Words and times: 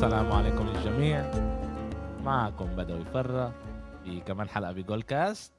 السلام 0.00 0.32
عليكم 0.32 0.66
للجميع. 0.66 1.30
معكم 2.24 2.76
بدوي 2.76 3.04
فرة 3.04 3.54
في 4.04 4.20
كمان 4.20 4.48
حلقة 4.48 4.72
بجول 4.72 5.02
كاست 5.02 5.52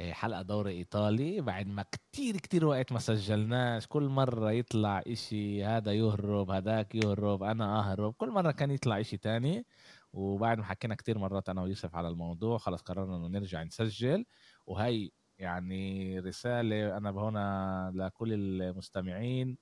إيه، 0.00 0.12
حلقة 0.12 0.42
دوري 0.42 0.70
إيطالي. 0.70 1.40
بعد 1.40 1.66
ما 1.66 1.82
كتير 1.82 2.36
كتير 2.36 2.66
وقت 2.66 2.92
ما 2.92 2.98
سجلناش 2.98 3.86
كل 3.86 4.02
مرة 4.02 4.50
يطلع 4.50 5.02
إشي 5.06 5.64
هذا 5.64 5.92
يهرب 5.92 6.50
هذاك 6.50 6.94
يهرب 6.94 7.42
أنا 7.42 7.78
أهرب. 7.78 8.12
كل 8.12 8.30
مرة 8.30 8.50
كان 8.50 8.70
يطلع 8.70 9.00
إشي 9.00 9.16
تاني. 9.16 9.66
وبعد 10.12 10.58
ما 10.58 10.64
حكينا 10.64 10.94
كتير 10.94 11.18
مرات 11.18 11.48
أنا 11.48 11.62
ويوسف 11.62 11.94
على 11.94 12.08
الموضوع 12.08 12.58
خلاص 12.58 12.82
قررنا 12.82 13.16
إنه 13.16 13.28
نرجع 13.28 13.62
نسجل. 13.62 14.24
وهي 14.66 15.10
يعني 15.38 16.18
رسالة 16.18 16.96
أنا 16.96 17.10
هنا 17.10 17.92
لكل 17.94 18.32
المستمعين 18.32 19.58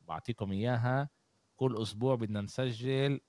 بعطيكم 0.00 0.52
إياها. 0.52 1.08
كل 1.56 1.82
أسبوع 1.82 2.14
بدنا 2.14 2.40
نسجل 2.40 3.20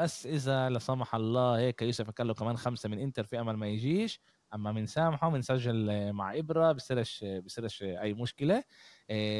بس 0.00 0.26
إذا 0.26 0.68
لا 0.68 0.78
سمح 0.78 1.14
الله 1.14 1.58
هيك 1.58 1.82
يوسف 1.82 2.10
قال 2.10 2.26
له 2.26 2.34
كمان 2.34 2.56
خمسة 2.56 2.88
من 2.88 2.98
إنتر 2.98 3.24
في 3.24 3.40
أمل 3.40 3.56
ما 3.56 3.68
يجيش. 3.68 4.20
أما 4.54 4.72
بنسامحه 4.72 5.30
بنسجل 5.30 6.12
مع 6.12 6.38
إبرة 6.38 6.72
بصيرش 6.72 7.24
بصيرش 7.24 7.82
أي 7.82 8.14
مشكلة. 8.14 8.64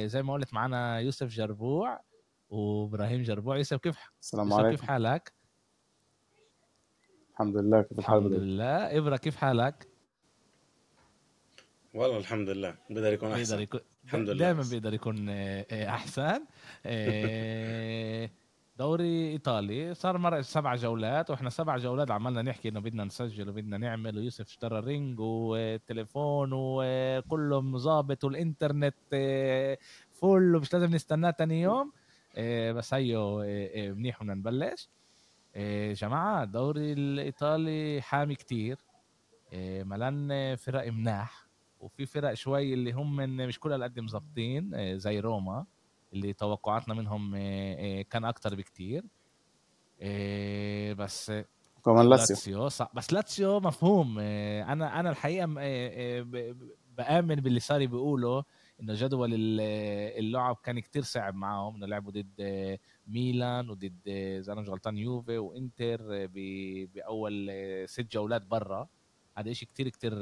زي 0.05 0.23
ما 0.23 0.33
قلت 0.33 0.55
معنا 0.55 0.99
يوسف 0.99 1.27
جربوع 1.27 2.01
وإبراهيم 2.51 3.23
جربوع. 3.23 3.57
يوسف 3.57 3.77
كيف 3.77 3.99
السلام 4.21 4.53
عليكم 4.53 4.71
كيف 4.71 4.83
حالك؟ 4.83 5.33
الحمد 7.33 7.57
لله 7.57 7.83
كيف 7.83 7.99
الحال 7.99 8.19
الحمد 8.19 8.33
لله. 8.33 8.99
إبرة 8.99 9.17
كيف 9.17 9.37
حالك؟ 9.37 9.89
والله 11.95 12.19
الحمد 12.19 12.49
لله 12.49 12.75
بيقدر 12.91 13.13
يكون 13.13 13.33
أحسن. 13.33 13.57
بيقدر 13.57 13.63
يكون 13.63 13.81
الحمد 14.05 14.29
لله. 14.29 14.39
دائما 14.39 14.63
بيقدر 14.71 14.95
يكون 14.95 15.29
آه، 15.29 15.67
آه، 15.71 15.89
أحسن. 15.89 16.45
آه، 16.87 18.31
دوري 18.81 19.31
إيطالي 19.33 19.95
صار 19.95 20.19
مر 20.19 20.43
سبع 20.43 20.75
جولات 20.75 21.31
وإحنا 21.31 21.51
سبع 21.51 21.77
جولات 21.77 22.11
عمالنا 22.11 22.43
نحكي 22.43 22.69
إنه 22.69 22.81
بدنا 22.81 23.05
نسجل 23.05 23.49
وبدنا 23.49 23.79
نعمل 23.79 24.19
ويوسف 24.19 24.47
اشترى 24.47 24.81
رينج 24.81 25.17
وتليفون 25.21 26.51
وكله 26.53 27.61
مظابط 27.61 28.25
والإنترنت 28.25 28.95
فل 30.13 30.57
ومش 30.57 30.73
لازم 30.73 30.95
نستناه 30.95 31.31
تاني 31.31 31.63
يوم. 31.63 31.93
بس 32.77 32.95
هيو 32.95 33.39
منيح 33.95 34.23
بدنا 34.23 34.35
نبلش. 34.35 34.89
جماعة 36.01 36.43
الدوري 36.43 36.93
الإيطالي 36.93 38.01
حامي 38.03 38.35
كتير. 38.35 38.79
ملان 39.83 40.57
فرق 40.57 40.93
مناح 40.93 41.47
وفي 41.81 42.07
فرق 42.07 42.35
شوي 42.35 42.75
اللي 42.75 42.93
هم 42.93 43.17
مش 43.17 43.59
كل 43.61 43.83
قد 43.83 44.01
مظبطين 44.01 44.75
آه، 44.75 44.97
زي 44.97 45.21
روما. 45.21 45.67
اللي 46.13 46.33
توقعاتنا 46.33 46.95
منهم 46.95 47.35
آه، 47.35 47.39
آه، 48.01 48.03
كان 48.03 48.25
أكتر 48.25 48.55
بكتير. 48.55 49.05
بس 50.95 51.33
كمان 51.85 52.09
لاتسيو. 52.09 52.69
بس 52.95 53.13
لاتسيو 53.13 53.61
مفهوم. 53.61 54.19
أنا 54.19 55.01
أنا 55.01 55.11
الحقيقة 55.11 55.47
بآمن 56.97 57.35
باللي 57.35 57.61
صار 57.61 57.87
بيقولوا 57.87 58.43
إنه 58.81 58.95
جدول 58.95 59.31
اللعب 59.35 60.57
كان 60.63 60.81
كتير 60.81 61.03
صعب 61.03 61.35
معهم 61.35 61.77
إنه 61.77 61.87
لعبوا 61.87 62.13
ضد 62.13 62.79
ميلان 63.07 63.71
وضد 63.71 64.01
إذا 64.07 64.53
أنا 64.53 64.61
مش 64.61 64.69
غلطان 64.69 64.99
يوفي 64.99 65.39
وإنتر 65.39 66.27
بأول 66.95 67.51
ست 67.89 68.13
جولات 68.13 68.43
برا. 68.43 68.89
هذا 69.39 69.53
شيء 69.53 69.69
كتير 69.69 69.89
كتير 69.89 70.13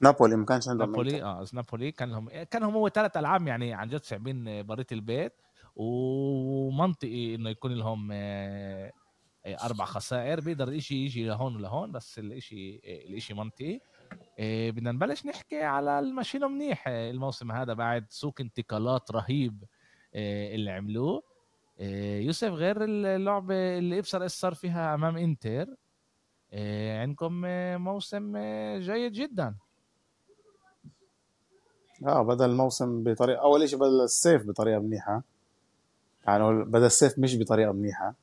نابولي 0.00 0.36
ما 0.36 0.44
كانش 0.44 0.68
عندهم 0.68 0.90
نابولي 0.90 1.22
آه 1.22 1.44
نابولي 1.52 1.92
كان 1.92 2.10
لهم 2.10 2.28
كان 2.42 2.62
هم 2.62 2.74
هو 2.74 2.88
ثلاث 2.88 3.16
ألعاب 3.16 3.46
يعني 3.46 3.74
عن 3.74 3.88
جد 3.88 4.04
صعبين 4.04 4.66
بريت 4.66 4.92
البيت 4.92 5.32
ومنطقي 5.76 7.34
إنه 7.34 7.50
يكون 7.50 7.72
لهم 7.72 8.08
آه، 8.12 9.66
أربع 9.66 9.84
خسائر 9.84 10.40
بيقدر 10.40 10.68
الإشي 10.68 10.94
يجي 11.04 11.24
لهون 11.24 11.56
ولهون 11.56 11.92
بس 11.92 12.18
الإشي 12.18 12.80
الإشي 12.84 13.34
منطقي. 13.34 13.80
آه، 14.38 14.70
بدنا 14.70 14.92
نبلش 14.92 15.26
نحكي 15.26 15.62
على 15.62 15.98
المشينه 15.98 16.48
منيح 16.48 16.84
آه، 16.88 17.10
الموسم 17.10 17.52
هذا 17.52 17.72
بعد 17.72 18.06
سوق 18.08 18.40
انتقالات 18.40 19.10
رهيب 19.10 19.64
اللي 20.14 20.70
عملوه. 20.70 21.22
يوسف 22.20 22.48
غير 22.48 22.84
اللعبه 22.84 23.78
اللي 23.78 23.98
ابصر 23.98 24.22
إيش 24.22 24.32
صار 24.32 24.54
فيها 24.54 24.94
أمام 24.94 25.16
إنتر 25.16 25.66
عندكم 27.00 27.32
موسم 27.82 28.36
جيد 28.78 29.12
جدا. 29.12 29.56
آه 32.06 32.22
بدا 32.22 32.44
الموسم 32.46 33.02
بطريقة 33.02 33.42
أول 33.42 33.68
شيء 33.68 33.78
بدا 33.78 33.88
الصيف 33.88 34.46
بطريقة 34.46 34.80
منيحة. 34.80 35.22
يعني 36.26 36.64
بدا 36.64 36.86
الصيف 36.86 37.18
مش 37.18 37.38
بطريقة 37.38 37.72
منيحة. 37.72 38.14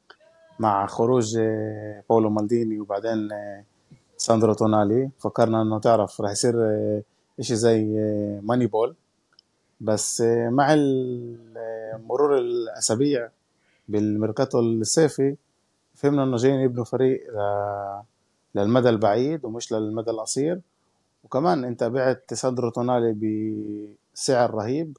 مع 0.59 0.85
خروج 0.87 1.37
آه، 1.37 2.03
باولو 2.09 2.29
مالديني 2.29 2.79
وبعدين 2.79 3.31
آه، 3.31 3.63
ساندرو 4.17 4.53
تونالي. 4.53 5.09
فكرنا 5.19 5.61
إنه 5.61 5.79
تعرف 5.79 6.21
راح 6.21 6.31
يصير 6.31 6.53
آه، 6.61 7.01
إشي 7.39 7.55
زي 7.55 7.85
ماني 8.43 8.67
بول. 8.67 8.95
بس 9.81 10.21
مع 10.49 10.75
مرور 12.07 12.37
الأسابيع 12.37 13.29
بالميركاتو 13.89 14.59
الصيفي 14.59 15.35
فهمنا 15.95 16.23
إنه 16.23 16.37
جايين 16.37 16.59
يبنوا 16.59 16.83
فريق 16.85 17.21
للمدى 18.55 18.89
البعيد 18.89 19.45
ومش 19.45 19.73
للمدى 19.73 20.11
القصير. 20.11 20.61
وكمان 21.27 21.63
انت 21.63 21.83
بعت 21.83 22.33
ساندرو 22.33 22.69
تونالي 22.69 23.13
بسعر 24.13 24.53
رهيب 24.53 24.97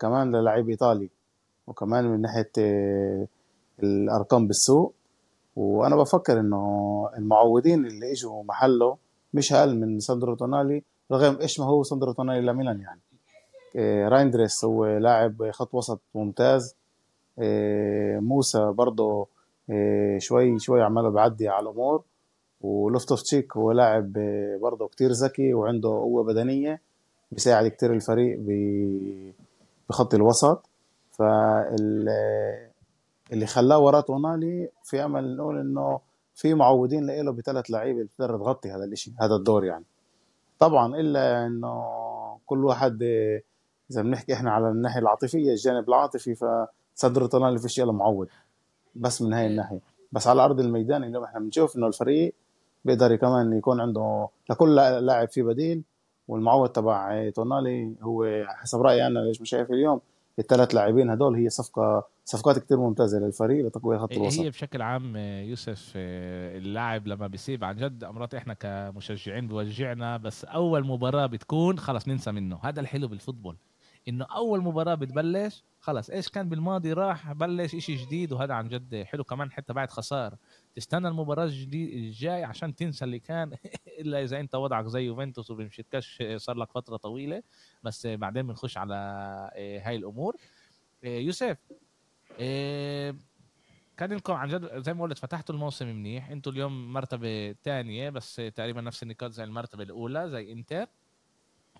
كمان 0.00 0.36
للاعب 0.36 0.68
إيطالي. 0.68 1.10
وكمان 1.66 2.04
من 2.04 2.20
ناحية 2.20 2.50
آه، 2.58 3.26
الأرقام 3.82 4.46
بالسوق. 4.46 4.94
وأنا 5.56 5.96
بفكر 5.96 6.40
إنه 6.40 7.10
المعوضين 7.16 7.86
اللي 7.86 8.12
إجوا 8.12 8.42
محله 8.44 8.96
مش 9.34 9.52
أقل 9.52 9.76
من 9.80 10.00
ساندرو 10.00 10.34
تونالي 10.34 10.82
رغم 11.12 11.40
إيش 11.40 11.60
ما 11.60 11.66
هو 11.66 11.82
ساندرو 11.82 12.12
تونالي 12.12 12.40
لميلان 12.40 12.80
يعني. 12.80 13.00
آه، 13.76 14.08
رايندرس 14.08 14.64
هو 14.64 14.86
لاعب 14.86 15.50
خط 15.50 15.74
وسط 15.74 16.00
ممتاز. 16.14 16.76
آه، 17.38 18.18
موسى 18.18 18.72
برضه 18.72 19.26
شوي 20.18 20.58
شوي 20.58 20.82
عماله 20.82 21.10
بعدي 21.10 21.48
على 21.48 21.62
الأمور. 21.62 22.02
ولوفتوس 22.60 23.22
تشيك 23.22 23.56
هو 23.56 23.72
لاعب 23.72 24.12
برضه 24.62 24.88
كتير 24.88 25.10
ذكي 25.10 25.54
وعنده 25.54 25.88
قوة 25.88 26.24
بدنية 26.24 26.80
بيساعد 27.32 27.66
كتير 27.70 27.92
الفريق 27.92 28.38
بخط 29.88 30.14
الوسط 30.14 30.68
فاللي 31.10 32.68
خلاه 33.46 33.78
وراه 33.78 34.00
تونالي 34.00 34.68
في 34.84 35.04
أمل 35.04 35.36
نقول 35.36 35.58
إنه 35.58 36.00
في 36.34 36.54
معودين 36.54 37.06
له 37.06 37.32
بثلاث 37.32 37.70
لعيبة 37.70 38.02
بتقدر 38.02 38.38
تغطي 38.38 38.70
هذا 38.70 38.84
الشيء 38.84 39.14
هذا 39.20 39.34
الدور 39.34 39.64
يعني 39.64 39.84
طبعا 40.58 40.96
إلا 40.96 41.46
إنه 41.46 41.84
كل 42.46 42.64
واحد 42.64 43.02
إذا 43.90 44.02
بنحكي 44.02 44.34
إحنا 44.34 44.50
على 44.50 44.68
الناحية 44.68 45.00
العاطفية 45.00 45.50
الجانب 45.50 45.88
العاطفي 45.88 46.34
فصدر 46.34 47.26
تونالي 47.26 47.58
في 47.58 47.68
شيء 47.68 47.92
معود 47.92 48.28
بس 48.94 49.22
من 49.22 49.32
هاي. 49.32 49.46
الناحية 49.46 49.80
بس 50.12 50.26
على 50.26 50.44
أرض 50.44 50.60
الميدان 50.60 51.04
اليوم 51.04 51.24
إحنا 51.24 51.40
بنشوف 51.40 51.76
إنه 51.76 51.86
الفريق 51.86 52.34
بيقدر 52.88 53.16
كمان 53.16 53.52
يكون 53.52 53.80
عنده 53.80 54.28
لكل 54.50 54.74
لاعب 54.76 55.28
فيه 55.28 55.42
بديل 55.42 55.82
والمعوض 56.28 56.68
تبع 56.68 57.30
تونالي 57.30 57.94
هو 58.02 58.44
حسب 58.48 58.82
رأيي 58.82 59.06
أنا 59.06 59.18
ليش 59.18 59.40
مش 59.40 59.50
شايف 59.50 59.70
اليوم 59.70 60.00
الثلاث 60.38 60.74
لاعبين 60.74 61.10
هدول 61.10 61.34
هي 61.34 61.48
صفقة 61.50 62.06
صفقات 62.24 62.58
كتير 62.58 62.76
ممتازة 62.76 63.18
للفريق 63.18 63.66
لتقوية 63.66 63.98
خط 63.98 64.12
الوسط. 64.12 64.40
هي 64.40 64.50
بشكل 64.50 64.82
عام 64.82 65.16
يوسف 65.16 65.92
اللاعب 65.96 67.06
لما 67.06 67.26
بيسيب 67.26 67.64
عن 67.64 67.76
جد 67.76 68.04
أمرات 68.04 68.34
إحنا 68.34 68.54
كمشجعين 68.54 69.48
بوجعنا 69.48 70.16
بس 70.16 70.44
أول 70.44 70.86
مباراة 70.86 71.26
بتكون 71.26 71.78
خلص 71.78 72.08
ننسى 72.08 72.32
منه. 72.32 72.58
هذا 72.62 72.80
الحلو 72.80 73.08
بالفوتبول 73.08 73.56
إنه 74.08 74.26
أول 74.36 74.62
مباراة 74.62 74.94
بتبلش 74.94 75.64
خلص 75.80 76.10
إيش 76.10 76.28
كان 76.28 76.48
بالماضي 76.48 76.92
راح 76.92 77.32
بلش 77.32 77.74
إشي 77.74 77.94
جديد 77.94 78.32
وهذا 78.32 78.54
عن 78.54 78.68
جد 78.68 79.02
حلو. 79.02 79.24
كمان 79.24 79.50
حتى 79.50 79.72
بعد 79.72 79.90
خسارة 79.90 80.38
تستنى 80.78 81.08
المباراة 81.08 81.44
الجاي 81.44 82.44
عشان 82.44 82.74
تنسى 82.74 83.04
اللي 83.04 83.18
كان 83.18 83.56
إلا 84.00 84.22
إذا 84.22 84.40
أنت 84.40 84.54
وضعك 84.54 84.86
زي 84.86 85.00
يوفنتوس 85.02 85.50
وبمشيتكش 85.50 86.22
صار 86.36 86.56
لك 86.56 86.72
فترة 86.72 86.96
طويلة. 86.96 87.42
بس 87.82 88.06
بعدين 88.06 88.46
بنخش 88.46 88.78
على 88.78 88.94
آه، 89.54 89.80
هاي 89.80 89.96
الأمور. 89.96 90.36
آه، 91.04 91.18
يوسف 91.18 91.58
آه، 92.40 93.14
كان 93.96 94.12
لكم 94.12 94.32
عن 94.32 94.48
جد 94.48 94.82
زي 94.82 94.94
ما 94.94 95.02
قلت 95.02 95.18
فتحتوا 95.18 95.54
الموسم 95.54 95.86
منيح. 95.86 96.30
أنتوا 96.30 96.52
اليوم 96.52 96.92
مرتبة 96.92 97.52
ثانية 97.52 98.10
بس 98.10 98.36
تقريبا 98.36 98.80
نفس 98.80 99.02
النقاط 99.02 99.30
زي 99.30 99.44
المرتبة 99.44 99.82
الأولى 99.82 100.30
زي 100.30 100.52
إنتر. 100.52 100.86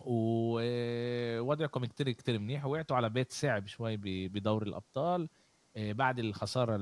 ووضعكم 0.00 1.84
كتير 1.84 2.10
كتير 2.10 2.38
منيح. 2.38 2.66
وقعتوا 2.66 2.96
على 2.96 3.08
بيت 3.08 3.32
صعب 3.32 3.66
شوي 3.66 3.96
بدور 4.28 4.62
الأبطال. 4.62 5.28
بعد 5.76 6.18
الخسارة 6.18 6.76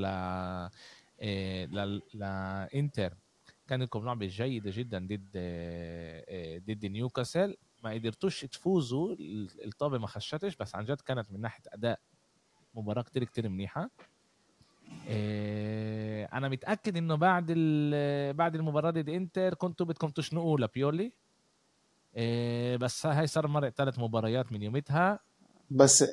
لانتر 2.15 3.15
كان 3.69 3.83
لكم 3.83 4.05
لعبه 4.05 4.27
جيده 4.27 4.71
جدا 4.71 4.99
ضد 4.99 5.31
ضد 6.67 6.87
نيوكاسل. 6.87 7.57
ما 7.85 7.91
قدرتوش 7.91 8.41
تفوزوا 8.41 9.17
الطابة 9.65 9.99
ما 9.99 10.07
خشتش 10.07 10.57
بس 10.57 10.75
عن 10.75 10.85
جد 10.85 11.01
كانت 11.01 11.33
من 11.33 11.41
ناحية 11.41 11.63
أداء 11.69 11.99
مباراة 12.75 13.03
كتير 13.03 13.25
كتير 13.25 13.49
منيحة. 13.49 13.91
إيه 15.09 16.25
أنا 16.25 16.49
متأكد 16.49 16.97
إنه 16.97 17.15
بعد 17.15 17.47
بعد 18.37 18.55
المباراة 18.55 18.91
ضد 18.91 19.09
إنتر 19.09 19.55
كنتوا 19.55 19.87
بدكم 19.87 20.09
تشنقوا 20.09 20.59
لبيولي. 20.59 21.13
بس 22.77 23.07
هاي 23.07 23.27
صار 23.27 23.47
مرق 23.47 23.69
ثلاث 23.69 23.99
مباريات 23.99 24.53
من 24.53 24.63
يومتها 24.63 25.19
بس 25.71 26.05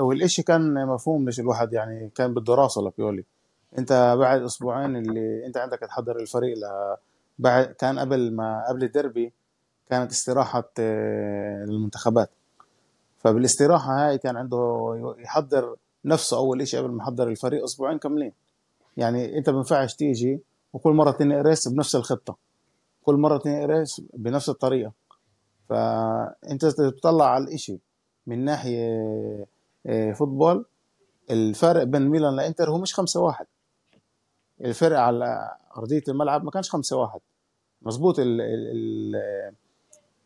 هو 0.00 0.12
الاشي 0.12 0.42
كان 0.42 0.86
مفهوم 0.86 1.24
ليش 1.24 1.40
الواحد 1.40 1.72
يعني 1.72 2.10
كان 2.14 2.34
بده 2.34 2.54
راسه 2.54 2.82
لبيولي. 2.82 3.24
انت 3.78 4.16
بعد 4.18 4.42
أسبوعين 4.42 4.96
اللي 4.96 5.46
انت 5.46 5.56
عندك 5.56 5.78
تحضر 5.78 6.16
الفريق 6.16 6.56
ل 6.58 6.96
بعد 7.38 7.64
كان 7.64 7.98
قبل 7.98 8.32
ما 8.32 8.68
قبل 8.68 8.84
الدربي 8.84 9.32
كانت 9.90 10.10
استراحة 10.10 10.70
آه، 10.78 11.64
المنتخبات 11.64 12.30
فبالاستراحة 13.18 14.08
هاي 14.08 14.18
كان 14.18 14.36
عنده 14.36 15.14
يحضر 15.18 15.76
نفسه 16.04 16.36
أول 16.36 16.62
إشي 16.62 16.78
قبل 16.78 16.90
ما 16.90 17.02
يحضر 17.02 17.28
الفريق 17.28 17.64
أسبوعين 17.64 17.98
كاملين. 17.98 18.32
يعني 18.96 19.38
أنت 19.38 19.50
ما 19.50 19.56
بينفعش 19.56 19.94
تيجي 19.94 20.40
وكل 20.72 20.92
مرة 20.92 21.10
تنقي 21.10 21.42
ريس 21.42 21.68
بنفس 21.68 21.96
الخطة. 21.96 22.36
كل 23.02 23.14
مرة 23.14 23.38
تنقي 23.38 23.66
ريس 23.66 24.02
بنفس 24.14 24.48
الطريقة. 24.48 24.92
فأنت 25.68 26.64
تطلع 26.66 27.30
على 27.30 27.44
الإشي 27.44 27.78
من 28.26 28.44
ناحية 28.44 28.88
آه، 29.86 30.12
فوتبول 30.12 30.64
الفرق 31.30 31.82
بين 31.82 32.08
ميلان 32.08 32.36
لإنتر 32.36 32.70
هو 32.70 32.78
مش 32.78 32.94
خمسة 32.94 33.20
واحد. 33.20 33.46
الفرق 34.64 34.98
على 34.98 35.56
أرضية 35.76 36.02
الملعب 36.08 36.44
ما 36.44 36.50
كانش 36.50 36.70
خمسة 36.70 36.96
واحد. 36.96 37.20
مظبوط 37.82 38.18
ال 38.18 38.40
ال 38.40 39.14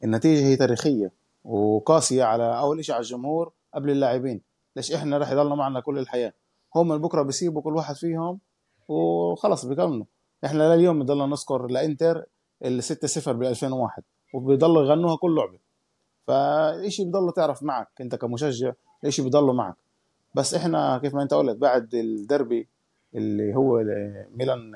النتيجة 0.05 0.47
هي 0.47 0.57
تاريخية 0.57 1.13
وقاسية 1.45 2.25
على 2.25 2.59
أول 2.59 2.85
شيء 2.85 2.95
على 2.95 3.03
الجمهور 3.03 3.53
قبل 3.75 3.91
اللاعبين. 3.91 4.41
ليش 4.77 4.93
إحنا 4.93 5.19
رح 5.19 5.31
يضلنا 5.31 5.55
معنا 5.55 5.81
كل 5.81 5.99
الحياة؟ 5.99 6.33
هم 6.77 6.89
من 6.89 6.99
بكرة 6.99 7.23
بيسيبوا 7.23 7.63
كل 7.63 7.77
واحد 7.77 7.95
فيهم 7.95 8.41
وخلص 8.89 9.65
بيكملوا. 9.65 10.05
إحنا 10.45 10.75
لليوم 10.75 11.03
بضلنا 11.03 11.27
نذكر 11.27 11.67
لإنتر 11.67 12.25
ال 12.65 12.83
6-0 12.83 13.29
بال 13.29 13.47
2001 13.47 14.03
وبيضلوا 14.35 14.85
يغنوها 14.85 15.17
كل 15.17 15.37
لعبة. 15.37 15.59
فالشيء 16.27 17.07
بضله 17.07 17.31
تعرف 17.31 17.63
معك 17.63 17.89
أنت 18.01 18.15
كمشجع 18.15 18.73
الشيء 19.05 19.25
بضله 19.25 19.53
معك. 19.53 19.77
بس 20.35 20.55
إحنا 20.55 20.99
كيف 20.99 21.15
ما 21.15 21.23
أنت 21.23 21.35
قلت 21.35 21.57
بعد 21.57 21.95
الدربي 21.95 22.69
اللي 23.15 23.55
هو 23.57 23.85
ميلان 24.37 24.73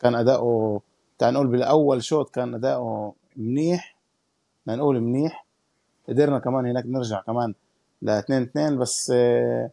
كان 0.00 0.14
أداؤه 0.14 0.80
تعال 1.18 1.34
نقول 1.34 1.46
بالأول 1.46 2.02
شوط 2.02 2.30
كان 2.30 2.54
أداؤه 2.54 3.14
منيح 3.36 3.96
نقول 4.68 5.00
منيح. 5.00 5.46
قدرنا 6.08 6.38
كمان 6.38 6.66
هناك 6.66 6.84
نرجع 6.86 7.20
كمان 7.20 7.54
ل 8.02 8.10
2 8.10 8.42
2 8.42 8.78
بس 8.78 9.12
آه، 9.14 9.70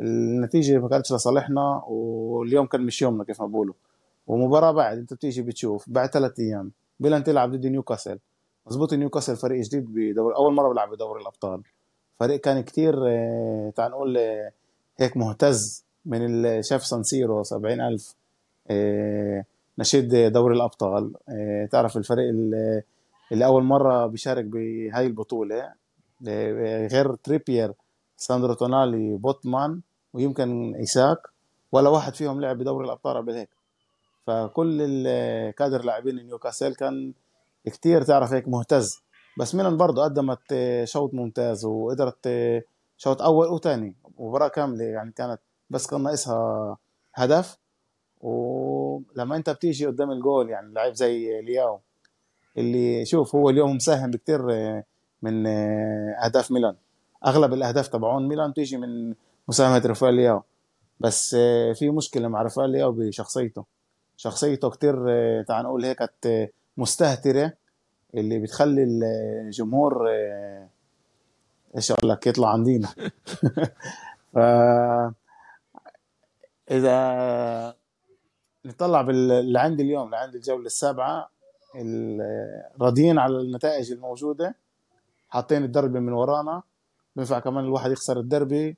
النتيجة 0.00 0.78
ما 0.78 0.88
كانتش 0.88 1.12
لصالحنا 1.12 1.82
واليوم 1.88 2.66
كان 2.66 2.80
مش 2.80 3.02
يومنا 3.02 3.24
كيف 3.24 3.42
ما 3.42 3.46
بقولوا. 3.46 3.74
ومباراة 4.26 4.72
بعد 4.72 4.98
انت 4.98 5.14
بتيجي 5.14 5.42
بتشوف 5.42 5.90
بعد 5.90 6.08
ثلاث 6.08 6.40
أيام 6.40 6.72
بيلان 7.00 7.24
تلعب 7.24 7.50
ضد 7.52 7.66
نيوكاسل. 7.66 8.18
مظبوط 8.66 8.94
نيوكاسل 8.94 9.36
فريق 9.36 9.62
جديد 9.64 9.84
بدوري 9.94 10.36
أول 10.36 10.54
مرة 10.54 10.68
بيلعب 10.68 10.90
بدوري 10.90 11.22
الأبطال. 11.22 11.62
فريق 12.20 12.40
كان 12.40 12.60
كتير 12.62 12.94
آه، 13.08 13.72
تعال 13.76 13.90
نقول 13.90 14.16
آه، 14.18 14.52
هيك 14.98 15.16
مهتز. 15.16 15.84
من 16.06 16.24
اللي 16.24 16.62
شاف 16.62 16.86
سان 16.86 17.05
سيرو 17.05 17.42
70000 17.42 18.14
نشيد 19.78 20.32
دوري 20.32 20.56
الأبطال. 20.56 21.12
آه، 21.28 21.66
تعرف 21.66 21.96
الفريق 21.96 22.28
اللي, 22.28 22.82
اللي 23.32 23.44
اول 23.44 23.62
مرة 23.62 24.06
بيشارك 24.06 24.44
بهاي 24.44 25.06
البطولة. 25.06 25.72
آه، 26.28 26.86
غير 26.86 27.14
تريبير 27.14 27.72
ساندرو 28.16 28.54
تونالي 28.54 29.16
بوتمان 29.16 29.80
ويمكن 30.14 30.74
إيساك. 30.74 31.18
ولا 31.72 31.88
واحد 31.88 32.14
فيهم 32.14 32.40
لعب 32.40 32.58
بدوري 32.58 32.86
الأبطال 32.86 33.16
قبل 33.16 33.32
هيك. 33.32 33.48
فكل 34.26 34.78
الكادر 34.82 35.84
لاعبين 35.84 36.16
نيوكاسل 36.16 36.74
كان 36.74 37.12
كتير 37.66 38.02
تعرف 38.02 38.32
هيك 38.32 38.48
مهتز. 38.48 39.02
بس 39.38 39.54
ميلان 39.54 39.76
برضه 39.76 40.04
قدمت 40.04 40.52
آه، 40.52 40.84
شوط 40.84 41.14
ممتاز 41.14 41.64
وقدرت 41.64 42.28
شوط 42.96 43.22
أول 43.22 43.46
وثاني 43.46 43.94
مباراة 44.18 44.48
كاملة 44.48 44.84
يعني 44.84 45.12
كانت 45.12 45.40
بس 45.72 45.86
كان 45.86 46.02
ناقصها 46.02 46.76
هدف. 47.14 47.58
ولما 48.20 49.36
انت 49.36 49.50
بتيجي 49.50 49.86
قدام 49.86 50.10
الجول 50.10 50.50
يعني 50.50 50.74
لعيب 50.74 50.94
زي 50.94 51.40
لياو 51.42 51.80
اللي 52.58 53.04
شوف 53.04 53.34
هو 53.34 53.50
اليوم 53.50 53.76
مساهم 53.76 54.10
بكتير 54.10 54.52
آه، 54.52 54.84
من 55.22 55.46
آه، 55.46 56.16
أهداف 56.24 56.50
ميلان. 56.52 56.74
أغلب 57.26 57.52
الأهداف 57.52 57.88
تبعون 57.88 58.28
ميلان 58.28 58.54
تيجي 58.54 58.76
من 58.76 59.14
مساهمة 59.48 59.86
رافائيل 59.86 60.14
لياو. 60.14 60.42
بس 61.00 61.36
آه، 61.38 61.72
في 61.72 61.90
مشكلة 61.90 62.28
مع 62.28 62.42
رافائيل 62.42 62.70
لياو 62.70 62.92
بشخصيته. 62.92 63.64
شخصيته 64.16 64.70
كتير 64.70 64.94
تعال 65.42 65.64
نقول 65.64 65.84
هيك 65.84 65.98
مستهترة 66.76 67.52
اللي 68.14 68.38
بتخلي 68.38 68.82
الجمهور 68.82 70.08
إيش 71.76 71.92
أقول 71.92 72.10
لك 72.10 72.26
يطلع 72.26 72.52
عندنا 72.52 72.88
ف 74.32 74.38
إذا 76.70 77.76
نطلع 78.64 79.02
باللي 79.02 79.60
عندي 79.60 79.82
اليوم 79.82 80.04
اللي 80.04 80.16
عندي 80.16 80.36
الجولة 80.36 80.66
السابعة 80.66 81.30
راضيين 82.80 83.18
على 83.18 83.40
النتائج 83.40 83.92
الموجودة 83.92 84.54
حاطين 85.28 85.64
الدربي 85.64 86.00
من 86.00 86.12
ورانا 86.12 86.62
بينفع 87.16 87.38
كمان 87.38 87.64
الواحد 87.64 87.90
يخسر 87.90 88.20
الدربي 88.20 88.76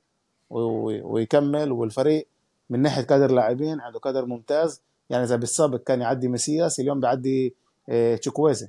ويكمل 0.50 1.72
والفريق 1.72 2.28
من 2.70 2.82
ناحية 2.82 3.02
كادر 3.02 3.30
لاعبين 3.30 3.80
عنده 3.80 3.98
كادر 4.00 4.26
ممتاز. 4.26 4.82
يعني 5.10 5.24
إذا 5.24 5.36
بالسابق 5.36 5.82
كان 5.82 6.00
يعدي 6.00 6.28
ميسياس 6.28 6.80
اليوم 6.80 7.00
بيعدي 7.00 7.54
آه، 7.88 8.16
تشوكويزي 8.16 8.68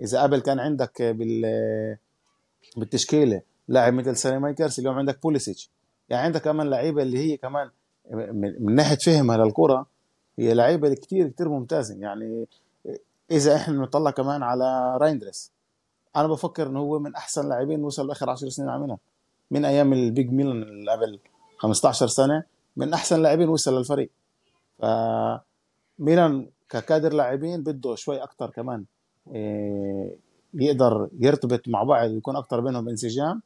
إذا 0.00 0.22
قبل 0.22 0.40
كان 0.40 0.58
عندك 0.58 1.02
بال 1.02 1.46
بالتشكيلة 2.76 3.42
لاعب 3.68 3.94
مثل 3.94 4.16
ساليمايكرز 4.16 4.80
اليوم 4.80 4.94
عندك 4.94 5.22
بوليسيتش. 5.22 5.70
يعني 6.08 6.24
عندك 6.24 6.42
كمان 6.42 6.70
لعيبة 6.70 7.02
اللي 7.02 7.18
هي 7.18 7.36
كمان 7.36 7.70
من 8.10 8.74
ناحية 8.74 8.96
فهمها 8.96 9.36
للكره 9.36 9.86
هي 10.38 10.54
لعيبة 10.54 10.94
كتير 10.94 11.28
كتير 11.28 11.48
ممتازة. 11.48 11.94
يعني 11.94 12.46
إذا 13.30 13.56
إحنا 13.56 13.78
بنطلع 13.78 14.10
كمان 14.10 14.42
على 14.42 14.96
رايندرس 15.00 15.50
أنا 16.16 16.26
بفكر 16.28 16.66
إنه 16.66 16.80
هو 16.80 16.98
من 16.98 17.14
أحسن 17.14 17.48
لاعبين 17.48 17.84
وصل 17.84 18.10
آخر 18.10 18.30
10 18.30 18.48
سنين 18.48 18.68
عملها 18.68 18.98
من 19.50 19.64
أيام 19.64 19.92
البيج 19.92 20.30
ميلان 20.32 20.62
اللي 20.62 20.92
قبل 20.92 21.18
15 21.58 22.06
سنة 22.06 22.42
من 22.76 22.92
أحسن 22.94 23.22
لاعبين 23.22 23.48
وصل 23.48 23.78
للفريق 23.78 24.10
ف 24.78 24.84
ميلان 25.98 26.48
ككادر 26.68 27.12
لاعبين 27.12 27.62
بده 27.62 27.94
شوي 27.94 28.22
أكثر 28.22 28.50
كمان 28.50 28.84
إيه 29.34 30.16
يقدر 30.54 31.08
يرتبط 31.20 31.68
مع 31.68 31.82
بعض 31.82 32.10
ويكون 32.10 32.36
أكثر 32.36 32.60
بينهم 32.60 32.88
انسجام 32.88 33.42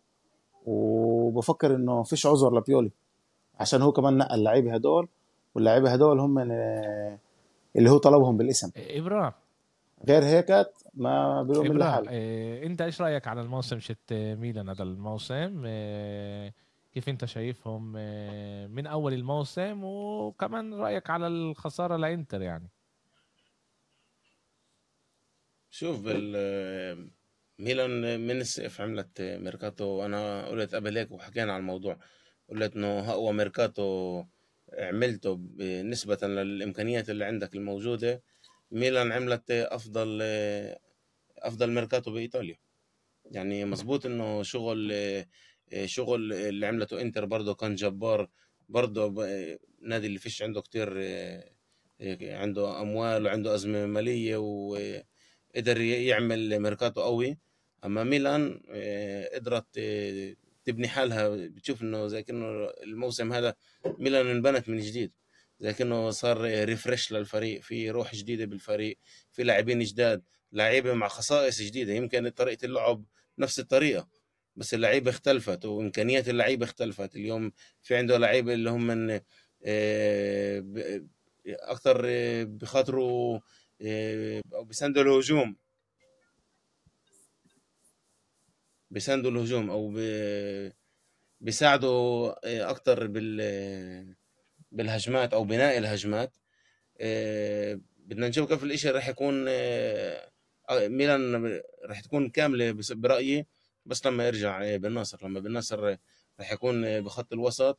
وبفكر 0.66 1.75
إنه 1.75 2.02
فيش 2.02 2.26
عذر 2.26 2.58
لبيولي. 2.58 2.90
عشان 3.60 3.82
هو 3.82 3.92
كمان 3.92 4.16
نقل 4.16 4.34
اللعيبه 4.34 4.74
هدول 4.74 5.08
واللاعيبه 5.54 5.92
هدول 5.92 6.20
هم 6.20 6.38
اللي 6.38 7.90
هو 7.90 7.98
طلبهم 7.98 8.36
بالاسم. 8.36 8.70
إبراهيم. 8.76 9.32
غير 10.08 10.24
هيك 10.24 10.50
ما 10.94 11.42
بيقولوا 11.42 11.74
من 11.74 11.78
لحال 11.78 12.08
إيه 12.08 12.66
أنت 12.66 12.80
إيش 12.80 13.02
رأيك 13.02 13.28
على 13.28 13.40
الموسم 13.40 13.80
تبع 13.80 14.12
ميلان 14.12 14.68
هذا 14.68 14.82
الموسم؟ 14.82 15.64
إيه 15.64 16.54
كيف 16.92 17.08
أنت 17.08 17.24
شايفهم؟ 17.24 17.96
إيه 17.96 18.66
من 18.66 18.86
أول 18.86 19.12
الموسم 19.12 19.84
وكمان 19.84 20.74
رأيك 20.74 21.10
على 21.10 21.26
الخسارة 21.26 21.96
لإنتر 21.96 22.42
يعني. 22.42 22.68
شوف 25.70 26.06
ميلان 27.58 28.20
من 28.20 28.40
السقف 28.40 28.80
عملت 28.80 29.20
ميركاتو 29.20 29.84
وأنا 29.84 30.46
قلت 30.46 30.74
قبل 30.74 30.98
هيك 30.98 31.12
وحكينا 31.12 31.52
على 31.52 31.60
الموضوع. 31.60 31.96
قلت 32.50 32.76
إنه 32.76 33.11
اقوى 33.11 33.33
ميركاتو 33.33 34.25
عملته 34.73 35.35
بالنسبة 35.35 36.19
للإمكانيات 36.23 37.11
اللي 37.11 37.25
عندك 37.25 37.54
الموجودة 37.54 38.23
ميلان 38.71 39.12
عملت 39.12 39.50
أفضل 39.50 40.23
أفضل 41.38 41.71
ميركاتو 41.71 42.12
بإيطاليا. 42.12 42.57
يعني 43.30 43.64
مزبوط 43.64 44.07
إنه 44.07 44.42
شغل 44.42 44.95
شغل 45.85 46.33
اللي 46.33 46.66
عملته 46.66 47.00
إنتر 47.00 47.25
برضه 47.25 47.54
كان 47.54 47.75
جبار 47.75 48.28
برضه 48.69 49.26
نادي 49.83 50.07
اللي 50.07 50.19
فيش 50.19 50.42
عنده 50.42 50.61
كتير 50.61 50.88
عنده 52.23 52.80
أموال 52.80 53.26
وعنده 53.26 53.54
أزمة 53.54 53.87
مالية 53.87 54.37
وقدر 54.37 55.80
يعمل 55.80 56.59
ميركاتو 56.59 57.02
قوي. 57.02 57.38
أما 57.85 58.04
ميلان 58.04 58.61
قدرت 59.35 59.78
تبني 60.64 60.88
حالها 60.88 61.28
بتشوف 61.28 61.82
إنه 61.82 62.06
زي 62.06 62.22
كأنه 62.22 62.70
الموسم 62.82 63.32
هذا 63.32 63.54
ميلان 63.98 64.26
انبنت 64.26 64.68
من 64.68 64.78
جديد. 64.80 65.12
زي 65.60 65.72
كأنه 65.72 66.10
صار 66.10 66.40
ريفرش 66.64 67.12
للفريق 67.12 67.62
في 67.62 67.90
روح 67.90 68.14
جديدة 68.14 68.44
بالفريق 68.44 68.98
في 69.32 69.42
لاعبين 69.42 69.80
جداد 69.80 70.22
لعيبة 70.52 70.94
مع 70.94 71.08
خصائص 71.08 71.62
جديدة. 71.62 71.92
يمكن 71.92 72.28
طريقة 72.28 72.64
اللعب 72.66 73.04
نفس 73.38 73.60
الطريقة 73.60 74.08
بس 74.56 74.74
اللعيبة 74.74 75.10
اختلفت 75.10 75.64
وإمكانيات 75.64 76.28
اللعيبة 76.28 76.64
اختلفت. 76.64 77.16
اليوم 77.16 77.52
في 77.82 77.96
عنده 77.96 78.18
لعيبة 78.18 78.54
اللي 78.54 78.70
هم 78.70 78.86
من 78.86 79.20
آه، 79.64 80.64
أكثر 81.46 82.06
بخاطروا 82.44 83.40
أو 84.54 84.64
بيساندوا 84.64 85.02
الهجوم. 85.02 85.56
بيساندوا 88.90 89.30
الهجوم 89.30 89.70
أو 89.70 89.94
بيساعدوا 91.40 92.32
أكثر 92.70 93.06
بال 93.06 94.14
بالهجمات 94.73 95.35
أو 95.35 95.44
بناء 95.44 95.78
الهجمات. 95.78 96.37
بدنا 97.99 98.28
نشوف 98.28 98.49
كيف 98.49 98.64
الإشي 98.64 98.90
راح 98.90 99.09
يكون 99.09 99.44
ميلان 100.70 101.61
راح 101.85 102.00
تكون 102.00 102.28
كاملة 102.28 102.76
برأيي 102.90 103.47
بس 103.87 104.06
لما 104.06 104.26
يرجع 104.26 104.76
بالناصر 104.76 105.26
لما 105.26 105.40
بالناصر 105.40 105.97
راح 106.40 106.52
يكون 106.52 107.00
بخط 107.00 107.32
الوسط 107.32 107.78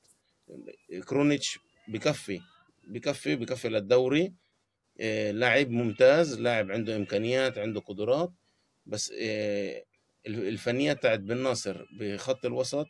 كرونيتش 1.07 1.59
بكفي 1.87 2.39
بكفي 2.87 3.35
بكفي 3.35 3.69
للدوري. 3.69 4.33
آه، 4.99 5.31
لاعب 5.31 5.69
ممتاز 5.69 6.39
لاعب 6.39 6.71
عنده 6.71 6.95
إمكانيات 6.95 7.57
عنده 7.57 7.79
قدرات 7.79 8.31
بس 8.85 9.13
آه، 10.27 10.29
الفنيات 10.29 11.03
تاعت 11.03 11.19
بن 11.19 11.37
ناصر 11.37 11.85
بخط 11.99 12.45
الوسط 12.45 12.87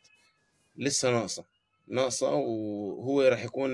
لسه 0.76 1.10
ناقصة 1.10 1.44
ناقصة 1.88 2.34
وهو 2.34 3.22
راح 3.22 3.44
يكون 3.44 3.70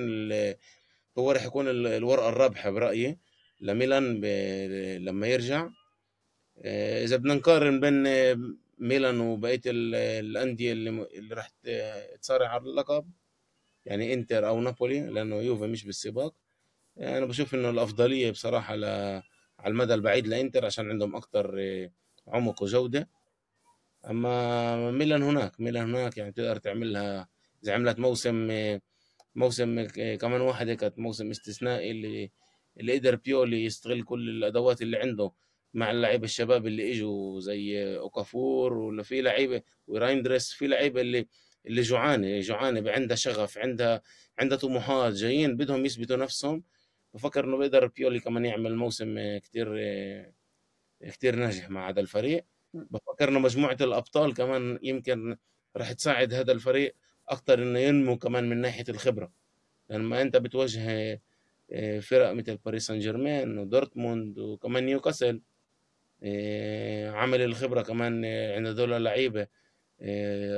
هو 1.18 1.32
راح 1.32 1.44
يكون 1.44 1.68
الورقة 1.68 2.28
الرابحة 2.28 2.70
برأيي 2.70 3.18
لميلان 3.60 4.20
لما 5.04 5.26
يرجع 5.26 5.68
آه، 6.58 7.04
إذا 7.04 7.16
بدنا 7.16 7.34
نقارن 7.34 7.80
بين 7.80 8.04
ميلان 8.78 9.20
وبقية 9.20 9.60
الأندية 9.66 10.72
اللي 10.72 11.34
راح 11.34 11.50
تصارع 12.20 12.48
على 12.48 12.62
اللقب 12.62 13.10
يعني 13.86 14.14
إنتر 14.14 14.48
أو 14.48 14.60
نابولي 14.60 15.00
لأنه 15.00 15.36
يوفي 15.36 15.66
مش 15.66 15.84
بالسباق 15.84 16.34
أنا 16.98 17.26
بشوف 17.26 17.54
إنه 17.54 17.70
الأفضلية 17.70 18.30
بصراحة. 18.30 18.72
على 18.72 19.22
المدى 19.66 19.94
البعيد 19.94 20.26
لإنتر 20.26 20.66
عشان 20.66 20.90
عندهم 20.90 21.16
أكثر 21.16 21.56
آه، 21.60 21.90
عمق 22.28 22.62
وجودة 22.62 23.08
أما 24.06 24.90
ميلان 24.90 25.22
هناك 25.22 25.60
ميلان 25.60 25.94
هناك 25.94 26.16
يعني 26.16 26.32
تقدر 26.32 26.56
تعملها 26.56 27.28
إذا 27.64 27.74
عملت 27.74 27.98
موسم 27.98 28.50
موسم 29.34 29.86
كمان 30.20 30.40
واحد 30.40 30.70
كانت 30.70 30.98
موسم 30.98 31.30
استثنائي 31.30 31.90
اللي 31.90 32.30
اللي 32.80 32.98
قدر 32.98 33.14
بيولي 33.16 33.64
يستغل 33.64 34.02
كل 34.02 34.28
الأدوات 34.28 34.82
اللي 34.82 34.96
عنده 34.96 35.32
مع 35.74 35.90
اللعيبة 35.90 36.24
الشباب 36.24 36.66
اللي 36.66 36.92
إجوا 36.92 37.40
زي 37.40 37.96
أوكافور 37.98 38.72
ولا 38.72 39.02
في 39.02 39.20
لعيبة 39.22 39.62
ورايندريس 39.86 40.52
في 40.52 40.66
لعيبة 40.66 41.00
اللي 41.00 41.28
اللي 41.66 41.80
جوعانة 41.82 42.40
جوعانة 42.40 42.90
عندها 42.90 43.16
شغف 43.16 43.58
عندها 43.58 44.02
عندها 44.38 44.58
طموحات 44.58 45.12
جايين 45.12 45.56
بدهم 45.56 45.84
يثبتوا 45.86 46.16
نفسهم. 46.16 46.64
بفكر 47.14 47.44
إنه 47.44 47.56
بيقدر 47.56 47.86
بيولي 47.86 48.20
كمان 48.20 48.44
يعمل 48.44 48.76
موسم 48.76 49.38
كتير 49.38 49.68
كتير 51.00 51.36
ناجح 51.36 51.70
مع 51.70 51.88
هذا 51.88 52.00
الفريق. 52.00 52.44
بفكر 52.90 53.28
إنه 53.28 53.38
مجموعة 53.38 53.76
الأبطال 53.80 54.34
كمان 54.34 54.78
يمكن 54.82 55.36
راح 55.76 55.92
تساعد 55.92 56.34
هذا 56.34 56.52
الفريق 56.52 56.94
أكثر 57.28 57.62
إنه 57.62 57.78
ينمو 57.78 58.18
كمان 58.18 58.48
من 58.48 58.60
ناحية 58.60 58.84
الخبرة. 58.88 59.32
لما 59.90 60.22
أنت 60.22 60.36
بتواجه 60.36 61.20
آه، 61.72 62.00
فرق 62.00 62.32
مثل 62.32 62.56
باريس 62.56 62.86
سان 62.86 62.98
جيرمان 62.98 63.58
ودورتموند 63.58 64.38
وكمان 64.38 64.86
نيوكاسل 64.86 65.40
آه، 66.22 67.10
عمل 67.10 67.40
الخبرة 67.42 67.82
كمان 67.82 68.22
آه، 68.24 68.56
عند 68.56 68.66
هذول 68.66 68.92
اللعيبة 68.92 69.46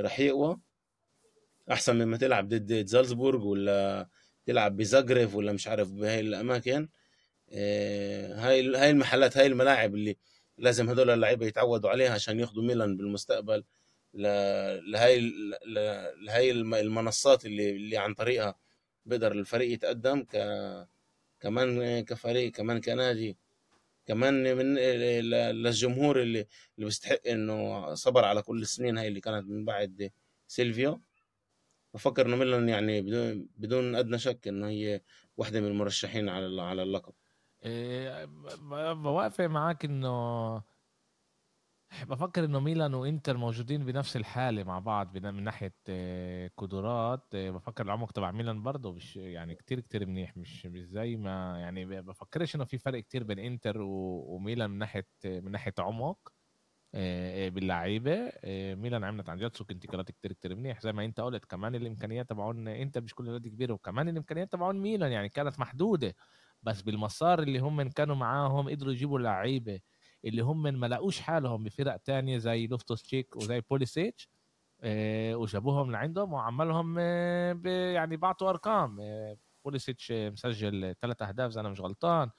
راح 0.01 0.19
يقوى. 0.19 0.59
أحسن 1.71 1.95
مما 1.95 2.17
تلعب 2.17 2.47
ضد 2.47 2.85
زالزبورغ 2.85 3.47
ولا 3.47 4.07
تلعب 4.45 4.77
بزاغريف 4.77 5.35
ولا 5.35 5.51
مش 5.53 5.67
عارف 5.67 5.91
بهاي 5.91 6.19
الأماكن. 6.19 6.89
آه، 7.53 8.35
هاي 8.35 8.75
هاي 8.75 8.89
المحلات 8.89 9.37
هاي 9.37 9.47
الملاعب 9.47 9.95
اللي 9.95 10.17
لازم 10.61 10.89
هذول 10.89 11.09
اللعيبة 11.09 11.45
يتعودوا 11.45 11.89
عليها 11.89 12.13
عشان 12.13 12.39
ياخذوا 12.39 12.63
ميلان 12.63 12.97
بالمستقبل 12.97 13.63
لهاي 14.13 15.31
لهاي 16.25 16.51
المنصات 16.51 17.45
اللي 17.45 17.69
اللي 17.71 17.97
عن 17.97 18.13
طريقها 18.13 18.55
بيقدر 19.05 19.31
الفريق 19.31 19.71
يتقدم 19.73 20.23
ك 20.23 20.37
كمان 21.39 21.99
كفريق 22.03 22.51
كمان 22.51 22.81
كنادي 22.81 23.37
كمان 24.05 24.55
من 24.57 24.75
للجمهور 25.63 26.21
اللي 26.21 26.47
اللي 26.75 26.85
بيستحق 26.85 27.27
إنه 27.27 27.93
صبر 27.93 28.25
على 28.25 28.41
كل 28.41 28.61
السنين 28.61 28.97
هاي 28.97 29.07
اللي 29.07 29.21
كانت 29.21 29.45
من 29.49 29.65
بعد 29.65 30.11
سيلفيو. 30.47 31.01
بفكر 31.93 32.25
إنه 32.25 32.35
ميلان 32.35 32.69
يعني 32.69 33.01
بدون 33.01 33.47
بدون 33.57 33.95
أدنى 33.95 34.19
شك 34.19 34.47
إنه 34.47 34.67
هي 34.69 35.01
واحدة 35.37 35.61
من 35.61 35.67
المرشحين 35.67 36.29
على 36.29 36.61
على 36.61 36.83
اللقب. 36.83 37.13
بوافق 38.93 39.43
معاك 39.45 39.85
إنه 39.85 40.63
بفكر 42.07 42.45
إنه 42.45 42.59
ميلان 42.59 42.93
وإنتر 42.93 43.37
موجودين 43.37 43.85
بنفس 43.85 44.15
الحالة 44.17 44.63
مع 44.63 44.79
بعض 44.79 45.17
من 45.17 45.43
ناحية 45.43 45.75
آه، 45.89 46.51
قدرات. 46.57 47.27
آه، 47.35 47.49
بفكر 47.49 47.85
العمق 47.85 48.11
تبع 48.11 48.31
ميلان 48.31 48.63
برضه 48.63 48.91
مش 48.93 49.15
يعني 49.17 49.55
كتير 49.55 49.79
كتير 49.79 50.05
منيح 50.05 50.37
مش 50.37 50.65
مش 50.65 50.81
زي 50.81 51.15
ما 51.15 51.59
يعني 51.59 52.01
بفكرش 52.01 52.55
إنه 52.55 52.63
في 52.65 52.77
فرق 52.77 52.99
كتير 52.99 53.23
بين 53.23 53.39
إنتر 53.39 53.77
وميلان 53.81 54.69
من 54.69 54.77
ناحية 54.77 55.07
من 55.25 55.51
ناحية 55.51 55.73
عمق 55.79 56.33
باللعيبة. 57.49 58.31
ميلان 58.75 59.03
عملت 59.03 59.29
عن 59.29 59.37
جد 59.37 59.55
سوق 59.55 59.67
انتقالات 59.71 60.11
كتير 60.11 60.33
كتير 60.33 60.55
منيح. 60.55 60.79
زي 60.81 60.91
ما 60.93 61.05
أنت 61.05 61.19
قلت 61.21 61.45
كمان 61.45 61.75
الإمكانيات 61.75 62.29
تبعون 62.29 62.67
انت 62.67 62.97
مش 62.97 63.15
كل 63.15 63.31
نادي 63.31 63.49
كبير 63.49 63.71
وكمان 63.71 64.09
الإمكانيات 64.09 64.51
تبعون 64.51 64.79
ميلان 64.79 65.11
يعني 65.11 65.29
كانت 65.29 65.59
محدودة. 65.59 66.15
بس 66.63 66.81
بالمسار 66.81 67.43
اللي 67.43 67.59
هم 67.59 67.89
كانوا 67.89 68.15
معاهم 68.15 68.69
قدروا 68.69 68.93
يجيبوا 68.93 69.19
لعيبة 69.19 69.79
اللي 70.25 70.41
هم 70.41 70.61
ما 70.63 70.87
لاقوش 70.87 71.19
حالهم 71.19 71.63
بفرق 71.63 71.97
تانية 71.97 72.37
زي 72.37 72.67
لوفتوس 72.67 73.03
تشيك 73.03 73.35
وزي 73.35 73.61
بوليسيتش 73.61 74.29
آه، 74.83 75.35
وجابوهم 75.35 75.91
لعندهم 75.91 76.33
وعملهم 76.33 76.95
آه، 76.99 77.61
يعني 77.93 78.17
بعطوا 78.17 78.49
أرقام. 78.49 78.97
بوليسيتش 79.65 80.11
مسجل 80.11 80.95
ثلاث 81.01 81.21
أهداف 81.21 81.51
إذا 81.51 81.61
أنا 81.61 81.69
مش 81.69 81.81
غلطان. 81.81 82.29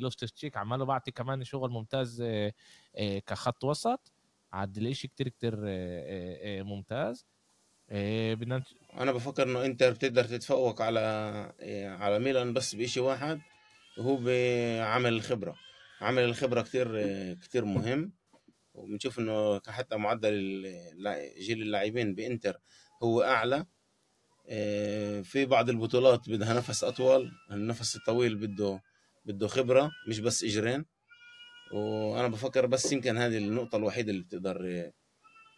لوفتوس 0.00 0.32
تشيك 0.32 0.56
عمله 0.56 0.84
بعطي 0.84 1.10
كمان 1.10 1.44
شغل 1.44 1.70
ممتاز 1.70 2.24
كخط 3.26 3.64
وسط. 3.64 4.12
عدل 4.52 4.82
الاشي 4.82 5.08
كتير 5.08 5.28
كتير 5.28 5.56
ممتاز. 6.64 7.26
بدنا 8.34 8.62
أنا 8.98 9.12
بفكر 9.12 9.42
إنه 9.42 9.64
انت 9.64 9.82
بتقدر 9.82 10.24
تتفوق 10.24 10.82
على 10.82 11.00
على 12.00 12.18
ميلان 12.18 12.52
بس 12.52 12.74
بشيء 12.74 13.02
واحد 13.02 13.40
وهو 13.98 14.16
بعمل 14.16 15.12
الخبرة. 15.12 15.56
عمل 16.00 16.22
الخبرة 16.22 16.62
كتير 16.62 16.88
كتير 17.34 17.64
مهم. 17.64 18.12
وبنشوف 18.74 19.18
إنه 19.18 19.60
حتى 19.66 19.96
معدل 19.96 20.62
جيل 21.38 21.62
اللاعبين 21.62 22.14
بإنتر 22.14 22.60
هو 23.02 23.22
أعلى. 23.22 23.66
آه، 24.48 25.20
في 25.20 25.46
بعض 25.46 25.70
البطولات 25.70 26.30
بدها 26.30 26.54
نفس 26.54 26.84
أطول 26.84 27.32
النفس 27.50 27.96
الطويل 27.96 28.36
بده 28.36 28.82
بده 29.24 29.48
خبرة 29.48 29.90
مش 30.08 30.20
بس 30.20 30.44
إجرين. 30.44 30.84
وأنا 31.72 32.28
بفكر 32.28 32.66
بس 32.66 32.92
يمكن 32.92 33.18
هذه 33.18 33.38
النقطة 33.38 33.76
الوحيدة 33.76 34.10
اللي 34.10 34.22
بتقدر 34.22 34.90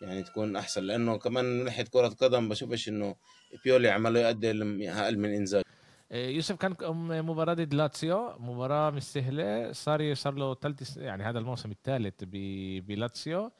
يعني 0.02 0.22
تكون 0.22 0.56
أحسن 0.56 0.82
لأنه 0.82 1.18
كمان 1.18 1.44
من 1.44 1.64
ناحية 1.64 1.84
كرة 1.84 2.08
قدم 2.08 2.48
بشوفش 2.48 2.88
إنه 2.88 3.14
بيولي 3.64 3.88
عمله 3.90 4.20
يؤدي 4.20 4.50
أقل 4.90 5.18
من 5.18 5.34
انزاج 5.34 5.62
آه، 6.12 6.28
يوسف 6.28 6.56
كان 6.56 6.76
مباراة 7.24 7.54
ضد 7.54 7.74
لاتسيو 7.74 8.38
مباراة 8.38 8.90
مش 8.90 9.02
سهلة. 9.02 9.72
صار 9.72 10.14
صار 10.14 10.34
له 10.34 10.54
ثالث 10.54 10.96
يعني 10.96 11.22
هذا 11.22 11.38
الموسم 11.38 11.70
الثالث 11.70 12.14
بلاتسيو. 12.86 13.50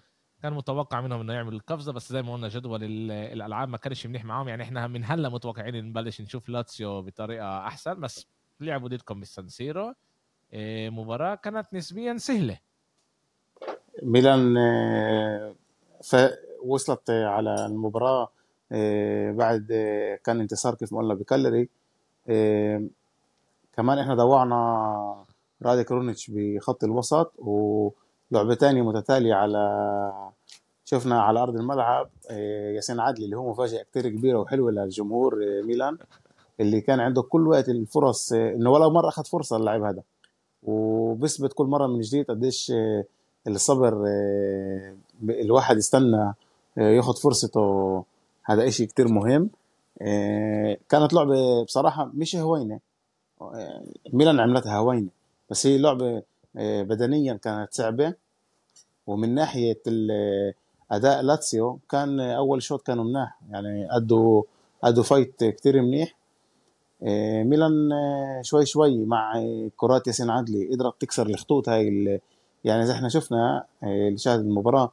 كان 0.42 0.52
متوقع 0.52 1.00
منهم 1.00 1.20
إنه 1.20 1.32
يعمل 1.32 1.54
القفزة 1.54 1.92
بس 1.92 2.12
زي 2.12 2.22
ما 2.22 2.32
قلنا 2.32 2.48
جدول 2.48 2.84
الألعاب 3.10 3.68
ما 3.68 3.76
كانش 3.76 4.06
منيح 4.06 4.24
معاهم. 4.24 4.48
يعني 4.48 4.62
إحنا 4.62 4.86
من 4.86 5.04
هلا 5.04 5.28
متوقعين 5.28 5.84
نبلش 5.84 6.20
نشوف 6.20 6.48
لاتسيو 6.48 7.02
بطريقة 7.02 7.66
أحسن 7.66 8.00
بس 8.00 8.26
لعبوا 8.60 8.88
ضدكم 8.88 9.20
بالسان 9.20 9.57
سيرو 9.57 9.94
آه، 10.52 10.88
مباراة 10.88 11.34
كانت 11.34 11.66
نسبيا 11.74 12.16
سهلة. 12.16 12.58
ميلان 14.02 14.54
آه، 16.14 16.38
وصلت 16.64 17.10
على 17.10 17.66
المباراة 17.66 18.28
آه، 18.72 19.32
بعد 19.32 19.66
كان 20.24 20.40
انتصار 20.40 20.74
كيف 20.74 20.92
ما 20.92 20.98
قلنا 20.98 21.14
بكالياري 21.14 21.68
كمان 23.72 23.98
إحنا 23.98 24.14
ضوعنا 24.14 25.24
رادي 25.62 25.84
كرونيتش 25.84 26.30
بخط 26.34 26.84
الوسط 26.84 27.32
و 27.38 27.90
لعبة 28.30 28.54
تانية 28.54 28.82
متتالية 28.82 29.34
على 29.34 29.62
شفنا 30.84 31.22
على 31.22 31.40
أرض 31.42 31.56
الملعب 31.56 32.10
آه، 32.30 32.70
ياسين 32.72 33.00
عدلي 33.00 33.24
اللي 33.24 33.36
هو 33.36 33.50
مفاجأة 33.50 33.82
كتير 33.82 34.08
كبيرة 34.08 34.38
وحلوة 34.38 34.70
للجمهور 34.70 35.34
آه، 35.44 35.62
ميلان 35.62 35.98
اللي 36.60 36.80
كان 36.80 37.00
عنده 37.00 37.22
كل 37.22 37.48
وقت 37.48 37.68
الفرص 37.68 38.32
آه، 38.32 38.52
إنه 38.52 38.70
ولا 38.70 38.88
مرة 38.88 39.08
أخذ 39.08 39.24
فرصة 39.24 39.56
اللاعب 39.56 39.82
هذا. 39.82 40.02
وبثبت 40.62 41.52
كل 41.52 41.64
مرة 41.66 41.86
من 41.86 42.00
جديد 42.00 42.26
قديش 42.26 42.72
الصبر 43.48 44.04
الواحد 45.22 45.76
يستنى 45.76 46.34
ياخد 46.76 47.18
فرصته 47.18 48.04
هذا 48.44 48.68
إشي 48.68 48.86
كتير 48.86 49.08
مهم. 49.08 49.50
آه، 50.02 50.76
كانت 50.88 51.12
لعبة 51.12 51.64
بصراحة 51.64 52.10
مش 52.14 52.36
هوينة. 52.36 52.80
آه، 53.40 53.82
ميلان 54.12 54.40
عملتها 54.40 54.76
هوينة 54.76 55.08
بس 55.50 55.66
هي 55.66 55.78
لعبة 55.78 56.22
آه، 56.56 56.82
بدنيا 56.82 57.34
كانت 57.34 57.74
صعبة. 57.74 58.14
ومن 59.06 59.34
ناحية 59.34 59.82
أداء 60.90 61.22
لاتسيو 61.22 61.78
كان 61.90 62.20
أول 62.20 62.62
شوط 62.62 62.82
كانوا 62.82 63.04
مناح 63.04 63.38
يعني 63.50 63.96
أدوا 63.96 64.42
أدوا 64.84 65.02
fight 65.02 65.44
كتير 65.44 65.82
منيح. 65.82 66.14
ميلان 67.44 67.90
شوي 68.42 68.66
شوي 68.66 69.04
مع 69.04 69.44
كرات 69.76 70.06
ياسين 70.06 70.30
عدلي 70.30 70.68
قدرت 70.74 71.00
تكسر 71.00 71.26
الخطوط 71.26 71.68
هاي 71.68 72.20
يعني 72.64 72.86
زي 72.86 72.92
إحنا 72.92 73.08
شفنا 73.08 73.64
اللي 73.82 74.18
شاهد 74.18 74.40
المباراة 74.40 74.92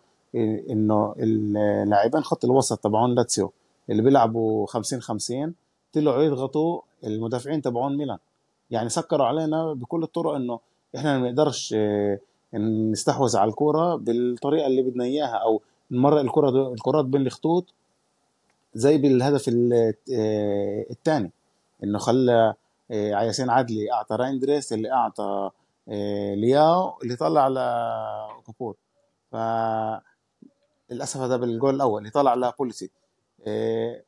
إنه 0.70 1.16
اللاعبين 1.20 2.22
خط 2.22 2.46
الوسط 2.46 2.80
تبعون 2.80 3.16
لاتسيو 3.16 3.52
اللي 3.90 4.02
بيلعبوا 4.02 4.68
50 4.68 5.02
50 5.02 5.54
طلعوا 5.94 6.24
يضغطوا 6.24 6.82
المدافعين 7.04 7.62
تبعون 7.62 7.98
ميلان. 7.98 8.18
يعني 8.72 8.90
سكروا 8.90 9.26
علينا 9.26 9.74
بكل 9.74 10.04
الطرق 10.04 10.32
إنه 10.32 10.60
إحنا 10.96 11.20
ما 11.20 11.30
نقدرش 11.30 11.74
آه، 11.78 12.20
نستحوذ 12.92 13.38
على 13.38 13.50
الكرة 13.50 13.96
بالطريقة 13.96 14.68
اللي 14.68 14.82
بدنا 14.82 15.04
إياها 15.04 15.36
أو 15.36 15.62
نمرق 15.92 16.20
الكرة 16.20 16.74
الكرات 16.74 17.06
بين 17.06 17.22
الخطوط 17.22 17.74
زي 18.74 18.98
بالهدف 18.98 19.46
الثاني 20.92 21.26
آه، 21.26 21.84
إنه 21.84 22.00
خلى 22.00 22.54
آه، 22.92 23.24
ياسين 23.24 23.50
عدلي 23.50 23.92
أعطى 23.94 24.16
رايندريس 24.16 24.74
اللي 24.74 24.92
أعطى 24.92 25.50
لياو 26.36 27.00
اللي 27.04 27.16
طلع 27.16 27.42
على 27.42 27.64
كابور 28.46 28.76
ف 29.32 29.36
للأسف 30.90 31.18
هذا 31.18 31.38
بالجول 31.38 31.76
الأول 31.76 32.02
اللي 32.02 32.12
طلع 32.12 32.32
على 32.32 32.54
بوليسيتش 32.60 32.92
آه، 33.48 34.04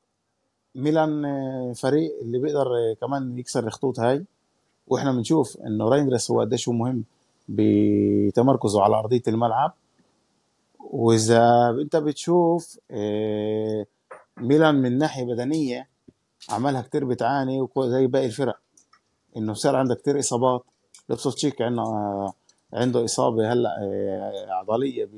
ميلان 0.76 1.26
آه، 1.26 1.74
فريق 1.74 2.12
اللي 2.22 2.40
بيقدر 2.40 2.68
آه، 2.68 2.96
كمان 3.02 3.40
يكسر 3.40 3.68
الخطوط 3.68 4.00
هاي. 4.00 4.26
وإحنا 4.88 5.12
بنشوف 5.12 5.58
إنه 5.58 5.90
رايندرس 5.90 6.32
هو 6.32 6.42
قديش 6.42 6.70
هو 6.70 6.74
مهم 6.74 7.04
بتمركزه 7.50 8.84
على 8.84 8.96
أرضية 8.96 9.22
الملعب. 9.28 9.74
وإذا 10.80 11.70
أنت 11.82 11.96
بتشوف 11.96 12.80
ميلان 14.38 14.76
من 14.76 14.98
ناحية 14.98 15.24
بدنية 15.24 15.88
عملها 16.50 16.82
كتير 16.82 17.06
بتعاني 17.06 17.68
زي 17.78 18.08
باقي 18.08 18.26
الفرق 18.26 18.60
إنه 19.38 19.54
صار 19.54 19.76
عندك 19.76 19.98
كتير 19.98 20.20
إصابات. 20.20 20.64
تشيك 21.16 21.62
عنده 21.62 22.34
عنده 22.74 23.06
إصابة 23.06 23.54
هلأ 23.54 23.70
عضلية 24.50 25.10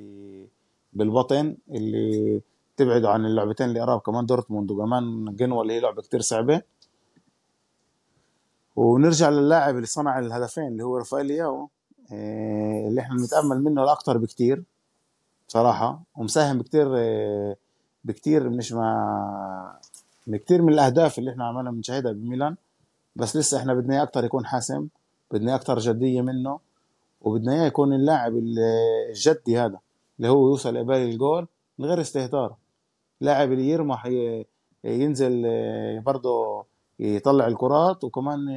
بالبطن 0.93 1.57
اللي 1.69 2.41
تبعدوا 2.77 3.09
عن 3.09 3.25
اللعبتين 3.25 3.67
اللي 3.67 3.79
قراب 3.79 3.99
كمان 3.99 4.25
دورتموند. 4.25 4.71
وكمان 4.71 5.35
جنوا 5.35 5.61
اللي 5.61 5.73
هي 5.73 5.79
لعبة 5.79 6.01
كتير 6.01 6.21
صعبة. 6.21 6.61
ونرجع 8.75 9.29
للاعب 9.29 9.75
اللي 9.75 9.85
صنع 9.85 10.19
الهدفين 10.19 10.67
اللي 10.67 10.83
هو 10.83 10.97
رافائيل 10.97 11.31
ياو 11.31 11.69
آه، 12.11 12.87
اللي 12.87 13.01
إحنا 13.01 13.15
بنتأمل 13.15 13.63
منه 13.63 13.83
الاكثر 13.83 14.17
بكتير 14.17 14.63
صراحة. 15.47 16.01
ومساهم 16.15 16.57
بكتير 16.57 16.97
آه، 16.97 17.55
بكتير 18.03 18.49
مش 18.49 18.73
مع 18.73 19.79
بكتير 20.27 20.61
من 20.61 20.73
الأهداف 20.73 21.19
اللي 21.19 21.31
إحنا 21.31 21.45
عمالنا 21.45 21.71
بنشاهدها 21.71 22.11
بميلان. 22.11 22.55
بس 23.15 23.37
لسه 23.37 23.57
إحنا 23.57 23.73
بدنا 23.73 24.03
أكثر 24.03 24.25
يكون 24.25 24.45
حاسم. 24.45 24.87
بدنا 25.33 25.55
أكثر 25.55 25.79
جدية 25.79 26.21
منه 26.21 26.59
وبدنا 27.21 27.53
إياه 27.53 27.65
يكون 27.65 27.93
اللاعب 27.93 28.33
الجدي 28.35 29.57
هذا 29.57 29.79
اللي 30.17 30.29
هو 30.29 30.47
يوصل 30.47 30.77
قبال 30.77 30.95
الجول 30.95 31.47
من 31.79 31.85
غير 31.85 32.01
استهتار. 32.01 32.55
لاعب 33.21 33.51
اللي 33.51 33.69
يرمح 33.69 34.09
ينزل 34.83 35.43
برضه 36.01 36.65
يطلع 36.99 37.47
الكرات 37.47 38.03
وكمان 38.03 38.49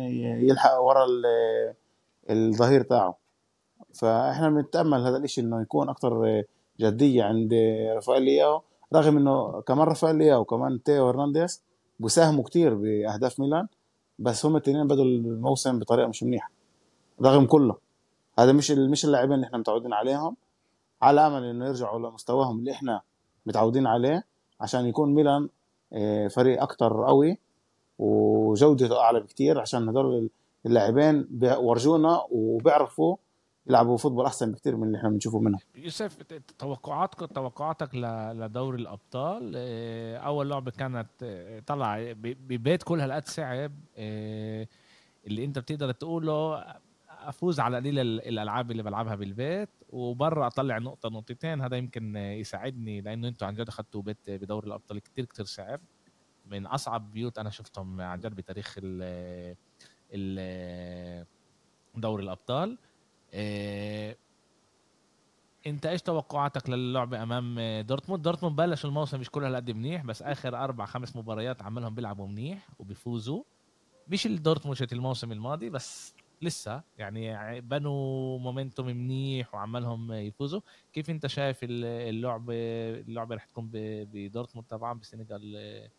يلحق 0.42 0.78
ورا 0.78 1.06
الظهير 2.30 2.82
تاعه. 2.82 3.16
فإحنا 3.94 4.50
بنتأمل 4.50 5.00
هذا 5.00 5.16
الإشي 5.16 5.40
إنه 5.40 5.62
يكون 5.62 5.88
أكثر 5.88 6.42
جدية 6.80 7.24
عند 7.24 7.54
رافائيل 7.94 8.22
لياو 8.22 8.62
رغم 8.94 9.16
إنه 9.16 9.60
كمان 9.60 9.88
رافائيل 9.88 10.16
لياو 10.16 10.40
وكمان 10.40 10.82
تيو 10.82 11.08
هرنانديز 11.08 11.62
بيساهموا 12.00 12.44
كتير 12.44 12.74
بأهداف 12.74 13.40
ميلان 13.40 13.66
بس 14.18 14.46
هم 14.46 14.56
الاثنين 14.56 14.86
بدوا 14.86 15.04
الموسم 15.04 15.78
بطريقة 15.78 16.08
مش 16.08 16.22
منيحة. 16.22 16.55
رغم 17.22 17.46
كله. 17.46 17.76
هذا 18.38 18.52
مش 18.52 18.70
مش 18.70 19.04
اللاعبين 19.04 19.34
اللي 19.34 19.46
إحنا 19.46 19.58
متعودين 19.58 19.92
عليهم. 19.92 20.36
على 21.02 21.26
أمل 21.26 21.44
إنه 21.44 21.66
يرجعوا 21.66 21.98
لمستواهم 21.98 22.58
اللي 22.58 22.72
إحنا 22.72 23.00
متعودين 23.46 23.86
عليه 23.86 24.24
عشان 24.60 24.86
يكون 24.86 25.14
ميلان 25.14 25.48
آه، 25.92 26.28
فريق 26.28 26.62
أكثر 26.62 27.06
قوي 27.06 27.38
وجودته 27.98 29.00
أعلى 29.00 29.20
بكتير 29.20 29.60
عشان 29.60 29.88
هدول 29.88 30.30
اللاعبين 30.66 31.28
ورجونا 31.42 32.20
وبيعرفوا 32.30 33.16
يلعبوا 33.66 33.96
فوتبول 33.96 34.26
أحسن 34.26 34.52
بكتير 34.52 34.76
من 34.76 34.86
اللي 34.86 34.98
إحنا 34.98 35.08
بنشوفه 35.08 35.38
منهم. 35.38 35.60
يوسف 35.76 36.22
توقعاتك 36.58 37.32
توقعاتك 37.34 37.94
لدوري 37.94 38.78
الأبطال 38.82 39.52
آه، 39.56 40.16
أول 40.16 40.50
لعبة 40.50 40.70
كانت 40.70 41.08
آه، 41.22 41.60
طلع 41.66 42.12
ببيت 42.22 42.82
كل 42.82 43.00
هالقد 43.00 43.28
صعب 43.28 43.72
اللي 45.26 45.44
أنت 45.44 45.58
بتقدر 45.58 45.92
تقوله 45.92 46.64
افوز 47.28 47.60
على 47.60 47.76
قليل 47.76 47.98
الالعاب 47.98 48.70
اللي 48.70 48.82
بلعبها 48.82 49.14
بالبيت 49.14 49.68
وبرا 49.90 50.46
اطلع 50.46 50.78
نقطة 50.78 51.08
نقطتين 51.08 51.60
هذا 51.60 51.76
يمكن 51.76 52.16
يساعدني 52.16 53.00
لأنه 53.00 53.28
أنتم 53.28 53.46
عن 53.46 53.54
جد 53.54 53.68
اخذتوا 53.68 54.02
بيت 54.02 54.30
بدوري 54.30 54.66
الأبطال 54.66 54.98
كتير 54.98 55.24
كتير 55.24 55.44
صعب. 55.44 55.80
من 56.46 56.66
أصعب 56.66 57.12
بيوت 57.12 57.38
أنا 57.38 57.50
شفتهم 57.50 58.00
عن 58.00 58.20
جد 58.20 58.34
بتاريخ 58.34 58.76
ال 60.12 61.26
دوري 61.94 62.22
الأبطال. 62.24 62.78
إيه 63.32 64.18
انت 65.66 65.86
إيش 65.86 66.02
توقعاتك 66.02 66.70
للعبه 66.70 67.22
أمام 67.22 67.60
دورتموند؟ 67.80 68.22
دورتموند 68.22 68.56
بلش 68.56 68.84
الموسم 68.84 69.20
مش 69.20 69.30
كل 69.30 69.44
هالقد 69.44 69.70
منيح 69.70 70.04
بس 70.04 70.22
آخر 70.22 70.64
أربع 70.64 70.86
خمس 70.86 71.16
مباريات 71.16 71.62
عملهم 71.62 71.94
بيلعبوا 71.94 72.26
منيح 72.28 72.68
وبيفوزوا. 72.78 73.42
مش 74.08 74.26
الدورتموند 74.26 74.92
الموسم 74.92 75.32
الماضي 75.32 75.70
بس 75.70 76.14
لسه 76.42 76.82
يعني 76.98 77.60
بنوا 77.60 78.38
momentum 78.38 78.86
منيح 78.86 79.54
وعمالهم 79.54 80.12
يفوزوا. 80.12 80.60
كيف 80.92 81.10
أنت 81.10 81.26
شايف 81.26 81.58
اللعبه 81.62 82.54
اللعبة 83.00 83.34
رح 83.34 83.44
تكون 83.44 83.70
بدورتموند 83.72 84.68
طبعا 84.68 84.98
بسيجنال 84.98 85.90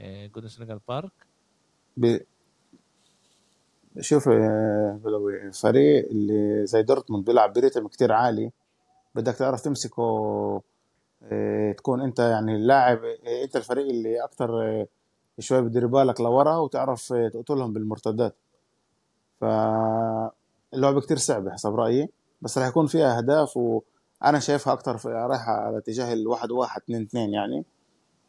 إيدونا 0.00 0.48
سيجنال 0.48 0.80
بارك؟ 0.88 1.12
ب... 1.96 2.18
شوف 4.00 4.28
بلوي 5.04 5.52
فريق 5.52 6.08
اللي 6.10 6.66
زي 6.66 6.82
دورتموند 6.82 7.24
بيلعب 7.24 7.52
ب 7.52 7.57
rhythm 7.57 7.88
كتير 7.88 8.12
عالي 8.12 8.50
بدك 9.14 9.34
تعرف 9.34 9.60
تمسكه 9.60 10.02
آه، 11.32 11.72
تكون 11.72 12.00
أنت 12.00 12.18
يعني 12.18 12.56
اللاعب 12.56 13.04
آه، 13.04 13.44
أنت 13.44 13.56
الفريق 13.56 13.86
اللي 13.86 14.24
أكتر 14.24 14.62
آه، 14.62 14.86
شوي 15.38 15.62
بدير 15.62 15.86
بالك 15.86 16.20
لورا 16.20 16.56
وتعرف 16.56 17.12
تقتلهم 17.32 17.72
بالمرتدات. 17.72 18.36
فاللعبة 19.40 21.00
كتير 21.00 21.16
صعبة 21.16 21.52
حسب 21.52 21.74
رأيي 21.74 22.08
بس 22.42 22.58
راح 22.58 22.68
يكون 22.68 22.86
فيها 22.86 23.18
أهداف 23.18 23.56
وأنا 23.56 24.38
شايفها 24.38 24.72
أكتر 24.72 24.96
رايحة 25.06 25.52
على 25.52 25.78
اتجاه 25.78 26.12
الواحد 26.12 26.50
واحد 26.50 26.80
اثنين 26.82 27.02
اثنين 27.02 27.32
يعني. 27.32 27.64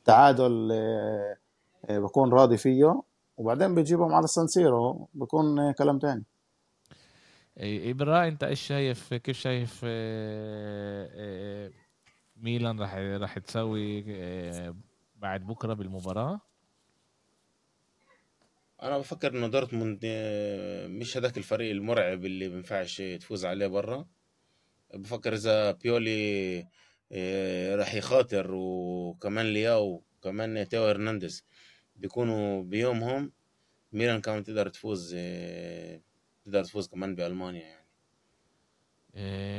تعادل 0.05 0.69
آه، 0.71 1.37
آه، 1.85 1.99
بكون 1.99 2.33
راضي 2.33 2.57
فيه 2.57 3.01
وبعدين 3.37 3.75
بتجيبهم 3.75 4.13
على 4.13 4.23
السانسيرو 4.23 5.07
بكون 5.13 5.71
كلام 5.71 5.99
تاني. 5.99 6.23
إبرا 7.57 8.27
أنت 8.27 8.43
إيش 8.43 8.61
شايف؟ 8.61 9.13
كيف 9.13 9.37
شايف 9.37 9.81
آه، 9.83 11.71
ميلان 12.37 12.79
راح 12.79 12.95
راح 12.95 13.37
تسوي 13.37 14.03
بعد 15.15 15.47
بكرة 15.47 15.73
بالمباراة؟ 15.73 16.41
أنا 18.83 18.97
بفكر 18.97 19.31
إنه 19.38 19.47
دورتموند 19.47 19.99
آه، 20.05 20.88
مش 20.88 21.17
هذاك 21.17 21.38
الفريق 21.38 21.71
المرعب 21.71 22.25
اللي 22.25 22.49
بينفعش 22.49 23.01
تفوز 23.01 23.45
عليه 23.45 23.67
برا. 23.67 24.07
بفكر 24.93 25.33
إذا 25.33 25.71
بيولي 25.71 26.67
آه، 27.11 27.75
راح 27.75 27.93
يخاطر 27.93 28.51
وكمان 28.51 29.45
لياو 29.45 30.03
وكمان 30.17 30.67
تيو 30.67 30.85
هرنانديز 30.85 31.45
بيكونوا 31.95 32.63
بيومهم. 32.63 33.31
ميلان 33.93 34.21
كمان 34.21 34.43
تقدر 34.43 34.69
تفوز 34.69 35.15
آه، 35.17 36.01
تقدر 36.43 36.63
تفوز 36.63 36.88
كمان 36.88 37.15
بألمانيا 37.15 37.61
يعني. 37.61 37.85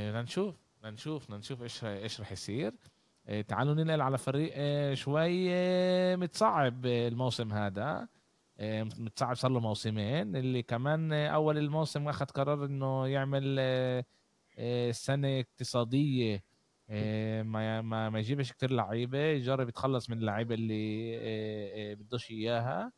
بدنا 0.09 0.23
نشوف 0.23 0.55
بدنا 0.79 0.91
نشوف 0.91 1.25
بدنا 1.25 1.39
نشوف 1.39 1.63
إيش 1.63 1.85
إيش 1.85 2.21
راح 2.21 2.33
يصير 2.33 2.73
تعالوا 3.49 3.75
ننقل 3.75 4.01
على 4.01 4.19
فريق 4.19 4.55
شوي 4.95 5.51
متصعب 6.17 6.87
الموسم 6.87 7.53
هذا. 7.53 8.09
آه، 8.59 8.83
متصعب 8.83 9.37
صار 9.37 9.51
له 9.51 9.61
موسمين 9.61 10.37
اللي 10.37 10.63
كمان 10.63 11.13
أول 11.13 11.59
الموسم 11.59 12.09
أخذ 12.09 12.27
قرار 12.27 12.65
إنه 12.65 13.07
يعمل 13.07 13.57
آه، 13.59 14.05
آه، 14.59 14.91
سنة 14.91 15.41
اقتصادية 15.41 16.45
ما 17.43 17.83
ما 17.83 18.19
يجيبش 18.19 18.53
كتير 18.53 18.71
لعيبة 18.71 19.19
يجرب 19.19 19.69
يتخلص 19.69 20.11
من 20.11 20.19
اللعيبة 20.19 20.55
اللي 20.55 21.95
بدوش 21.95 22.31
إياها. 22.31 22.93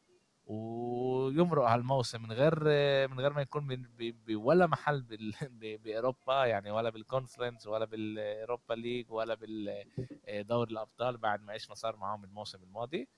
ويمرق 0.47 1.65
هالموسم 1.65 2.23
من 2.23 2.33
غير 2.33 2.65
من 3.09 3.21
غير 3.21 3.33
ما 3.33 3.43
يكون 3.43 3.87
بولا 4.29 4.67
محل 4.67 5.05
بأوروبا 5.85 6.45
يعني 6.47 6.71
ولا 6.71 6.91
بالكونفرنس 6.91 7.67
ولا 7.67 7.85
بالأوروبا 7.85 8.75
ليج 8.75 9.11
ولا 9.11 9.35
بالدوري 9.35 10.71
الأبطال 10.71 11.17
بعد 11.17 11.43
ما 11.43 11.53
إيش 11.53 11.69
ما 11.69 11.75
صار 11.75 11.97
معاهم 11.97 12.25
الموسم 12.25 12.63
الماضي. 12.63 13.09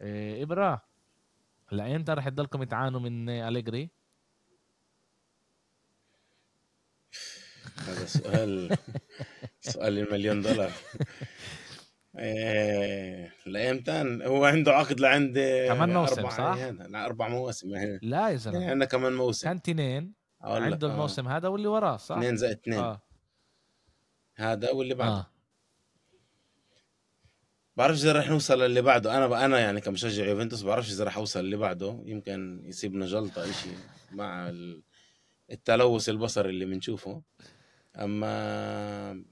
إيه، 0.00 0.44
ابره 1.72 1.76
لامتى 1.76 2.12
رح 2.12 2.28
تضلكم 2.28 2.64
تعانوا 2.64 3.00
من 3.00 3.28
أليجري؟ 3.28 3.90
هذا 7.78 8.06
سؤال 8.06 8.76
سؤال 9.60 9.98
المليون 9.98 10.42
دولار. 10.42 10.72
إيه 12.18 13.32
لايمتى 13.46 14.20
هو 14.22 14.44
عنده 14.44 14.72
عقد 14.72 15.00
لعند 15.00 15.38
كمان 15.68 15.94
موسم 15.94 16.30
صح؟ 16.30 16.56
يعني 16.58 16.88
لا 16.88 17.04
أربع 17.04 17.28
مواسم. 17.28 17.74
يعني 17.74 17.98
لا 18.02 18.28
يا 18.28 18.36
زلمة. 18.36 18.70
عندنا 18.70 18.84
كمان 18.84 19.12
موسم. 19.12 19.48
كان 19.48 19.62
تنين 19.62 20.14
عنده 20.40 20.88
آه. 20.88 20.92
الموسم 20.92 21.28
هذا 21.28 21.48
واللي 21.48 21.68
وراه 21.68 21.96
صح؟ 21.96 22.16
اثنين 22.16 22.36
زائد 22.36 22.58
اثنين. 22.58 22.78
آه. 22.78 23.02
هذا 24.36 24.70
واللي 24.70 24.94
بعده. 24.94 25.12
آه. 25.12 25.33
بعرفش 27.76 28.02
إذا 28.02 28.12
رح 28.12 28.28
نوصل 28.28 28.62
للي 28.62 28.82
بعده. 28.82 29.16
أنا 29.16 29.44
أنا 29.44 29.58
يعني 29.58 29.80
كمشجع 29.80 30.24
يوفنتوس 30.26 30.62
بعرفش 30.62 30.92
إذا 30.92 31.04
رح 31.04 31.16
أوصل 31.16 31.40
اللي 31.40 31.56
بعده. 31.56 32.02
يمكن 32.06 32.62
يصيبنا 32.64 33.06
جلطة 33.06 33.50
إشي 33.50 33.68
مع 34.12 34.48
ال- 34.48 34.82
التلوث 35.50 36.08
البصري 36.08 36.50
اللي 36.50 36.64
بنشوفه. 36.64 37.22
أما 37.96 39.24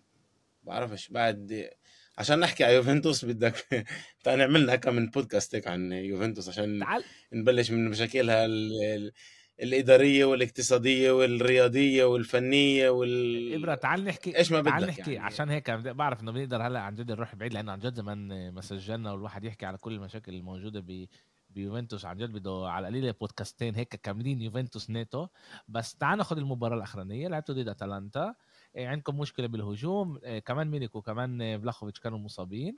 بعرفش. 0.62 1.08
بعد 1.08 1.70
عشان 2.18 2.38
نحكي 2.40 2.64
على 2.64 2.74
يوفنتوس 2.74 3.24
بدك 3.24 3.54
تعال 4.24 4.38
نعمل 4.38 4.62
لنا 4.62 4.76
كم 4.76 4.94
من 4.94 5.06
بودكاست 5.10 5.54
هيك 5.54 5.66
عن 5.66 5.92
يوفنتوس 5.92 6.48
عشان 6.48 6.80
تعال. 6.80 7.04
نبلش 7.32 7.70
من 7.70 7.88
مشاكلها 7.90 8.44
ال- 8.46 9.12
ال- 9.60 9.64
الإدارية 9.74 10.24
والاقتصادية 10.24 11.10
والرياضية 11.12 12.04
والفنية 12.04 12.90
وال 12.90 13.54
إبرة 13.54 13.74
تعال 13.74 14.04
نحكي 14.04 14.36
إيش 14.38 14.52
ما 14.52 14.62
تعال 14.62 14.82
بدك 14.84 14.98
نحكي 14.98 15.12
يعني. 15.12 15.26
عشان 15.26 15.48
هيك 15.48 15.70
بعرف 15.70 16.20
إنه 16.22 16.32
بنقدر 16.32 16.66
هلأ 16.66 16.80
عن 16.80 16.94
جد 16.94 17.10
نروح 17.10 17.34
بعيد 17.34 17.52
لأنه 17.52 17.72
عن 17.72 17.78
جد 17.78 17.94
زمان 17.94 18.50
ما 18.50 18.60
سجلنا 18.60 19.12
والواحد 19.12 19.44
يحكي 19.44 19.66
على 19.66 19.78
كل 19.78 19.92
المشاكل 19.92 20.34
الموجودة 20.34 20.80
ب 20.80 21.06
بيوفنتوس 21.50 22.04
عن 22.04 22.16
جد 22.16 22.32
بده 22.32 22.64
على 22.68 22.88
القليله 22.88 23.14
بودكاستين 23.20 23.74
هيك 23.74 23.88
كاملين 23.88 24.42
يوفنتوس 24.42 24.90
نيتو 24.90 25.26
بس 25.68 25.94
تعال 25.94 26.18
ناخذ 26.18 26.36
المباراة 26.38 26.76
الأخرانية 26.76 27.28
لعبتوا 27.28 27.54
ضد 27.54 27.68
أتلانتا. 27.68 28.34
إيه، 28.76 28.88
عندكم 28.88 29.18
مشكلة 29.18 29.46
بالهجوم. 29.46 30.18
إيه، 30.24 30.38
كمان 30.38 30.70
ميليك 30.70 30.94
وكمان 30.96 31.58
فلاخوفيتش 31.60 32.00
كانوا 32.00 32.18
مصابين. 32.18 32.74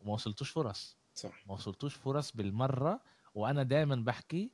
وما 0.00 0.12
وصلتوش 0.12 0.50
فرص. 0.50 0.96
صح. 1.14 1.46
ما 1.46 1.54
وصلتوش 1.54 1.94
فرص 1.94 2.32
بالمرة 2.32 3.00
وأنا 3.34 3.62
دائما 3.62 3.96
بحكي 3.96 4.50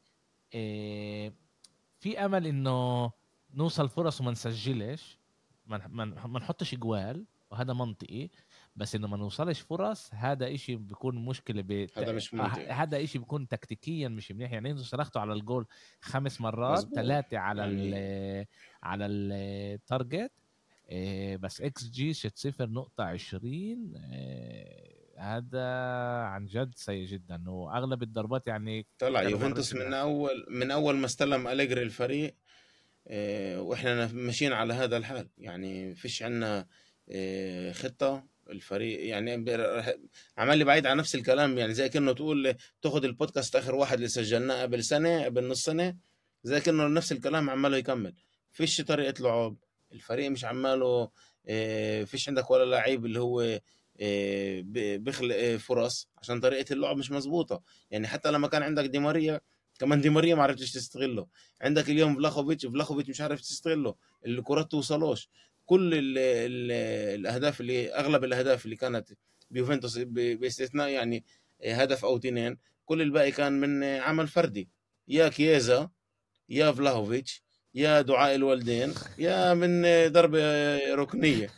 في 2.01 2.19
أمل 2.25 2.47
إنه 2.47 3.11
نوصل 3.55 3.89
فرص 3.89 4.21
وما 4.21 4.31
نسجلش 4.31 5.19
ما 5.67 6.39
نحطش 6.41 6.75
جوال 6.75 7.25
وهذا 7.51 7.73
منطقي 7.73 8.29
بس 8.77 8.95
إنه 8.95 9.09
ما 9.09 9.17
نوصلش 9.17 9.61
فرص 9.61 10.11
هذا 10.15 10.55
إشي 10.55 10.77
بيكون 10.77 11.25
مشكلة 11.25 11.63
ب... 11.63 11.87
هذا 11.97 12.13
مش 12.13 12.35
منطقي. 12.35 12.71
آه، 12.71 12.73
هذا 12.73 13.03
إشي 13.05 13.19
بيكون 13.19 13.49
تكتيكيا 13.49 14.09
مش 14.09 14.33
منيح 14.33 14.53
يعني 14.53 14.71
إنتوا 14.71 14.85
صرختوا 14.85 15.21
على 15.21 15.33
الجول 15.33 15.67
خمس 16.01 16.41
مرات. 16.41 16.95
ثلاثة 16.95 17.39
على 17.39 17.63
يعني- 17.63 17.83
ال 17.99 18.47
على 18.83 19.07
ال 19.07 19.25
target 19.25 20.33
إيه، 20.89 21.37
بس 21.37 21.61
إكس 21.61 21.91
جي 21.91 22.15
شت 22.15 22.37
صفر 22.39 22.69
نقطة 22.71 23.05
عشرين 23.05 23.97
إيه، 23.97 24.88
هذا 25.19 25.65
عن 26.23 26.47
جد 26.47 26.75
سيء 26.75 27.07
جدا 27.07 27.51
وأغلب 27.51 28.03
الضربات 28.03 28.47
يعني 28.47 28.87
طلع 28.99 29.23
يوفنتوس 29.23 29.75
من 29.75 29.95
اول 29.95 30.47
من 30.51 30.71
أول 30.71 30.97
ما 30.97 31.07
استلم 31.07 31.49
أليجري 31.49 31.83
الفريق 31.83 32.35
آه، 33.09 33.61
وإحنا 33.61 34.07
ماشيين 34.13 34.53
على 34.53 34.75
هذا 34.75 34.97
الحال. 34.97 35.29
يعني 35.39 35.95
فيش 35.95 36.23
عنا 36.23 36.67
آه، 37.11 37.73
خطة. 37.73 38.39
الفريق 38.51 39.09
يعني 39.09 39.35
عمال 40.39 40.59
لي 40.59 40.65
بعيد 40.65 40.87
عن 40.87 40.97
نفس 40.97 41.15
الكلام 41.15 41.59
يعني 41.59 41.75
زي 41.75 41.89
كأنه 41.89 42.13
تقول 42.13 42.55
تاخد 42.83 43.05
البودكاست 43.05 43.57
آخر 43.57 43.75
واحد 43.75 43.95
اللي 43.95 44.09
سجلناه 44.09 44.63
قبل 44.63 44.85
سنة 44.85 45.25
قبل 45.25 45.49
نص 45.49 45.65
سنة 45.65 45.97
زي 46.43 46.61
كأنه 46.61 46.89
نفس 46.89 47.13
الكلام 47.13 47.51
عماله 47.51 47.77
يكمل. 47.77 48.15
فيش 48.53 48.81
طريقة 48.81 49.23
لعب. 49.23 49.57
الفريق 49.93 50.31
مش 50.31 50.45
عماله 50.45 51.11
آه، 51.49 52.05
فيش 52.05 52.29
عندك 52.29 52.51
ولا 52.51 52.65
لعيب 52.65 53.07
اللي 53.07 53.21
هو 53.21 53.61
بيخلق 54.99 55.37
آه، 55.37 55.57
فرص 55.57 56.09
عشان 56.19 56.41
طريقة 56.41 56.73
اللعب 56.73 56.97
مش 56.97 57.11
مظبوطة. 57.11 57.63
يعني 57.91 58.07
حتى 58.07 58.31
لما 58.31 58.49
كان 58.49 58.63
عندك 58.63 58.85
دي 58.85 58.99
ماريا 58.99 59.41
كمان 59.79 60.01
دي 60.01 60.11
ماريا 60.11 60.35
ما 60.35 60.43
عرفتش 60.43 60.73
تستغله. 60.73 61.27
عندك 61.61 61.91
اليوم 61.91 62.17
فلاخوفيتش 62.17 62.67
فلاخوفيتش 62.67 63.09
مش 63.11 63.21
عارف 63.21 63.41
تستغله. 63.41 63.95
الكرات 64.27 64.71
توصلوش. 64.71 65.29
كل 65.67 65.95
ال 65.95 66.19
ال 66.19 66.73
الأهداف 67.21 67.61
اللي 67.61 67.95
أغلب 67.95 68.25
الأهداف 68.25 68.65
اللي 68.65 68.77
كانت 68.77 69.09
بيوفنتوس 69.51 69.99
باستثناء 69.99 70.89
يعني 70.89 71.25
هدف 71.67 72.05
أو 72.05 72.17
اثنين 72.17 72.59
كل 72.85 73.03
الباقي 73.03 73.31
كان 73.31 73.53
من 73.61 73.85
عمل 73.85 74.29
فردي. 74.29 74.69
يا 75.09 75.29
كييزا 75.29 75.91
يا 76.49 76.73
فلاهوفيتش 76.73 77.43
يا 77.75 78.01
دعاء 78.01 78.35
الوالدين 78.35 78.95
يا 79.19 79.55
من 79.55 79.83
ضربة 80.13 80.41
ركنية. 80.95 81.51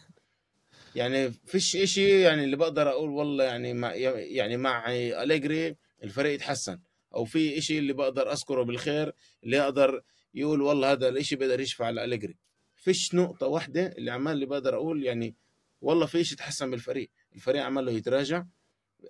يعني 0.94 1.30
فيش 1.30 1.76
إشي 1.76 2.20
يعني 2.20 2.44
اللي 2.44 2.56
بقدر 2.56 2.88
أقول 2.90 3.10
والله 3.10 3.44
يعني 3.44 3.74
مع 3.74 3.94
يعني 3.94 4.56
مع 4.56 4.84
أليجري 4.92 5.76
الفريق 6.04 6.34
يتحسن. 6.34 6.78
أو 7.14 7.24
في 7.24 7.58
إشي 7.58 7.78
اللي 7.78 7.92
بقدر 7.92 8.32
أذكره 8.32 8.62
بالخير 8.62 9.12
اللي 9.44 9.60
أقدر 9.60 10.02
يقول 10.34 10.62
والله 10.62 10.92
هذا 10.92 11.08
الإشي 11.08 11.36
بقدر 11.36 11.60
يشفع 11.60 11.86
على 11.86 12.04
أليجري 12.04 12.36
فيش 12.76 13.14
نقطة 13.14 13.46
واحدة 13.46 13.86
اللي 13.86 14.10
عمال 14.10 14.32
اللي 14.32 14.46
بقدر 14.46 14.74
أقول 14.74 15.04
يعني 15.04 15.34
والله 15.82 16.06
في 16.06 16.20
إشي 16.20 16.36
تحسن 16.36 16.70
بالفريق. 16.70 17.10
الفريق 17.34 17.62
عمال 17.62 17.86
له 17.86 17.92
يتراجع. 17.92 18.44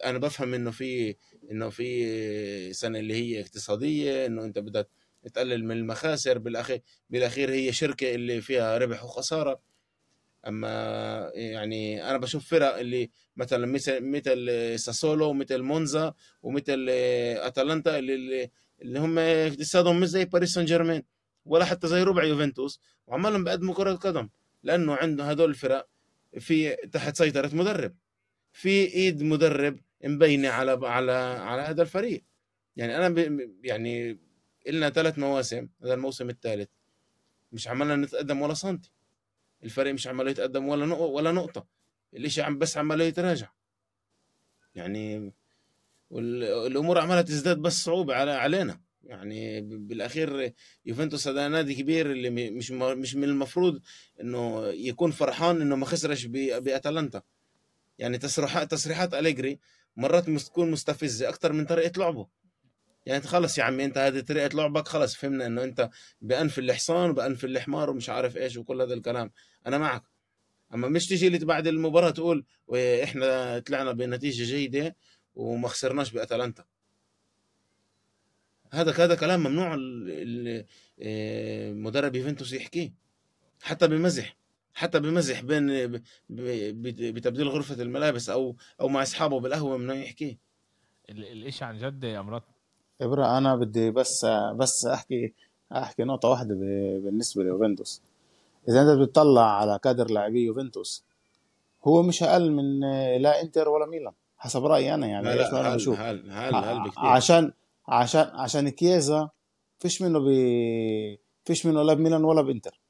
أنا 0.05 0.19
بفهم 0.19 0.55
إنه 0.55 0.71
في 0.71 1.17
إنه 1.51 1.69
في 1.71 2.73
سنة 2.73 2.99
اللي 2.99 3.15
هي 3.15 3.41
اقتصادية 3.41 4.27
إنه 4.27 4.45
أنت 4.45 4.59
بدك 4.59 4.89
تقلل 5.35 5.65
من 5.65 5.77
المخاسر 5.77 6.39
بالاخير 6.39 6.81
بالأخير 7.11 7.51
هي 7.51 7.73
شركة 7.73 8.15
اللي 8.15 8.41
فيها 8.41 8.79
ربح 8.79 9.05
وخسارة. 9.05 9.61
أما 10.47 11.31
يعني 11.35 12.11
أنا 12.11 12.19
بشوف 12.19 12.49
فرق 12.51 12.77
اللي 12.79 13.11
مثلا 13.37 13.67
مثل 13.67 14.01
مثل 14.01 14.75
ساسولو 14.79 15.29
ومثل 15.31 15.63
مونزا 15.63 16.15
ومثل 16.43 16.87
أتلانتا 17.39 17.99
اللي 17.99 18.51
اللي 18.83 18.99
هم 18.99 19.19
اقتصادهم 19.19 20.01
مش 20.01 20.09
زي 20.09 20.25
باريس 20.25 20.53
سان 20.53 20.65
جيرمان 20.65 21.03
ولا 21.45 21.65
حتى 21.65 21.89
زي 21.89 22.03
ربع 22.03 22.25
يوفنتوس 22.25 22.81
وعمالهم 23.07 23.45
بيقدموا 23.45 23.75
كرة 23.75 23.95
قدم 23.95 24.29
لأنه 24.63 24.95
عنده 24.95 25.25
هدول 25.25 25.51
الفرق 25.51 25.89
في 26.39 26.77
تحت 26.77 27.17
سيطرة 27.17 27.51
مدرب 27.57 27.95
في 28.53 28.95
إيد 28.95 29.23
مدرب 29.23 29.81
مبينة 30.05 30.49
على 30.49 30.81
على 30.83 31.13
على 31.13 31.63
هذا 31.63 31.83
الفريق 31.83 32.25
يعني 32.77 32.97
أنا. 33.07 33.37
يعني 33.65 34.19
لنا 34.67 34.91
ثلاث 34.91 35.19
مواسم 35.19 35.69
هذا 35.83 35.95
الموسم 35.95 36.31
الثالث 36.31 36.69
مش 37.53 37.69
عمالنا 37.69 37.97
نتقدم 37.97 38.43
ولا 38.43 38.55
سنتي 38.55 38.93
الفريق 39.65 39.95
مش 39.95 40.07
عمال 40.07 40.29
يتقدم 40.29 40.69
ولا 40.69 40.87
نقطة 40.87 41.05
ولا 41.05 41.33
نقطة. 41.33 41.67
الاشي 42.15 42.43
عم 42.43 42.59
بس 42.59 42.77
عمال 42.77 43.01
يتراجع؟ 43.01 43.49
يعني 44.75 45.33
والامور 46.11 46.99
عمالها 46.99 47.23
تزداد 47.23 47.59
بس 47.59 47.85
صعوبة 47.85 48.15
على 48.15 48.31
علينا. 48.31 48.81
يعني 49.05 49.61
بالأخير 49.61 50.55
يوفنتوس 50.87 51.29
هذا 51.29 51.49
نادي 51.49 51.75
كبير 51.75 52.11
اللي 52.11 52.31
مش 52.31 52.71
مش 52.71 53.15
من 53.15 53.25
المفروض 53.25 53.81
إنه 54.21 54.67
يكون 54.67 55.11
فرحان 55.11 55.61
إنه 55.61 55.77
ما 55.77 55.87
خسرش 55.87 56.25
بأتلانتا. 56.25 57.23
يعني 57.99 58.19
تصريحات 58.19 58.71
تصريحات 58.71 59.15
أليجري 59.15 59.59
مرات 59.97 60.31
تكون 60.31 60.71
مستفزة 60.71 61.29
أكثر 61.29 61.53
من 61.53 61.65
طريقة 61.65 61.99
لعبه. 61.99 62.27
يعني 63.07 63.23
خلص 63.23 63.59
يا 63.59 63.65
عمي 63.65 63.85
أنت 63.85 63.99
هذه 63.99 64.21
طريقة 64.21 64.57
لعبك 64.57 64.89
خلص 64.89 65.15
فهمنا 65.17 65.47
إنه 65.47 65.65
أنت 65.65 65.91
بأنف 66.21 66.59
الحصان 66.59 67.11
وبأنف 67.11 67.45
الحمار 67.45 67.91
ومش 67.91 68.09
عارف 68.11 68.37
إيش 68.37 68.57
وكل 68.57 68.83
هذا 68.83 68.95
الكلام. 68.95 69.31
أنا 69.67 69.79
معك. 69.79 70.03
أما 70.75 70.89
مش 70.89 71.07
تيجي 71.07 71.29
لي 71.29 71.39
بعد 71.39 71.67
المباراة 71.67 72.11
تقول 72.11 72.45
إحنا 72.75 73.59
طلعنا 73.59 73.93
بنتيجة 73.93 74.45
جيدة 74.45 74.97
وما 75.35 75.69
خسرناش 75.69 76.13
بأتلانتا. 76.13 76.65
هذا 78.73 79.05
هذا 79.05 79.15
كلام 79.15 79.41
ممنوع 79.41 79.77
مدرب 81.75 82.15
يوفنتوس 82.17 82.53
يحكيه. 82.53 82.93
حتى 83.63 83.89
بمزح 83.89 84.37
حتى 84.75 85.01
بمزح 85.01 85.41
بين 85.41 85.67
بتبديل 86.29 87.49
غرفة 87.49 87.83
الملابس 87.83 88.31
أو 88.31 88.57
أو 88.81 88.89
مع 88.89 89.03
أصحابه 89.03 89.41
بالقهوة 89.41 89.77
من 89.77 89.97
يحكي 89.97 90.39
الإشي 91.09 91.65
عن 91.65 91.79
جد 91.79 92.05
يا 92.05 92.21
مرات 92.21 92.43
إبرة 93.01 93.39
أنا 93.39 93.57
بدي 93.57 93.91
بس 93.91 94.27
بس 94.55 94.87
أحكي 94.87 95.35
أحكي 95.73 96.05
نقطة 96.05 96.29
واحدة 96.29 96.55
بالنسبة 97.05 97.43
ليوفنتوس. 97.43 98.03
إذا 98.69 98.83
أنت 98.83 99.01
بتطلع 99.01 99.57
على 99.57 99.79
كادر 99.79 100.11
لاعبي 100.11 100.45
يوفنتوس 100.45 101.05
هو 101.85 102.03
مش 102.03 102.23
أقل 102.23 102.51
من 102.53 102.81
لا 103.23 103.41
إنتر 103.43 103.69
ولا 103.69 103.87
ميلان 103.87 104.13
حسب 104.39 104.65
رأيي 104.65 104.95
أنا 104.95 105.07
يعني 105.07 105.33
أنا 105.33 105.35
لا 105.35 105.71
هل 105.71 105.75
بشوف. 105.75 105.99
هل 106.01 106.31
هل 106.31 106.55
هل 106.55 106.81
بكتير. 106.81 107.05
عشان 107.05 107.53
عشان 107.89 108.31
عشان 108.35 108.69
كييزا 108.69 109.31
فيش 109.79 110.03
منه 110.03 110.19
ب 110.19 110.29
فيش 111.45 111.67
منه 111.67 111.83
لا 111.83 111.95
بميلان 111.95 112.25
ولا 112.25 112.43
بإنتر. 112.43 112.81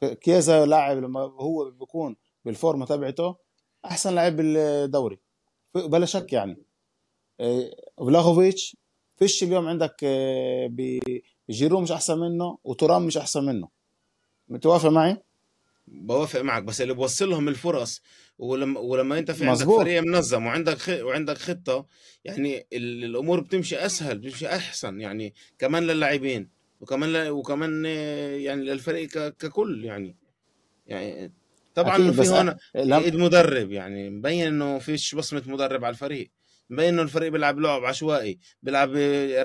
كييزا 0.00 0.66
لاعب 0.66 0.96
لما 0.96 1.20
هو 1.20 1.70
بيكون 1.70 2.16
بالفورمة 2.44 2.86
تبعته 2.86 3.36
أحسن 3.84 4.14
لاعب 4.14 4.36
بالدوري 4.36 5.18
بلا 5.74 6.06
شك 6.06 6.32
يعني. 6.32 6.56
إيه، 7.40 7.74
فلاهوفيتش 7.98 8.76
فيش 9.22 9.42
اليوم 9.42 9.68
عندك 9.68 10.04
ب- 10.70 11.20
جيرو 11.50 11.80
مش 11.80 11.92
أحسن 11.92 12.18
منه 12.18 12.58
وترام 12.64 13.06
مش 13.06 13.16
أحسن 13.16 13.44
منه. 13.44 13.68
متوافق 14.48 14.88
معي؟ 14.88 15.16
بوافق 15.88 16.40
معك 16.40 16.62
بس 16.62 16.80
اللي 16.80 16.94
بوصلهم 16.94 17.48
الفرص 17.48 18.02
ولما 18.38 18.80
ولما 18.80 19.18
أنت 19.18 19.30
في 19.30 19.46
عندك 19.48 19.64
فريق 19.66 20.02
منظم 20.02 20.46
وعندك 20.46 20.78
خ... 20.78 20.88
وعندك 20.88 21.38
خطة 21.38 21.86
يعني 22.24 22.66
ال... 22.72 23.04
الأمور 23.04 23.40
بتمشي 23.40 23.76
أسهل 23.86 24.18
بتمشي 24.18 24.46
أحسن 24.48 25.00
يعني 25.00 25.34
كمان 25.58 25.82
للاعبين 25.82 26.48
وكمان 26.80 27.12
ل... 27.12 27.28
وكمان 27.30 27.82
آه، 27.86 28.36
يعني 28.36 28.64
للفريق 28.64 29.08
ك... 29.08 29.36
ككل 29.36 29.84
يعني. 29.84 30.16
يعني 30.86 31.32
طبعا 31.74 32.12
في 32.12 32.28
هون 32.28 32.50
أ- 32.50 32.56
لم 32.76 32.92
ايد 33.02 33.16
مدرب 33.16 33.72
يعني 33.72 34.10
مبين 34.10 34.46
إنه 34.46 34.78
فيش 34.78 35.14
بصمة 35.14 35.42
مدرب 35.46 35.84
على 35.84 35.92
الفريق. 35.92 36.30
مبين 36.72 36.88
إنه 36.88 37.02
الفريق 37.02 37.28
بيلعب 37.32 37.58
لعب 37.58 37.84
عشوائي 37.84 38.38
بيلعب 38.62 38.90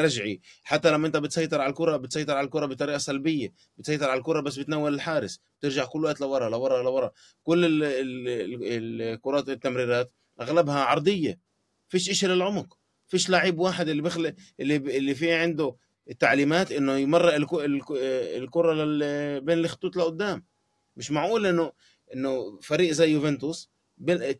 رجعي. 0.01 0.41
حتى 0.63 0.91
لما 0.91 1.07
أنت 1.07 1.17
بتسيطر 1.17 1.61
على 1.61 1.69
الكرة 1.69 1.97
بتسيطر 1.97 2.33
على 2.37 2.45
الكرة 2.45 2.65
بطريقة 2.65 2.97
سلبية 2.97 3.53
بتسيطر 3.77 4.09
على 4.09 4.17
الكرة 4.19 4.39
بس 4.41 4.59
بتنول 4.59 4.93
الحارس 4.93 5.39
بترجع 5.59 5.85
كل 5.85 6.03
وقت 6.03 6.21
لورا 6.21 6.49
لورا 6.49 6.83
لورا. 6.83 7.11
كل 7.43 7.65
ال- 7.65 7.83
ال- 7.83 8.27
ال- 8.63 9.01
الكرات 9.01 9.49
التمريرات 9.49 10.11
أغلبها 10.41 10.79
عرضية 10.83 11.39
فيش 11.87 12.09
إشي 12.09 12.27
للعمق. 12.27 12.77
فيش 13.07 13.29
لعيب 13.29 13.59
واحد 13.59 13.89
اللي 13.89 14.01
بخلق 14.01 14.33
اللي 14.59 14.75
اللي 14.75 15.15
فيه 15.15 15.35
عنده 15.35 15.75
التعليمات 16.09 16.71
إنه 16.71 16.97
يمرق 16.97 17.33
الكرة 17.33 18.73
بين 19.39 19.57
الخطوط 19.59 19.97
لقدام. 19.97 20.45
مش 20.95 21.11
معقول 21.11 21.45
إنه 21.45 21.71
إنه 22.13 22.59
فريق 22.61 22.91
زي 22.91 23.11
يوفنتوس 23.11 23.69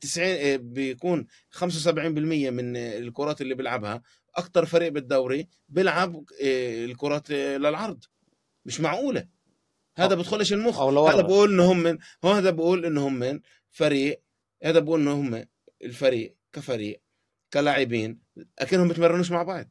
90 0.02 0.58
بيكون 0.58 1.28
75% 1.52 1.60
من 2.50 2.78
الكرات 2.78 3.42
اللي 3.42 3.56
بيلعبها. 3.56 4.02
أكتر 4.36 4.66
فريق 4.66 4.92
بالدوري 4.92 5.48
بيلعب 5.70 6.16
آه، 6.44 6.86
الكرات 6.86 7.32
آه، 7.32 7.58
للعرض. 7.58 8.04
مش 8.66 8.82
معقولة. 8.82 9.28
هذا 9.98 10.16
بدخلش 10.16 10.54
المخ. 10.54 10.82
هذا 10.82 11.22
بقول 11.22 11.52
إنه 11.54 11.72
هم 11.72 11.78
من 11.84 11.98
هذا 12.24 12.50
بقول 12.50 12.86
إنه 12.86 13.08
هم 13.08 13.14
من 13.20 13.40
فريق 13.70 14.22
هذا 14.64 14.80
بقول 14.80 15.02
إنه 15.02 15.14
هم 15.14 15.46
الفريق 15.84 16.36
كفريق 16.54 17.02
كلاعبين 17.54 18.20
أكنهم 18.60 18.88
بيتمرنوش 18.88 19.32
مع 19.32 19.44
بعض. 19.44 19.66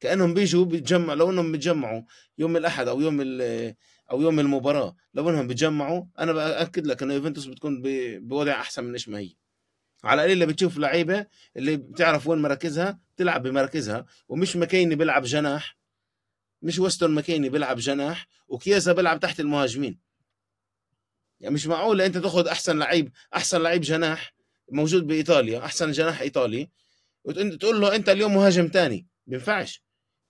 كأنهم 0.00 0.34
بيجوا 0.34 0.64
بيتجمع 0.64 1.14
لو 1.14 1.30
إنهم 1.30 1.52
بيتجمعوا 1.52 2.02
يوم 2.38 2.56
الأحد 2.56 2.88
أو 2.88 3.00
يوم 3.00 3.20
ال- 3.20 3.74
أو 4.10 4.20
يوم 4.20 4.40
المباراة 4.40 4.96
لو 5.14 5.30
إنهم 5.30 5.46
بيتجمعوا 5.46 6.04
أنا 6.18 6.32
بأكد 6.32 6.86
لك 6.86 7.02
إنه 7.02 7.14
يوفنتوس 7.14 7.46
بتكون 7.46 7.82
بوضع 8.18 8.52
أحسن 8.52 8.84
من 8.84 8.92
إيش 8.92 9.08
ما 9.08 9.18
هي. 9.18 9.30
على 10.04 10.24
القليل 10.24 10.46
بتشوف 10.46 10.78
لعيبة 10.78 11.26
اللي 11.56 11.76
بتعرف 11.76 12.26
وين 12.26 12.42
مراكزها 12.42 13.00
تلعب 13.16 13.42
بمراكزها 13.42 14.06
ومش 14.28 14.56
مكيني 14.56 14.94
بيلعب 14.94 15.22
جناح 15.22 15.76
مش 16.62 16.78
ويستون 16.78 17.14
مكيني 17.14 17.48
بيلعب 17.48 17.76
جناح 17.76 18.26
وكيازا 18.48 18.92
بيلعب 18.92 19.20
تحت 19.20 19.40
المهاجمين. 19.40 19.98
يعني 21.40 21.54
مش 21.54 21.66
معقول 21.66 22.00
إنت 22.00 22.18
تاخذ 22.18 22.46
أحسن 22.48 22.78
لعيب 22.78 23.12
أحسن 23.34 23.62
لعيب 23.62 23.82
جناح 23.82 24.34
موجود 24.72 25.06
بإيطاليا 25.06 25.64
أحسن 25.64 25.90
جناح 25.90 26.20
إيطالي 26.20 26.70
وانت 27.24 27.54
تقول 27.54 27.80
له 27.80 27.96
أنت 27.96 28.08
اليوم 28.08 28.34
مهاجم 28.34 28.68
تاني. 28.68 29.06
بينفعش 29.26 29.82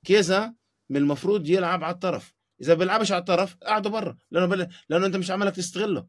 كيزا 0.05 0.55
من 0.91 0.97
المفروض 0.97 1.49
يلعب 1.49 1.85
على 1.85 1.95
الطرف. 1.95 2.34
إذا 2.61 2.75
بيلعبش 2.75 3.13
على 3.13 3.21
الطرف 3.21 3.57
قعده 3.57 3.91
برا. 3.91 4.17
لأنه 4.31 4.47
بل... 4.47 4.69
لأنه 4.89 5.07
أنت 5.07 5.17
مش 5.17 5.31
عمالك 5.31 5.57
تستغله. 5.57 6.07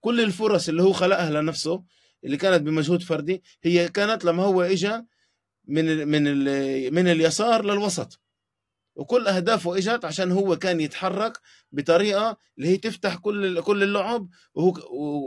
كل 0.00 0.20
الفرص 0.20 0.68
اللي 0.68 0.82
هو 0.82 0.92
خلقها 0.92 1.30
لنفسه 1.30 1.84
اللي 2.24 2.36
كانت 2.36 2.62
بمجهود 2.62 3.02
فردي 3.02 3.42
هي 3.62 3.88
كانت 3.88 4.24
لما 4.24 4.42
هو 4.42 4.62
اجى 4.62 5.02
من 5.64 5.88
ال... 5.90 6.06
من 6.06 6.26
ال... 6.26 6.94
من 6.94 7.08
اليسار 7.08 7.64
للوسط. 7.64 8.20
وكل 8.96 9.26
أهدافه 9.26 9.76
إجت 9.78 10.04
عشان 10.04 10.32
هو 10.32 10.56
كان 10.56 10.80
يتحرك 10.80 11.40
بطريقة 11.72 12.36
اللي 12.58 12.68
هي 12.68 12.76
تفتح 12.76 13.16
كل 13.16 13.60
كل 13.60 13.82
اللعب 13.82 14.28
وهو 14.54 14.68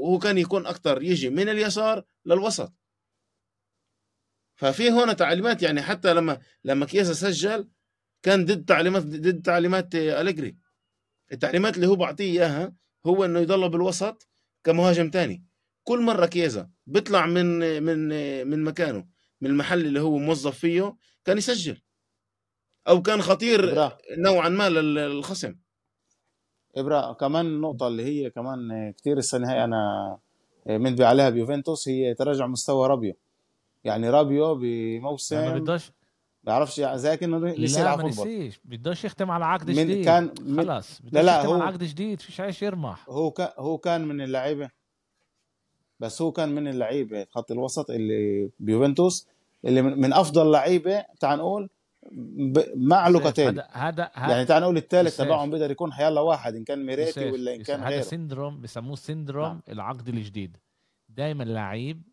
وهو 0.04 0.20
كان 0.20 0.38
يكون 0.38 0.66
أكثر 0.66 1.04
يجي 1.04 1.30
من 1.30 1.50
اليسار 1.50 2.04
للوسط. 2.26 2.74
ففي 4.56 4.90
هنا 4.90 5.14
تعليمات 5.14 5.64
يعني 5.64 5.82
حتى 5.82 6.14
لما 6.14 6.40
لما 6.64 6.86
كيسا 6.86 7.14
سجل 7.14 7.70
كان 8.24 8.46
ضد 8.46 8.66
تعليمات 8.66 9.04
ضد 9.04 9.42
تعليمات 9.42 9.96
أليجري. 9.96 10.56
التعليمات 11.32 11.76
اللي 11.76 11.88
هو 11.88 11.96
بعطيه 11.96 12.32
إياها 12.32 12.74
هو 13.06 13.26
إنه 13.26 13.40
يضل 13.40 13.70
بالوسط 13.70 14.28
كمهاجم 14.64 15.10
تاني. 15.10 15.46
كل 15.84 16.02
مرة 16.02 16.26
كيزا 16.26 16.70
بيطلع 16.88 17.26
من 17.26 17.84
من 17.84 18.08
من 18.48 18.64
مكانه 18.64 19.08
من 19.42 19.50
المحل 19.50 19.86
اللي 19.86 20.02
هو 20.02 20.18
موظف 20.18 20.58
فيه 20.60 20.96
كان 21.26 21.38
يسجل. 21.38 21.82
أو 22.88 23.02
كان 23.02 23.22
خطير 23.22 23.72
ابرا 23.72 23.98
نوعا 24.18 24.50
ما 24.50 24.70
للخصم. 24.70 25.56
ابرا 26.76 27.14
كمان 27.14 27.46
النقطه 27.46 27.88
اللي 27.88 28.04
هي 28.04 28.30
كمان 28.30 28.92
كتير 28.98 29.18
السنة 29.18 29.52
هاي 29.52 29.64
أنا 29.64 30.18
منتبه 30.68 31.06
عليها 31.06 31.30
بيوفنتوس 31.30 31.90
هي 31.90 32.14
تراجع 32.14 32.48
مستوى 32.48 32.88
رابيو. 32.88 33.14
يعني 33.84 34.10
رابيو 34.10 34.56
ما 35.00 35.10
بموسم 36.44 36.44
بدوش 36.44 36.44
بيعرفش 36.44 36.80
يعني 36.80 36.98
زي 36.98 37.18
كأنه 37.18 37.38
نسي 37.38 37.76
لا 37.76 37.82
يلعب 37.82 37.98
ما 37.98 38.04
football. 38.12 38.28
نسيش. 38.28 38.60
بدوش 38.66 39.06
يختم 39.06 39.32
على 39.32 39.46
عقد 39.46 39.68
من 39.72 39.76
جديد. 39.76 40.06
كان 40.06 40.34
من 40.42 40.64
خلاص 40.64 41.02
لا 41.12 41.24
لا 41.24 41.38
يختم 41.38 41.50
على 41.50 41.64
هو 41.64 41.68
عقد 41.68 41.84
جديد 41.84 42.22
فيش 42.22 42.40
عايش 42.40 42.62
يرمح. 42.62 43.10
هو 43.10 43.32
كان 43.32 43.50
هو 43.58 43.78
كان 43.78 44.08
من 44.08 44.22
اللعيبة. 44.22 44.70
بس 46.00 46.22
هو 46.22 46.32
كان 46.32 46.50
من 46.50 46.68
اللعيبة 46.68 47.28
خط 47.32 47.52
الوسط 47.52 47.90
اللي 47.90 48.52
بيوفنتوس 48.60 49.28
اللي 49.66 49.82
من, 49.82 50.14
أفضل 50.14 50.52
لعيبة 50.52 51.06
تعال 51.20 51.40
نقول 51.40 51.70
مع 52.76 53.06
سيف 53.08 53.14
لوكاتيلي 53.14 53.68
هذا 53.72 54.12
هذا 54.14 54.32
يعني 54.32 54.46
تعال 54.46 54.64
نقول 54.64 54.78
الثالث 54.78 55.18
تبعهم 55.18 55.50
بيقدر 55.52 55.72
يكون 55.72 55.94
حيلا 55.94 56.22
واحد 56.22 56.56
إن 56.56 56.64
كان 56.64 56.86
ميريتي 56.86 57.32
ولا 57.32 57.56
إن 57.56 57.64
كان 57.64 57.80
هذا 57.80 57.90
غيره. 57.90 58.02
syndrome 58.02 58.62
بسموه 58.62 58.96
syndrome 58.96 59.48
نعم. 59.48 59.62
العقد 59.70 60.08
الجديد. 60.08 60.58
دائما 61.10 61.44
لعيب 61.44 62.04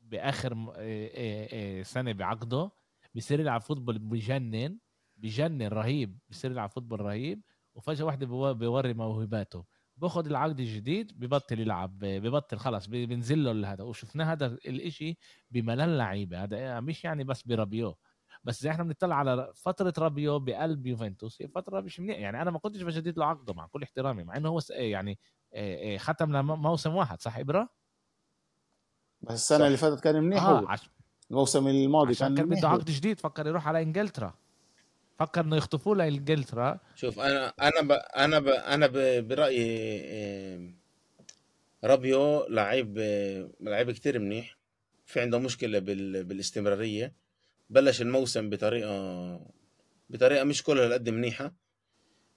بآخر 0.00 0.74
إيه 0.76 1.14
إيه 1.14 1.52
إيه 1.52 1.82
سنة 1.82 2.12
بعقده 2.12 2.70
بيصير 3.14 3.40
يلعب 3.40 3.60
football 3.60 3.98
بجنن 3.98 4.78
بجنن 5.16 5.62
رهيب 5.68 6.18
بيصير 6.28 6.50
يلعب 6.50 6.70
football 6.70 7.00
رهيب 7.00 7.42
وفجأة 7.74 8.04
واحدة 8.04 8.26
بيو- 8.26 8.54
بيوري 8.54 8.94
موهباته. 8.94 9.64
باخذ 9.96 10.26
العقد 10.26 10.60
الجديد 10.60 11.12
ببطل 11.20 11.60
يلعب 11.60 11.98
ببطل 11.98 12.58
خلص 12.58 12.86
بينزل 12.86 13.44
له 13.60 13.72
هذا 13.72 13.84
وشفنا 13.84 14.32
هذا 14.32 14.46
الإشي 14.46 15.18
بملل 15.50 15.98
لعيبه 15.98 16.42
هذا 16.44 16.80
مش 16.80 17.04
يعني 17.04 17.24
بس 17.24 17.42
برابيو. 17.42 17.98
بس 18.44 18.62
زي 18.62 18.70
إحنا 18.70 18.84
بنطلع 18.84 19.16
على 19.16 19.52
فترة 19.56 19.92
رابيو 19.98 20.38
بقلب 20.38 20.86
يوفنتوس 20.86 21.42
هي 21.42 21.48
فترة 21.48 21.80
مش 21.80 22.00
منيح 22.00 22.18
يعني 22.18 22.42
أنا 22.42 22.50
ما 22.50 22.58
كنتش 22.58 22.82
بجدد 22.82 23.18
له 23.18 23.26
عقده 23.26 23.54
مع 23.54 23.66
كل 23.66 23.82
احترامي 23.82 24.24
مع 24.24 24.36
إنه 24.36 24.48
هو 24.48 24.60
يعني 24.70 25.18
إيه 25.54 25.76
إيه 25.78 25.98
ختم 25.98 26.36
لموسم 26.36 26.94
واحد 26.94 27.20
صح 27.20 27.38
ابره؟ 27.38 27.68
بس 29.20 29.32
السنة 29.34 29.66
اللي 29.66 29.76
صح 29.76 29.88
فاتت 29.88 30.02
كان 30.04 30.22
منيح 30.22 30.42
آه 30.42 30.60
هو. 30.60 30.68
عش... 30.68 30.90
الموسم 31.32 31.68
الماضي 31.68 32.10
عشان 32.10 32.26
كان 32.26 32.36
كان 32.36 32.58
بده 32.58 32.68
عقد 32.68 32.90
جديد 32.90 33.20
فكر 33.20 33.46
يروح 33.46 33.68
على 33.68 33.82
إنجلترا. 33.82 34.34
فكر 35.18 35.40
إنه 35.40 35.56
يخطفوه 35.56 35.96
لإنجلترا. 35.96 36.80
شوف 36.94 37.20
أنا 37.20 37.48
أنا 37.48 37.80
ب 37.82 37.92
أنا 38.16 38.38
ب 38.38 38.48
أنا 38.48 38.86
ب 38.86 39.28
برأيي 39.28 40.00
آه، 40.04 40.70
رابيو 41.84 42.46
لعيب 42.48 42.98
آه، 42.98 43.50
لعيب 43.60 43.90
كتير 43.90 44.18
منيح. 44.18 44.58
في 45.06 45.20
عنده 45.20 45.38
مشكلة 45.38 45.78
بال... 45.78 46.24
بالاستمرارية. 46.24 47.12
بلش 47.70 48.02
الموسم 48.02 48.50
بطريقة 48.50 49.40
بطريقة 50.10 50.44
مش 50.44 50.62
كلها 50.62 50.92
قد 50.94 51.08
منيحة. 51.08 51.54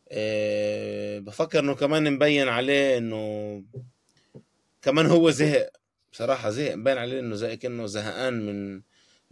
أه 0.09 1.19
بفكر 1.19 1.59
إنه 1.59 1.75
كمان 1.75 2.13
مبين 2.13 2.47
عليه 2.47 2.97
إنه 2.97 3.63
كمان 4.81 5.05
هو 5.05 5.29
زهق. 5.29 5.69
بصراحة 6.15 6.49
زهق 6.49 6.75
مبين 6.75 6.97
عليه 6.97 7.19
إنه 7.19 7.35
زي 7.35 7.57
كأنه 7.57 7.85
زهقان 7.85 8.45
من 8.45 8.81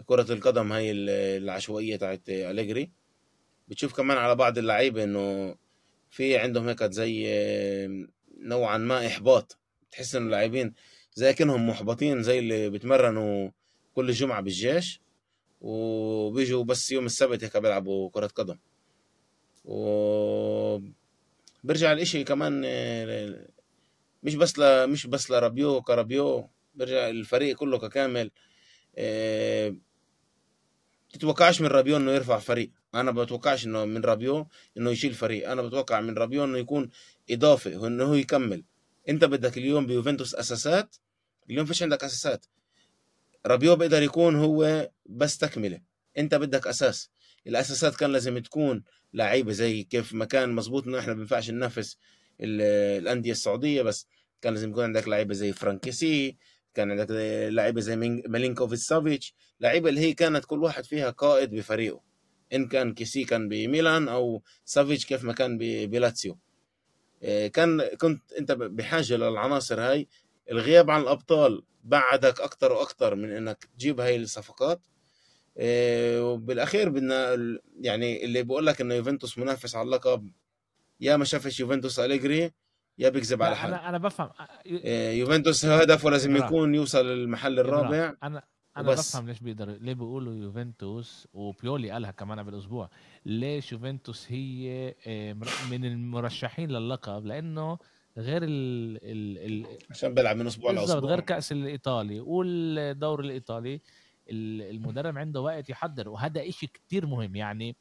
كرة 0.05 0.33
القدم 0.33 0.71
هاي 0.71 0.91
ال- 0.91 1.09
العشوائية 1.43 1.95
تاعت 1.95 2.21
أليجري. 2.29 2.91
بتشوف 3.67 3.93
كمان 3.95 4.17
على 4.17 4.35
بعض 4.35 4.57
اللعيبة 4.57 5.03
إنه 5.03 5.55
في 6.09 6.37
عندهم 6.37 6.67
هيك 6.67 6.83
زي 6.83 7.27
نوعا 8.37 8.77
ما 8.77 9.07
إحباط. 9.07 9.57
تحس 9.91 10.15
إنه 10.15 10.25
اللاعبين 10.25 10.73
زي 11.13 11.33
كأنهم 11.33 11.69
محبطين 11.69 12.23
زي 12.23 12.39
اللي 12.39 12.69
بيتمرنوا 12.69 13.49
كل 13.95 14.11
جمعة 14.11 14.41
بالجيش 14.41 15.01
وبيجوا 15.61 16.63
بس 16.63 16.91
يوم 16.91 17.05
السبت 17.05 17.43
هيك 17.43 17.57
بيلعبوا 17.57 18.09
كرة 18.09 18.27
قدم. 18.27 18.57
وبرجع 19.65 20.83
الاشي 21.91 22.23
كمان 22.23 22.61
مش 24.23 24.35
بس 24.35 24.59
ل... 24.59 24.89
مش 24.89 25.07
بس 25.07 25.31
لرابيو 25.31 25.81
كرابيو 25.81 26.49
برجع 26.73 27.09
الفريق 27.09 27.55
كله 27.55 27.79
ككامل 27.79 28.31
آه، 28.95 29.75
تتوقعش 31.13 31.61
من 31.61 31.67
رابيو 31.67 31.97
إنه 31.97 32.11
يرفع 32.11 32.39
فريق 32.39 32.71
أنا 32.95 33.11
بتوقعش 33.11 33.65
إنه 33.65 33.85
من 33.85 34.01
رابيو 34.01 34.47
إنه 34.77 34.91
يشيل 34.91 35.13
فريق. 35.13 35.49
أنا 35.51 35.61
بتوقع 35.61 36.01
من 36.01 36.17
رابيو 36.17 36.43
إنه 36.43 36.57
يكون 36.57 36.89
اضافه 37.31 37.77
وإنه 37.77 38.03
هو 38.03 38.13
يكمل. 38.13 38.63
أنت 39.09 39.25
بدك 39.25 39.57
اليوم 39.57 39.85
بيوفنتوس 39.87 40.35
أساسات؟ 40.35 40.95
اليوم 41.49 41.65
فيش 41.65 41.83
عندك 41.83 42.03
أساسات. 42.03 42.45
رابيو 43.45 43.75
بيقدر 43.75 44.03
يكون 44.03 44.35
هو 44.35 44.89
بس 45.05 45.37
تكملة. 45.37 45.81
أنت 46.17 46.35
بدك 46.35 46.67
أساس. 46.67 47.09
الأساسات 47.47 47.95
كان 47.95 48.11
لازم 48.11 48.37
تكون 48.37 48.83
لعيبة 49.13 49.51
زي 49.51 49.83
كيف 49.83 50.13
ما 50.13 50.25
كان 50.25 50.51
مزبوط 50.51 50.87
إنه 50.87 50.99
إحنا 50.99 51.13
ما 51.13 51.41
ننافس 51.49 51.97
ال- 52.41 53.01
الأندية 53.01 53.31
السعودية 53.31 53.81
بس 53.81 54.07
كان 54.41 54.53
لازم 54.53 54.69
يكون 54.69 54.83
عندك 54.83 55.07
لعيبة 55.07 55.33
زي 55.33 55.53
فرانك 55.53 55.95
كيسي 55.95 56.37
كان 56.73 56.91
عندك 56.91 57.07
لعيبة 57.49 57.81
زي 57.81 57.95
ميلينكوفيتش 58.27 58.81
سافيتش 58.83 59.33
لعيبة 59.59 59.89
اللي 59.89 60.01
هي 60.01 60.13
كانت 60.13 60.45
كل 60.45 60.63
واحد 60.63 60.85
فيها 60.85 61.09
قائد 61.09 61.55
بفريقه 61.55 62.01
إن 62.53 62.67
كان 62.67 62.93
كيسي 62.93 63.23
كان 63.23 63.49
بميلان 63.49 64.07
أو 64.07 64.43
سافيتش 64.65 65.05
كيف 65.05 65.23
ما 65.23 65.33
كان 65.33 65.57
بلاتسيو. 65.87 66.37
إيه، 67.23 67.47
كان 67.47 67.81
كنت 67.81 68.33
أنت 68.33 68.51
بحاجة 68.51 69.15
للعناصر 69.17 69.81
هاي. 69.81 70.07
الغياب 70.51 70.89
عن 70.91 71.01
الأبطال 71.01 71.63
بعدك 71.83 72.41
أكتر 72.41 72.71
وأكتر 72.71 73.15
من 73.15 73.31
إنك 73.31 73.69
تجيب 73.77 73.99
هاي 73.99 74.15
الصفقات. 74.15 74.81
إيه، 75.57 76.31
وبالأخير 76.31 76.89
بدنا 76.89 77.37
يعني 77.79 78.25
اللي 78.25 78.43
بقول 78.43 78.65
لك 78.65 78.81
إنه 78.81 78.95
يوفنتوس 78.95 79.37
منافس 79.37 79.75
على 79.75 79.85
اللقب. 79.85 80.31
يا 80.99 81.17
ما 81.17 81.25
شافش 81.25 81.59
يوفنتوس 81.59 81.99
أليجري 81.99 82.51
يا 82.97 83.09
بيكذب 83.09 83.43
على 83.43 83.55
حاله 83.55 83.75
أنا 83.75 83.89
أنا 83.89 83.97
بفهم. 83.97 84.29
إيه، 84.65 85.19
يوفنتوس 85.19 85.65
هدفه 85.65 86.09
لازم. 86.09 86.35
يكون 86.35 86.75
يوصل 86.75 87.05
للمحل 87.05 87.59
الرابع. 87.59 88.13
أنا 88.23 88.43
أنا 88.77 88.89
وبس. 88.89 89.09
بفهم 89.15 89.27
ليش 89.27 89.39
بيقدروا 89.39 89.75
ليه 89.75 89.93
بيقولوا 89.93 90.33
يوفنتوس 90.35 91.27
وبيولي 91.33 91.91
قالها 91.91 92.11
كمان 92.11 92.39
قبل 92.39 92.57
أسبوع. 92.57 92.89
ليش 93.25 93.71
يوفنتوس 93.71 94.31
هي 94.31 94.95
آه، 95.07 95.33
من 95.71 95.85
المرشحين 95.85 96.71
للقب 96.71 97.25
لأنه 97.25 97.77
غير 98.17 98.43
ال 98.43 98.49
ال 99.03 99.37
ال 99.65 99.77
عشان 99.89 100.13
بيلعب 100.13 100.35
من 100.37 100.47
أسبوع 100.47 100.71
لأسبوع. 100.71 101.09
غير 101.09 101.19
كأس 101.19 101.51
الإيطالي 101.51 102.19
والدوري 102.19 103.25
الإيطالي. 103.27 103.81
ال- 104.29 104.61
المدرب 104.75 105.17
عنده 105.17 105.41
وقت 105.41 105.69
يحضر 105.69 106.09
وهذا 106.09 106.49
إشي 106.49 106.67
كتير 106.67 107.05
مهم. 107.05 107.35
يعني 107.35 107.75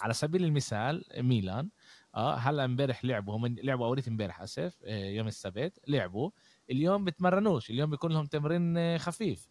على 0.00 0.12
سبيل 0.14 0.44
المثال 0.44 1.04
ميلان 1.18 1.68
آه 2.14 2.36
هلا 2.36 2.64
امبارح 2.64 3.04
لعبوا 3.04 3.36
هم 3.36 3.46
لعبوا 3.46 3.86
اوريت 3.86 4.08
امبارح 4.08 4.40
آسف 4.40 4.74
آه، 4.84 5.04
يوم 5.08 5.26
السبت 5.28 5.78
لعبوا. 5.88 6.30
اليوم 6.70 7.04
بتمرنوش 7.04 7.70
اليوم 7.70 7.90
بيكون 7.90 8.12
لهم 8.12 8.26
تمرين 8.26 8.76
آه، 8.76 8.96
خفيف. 8.98 9.48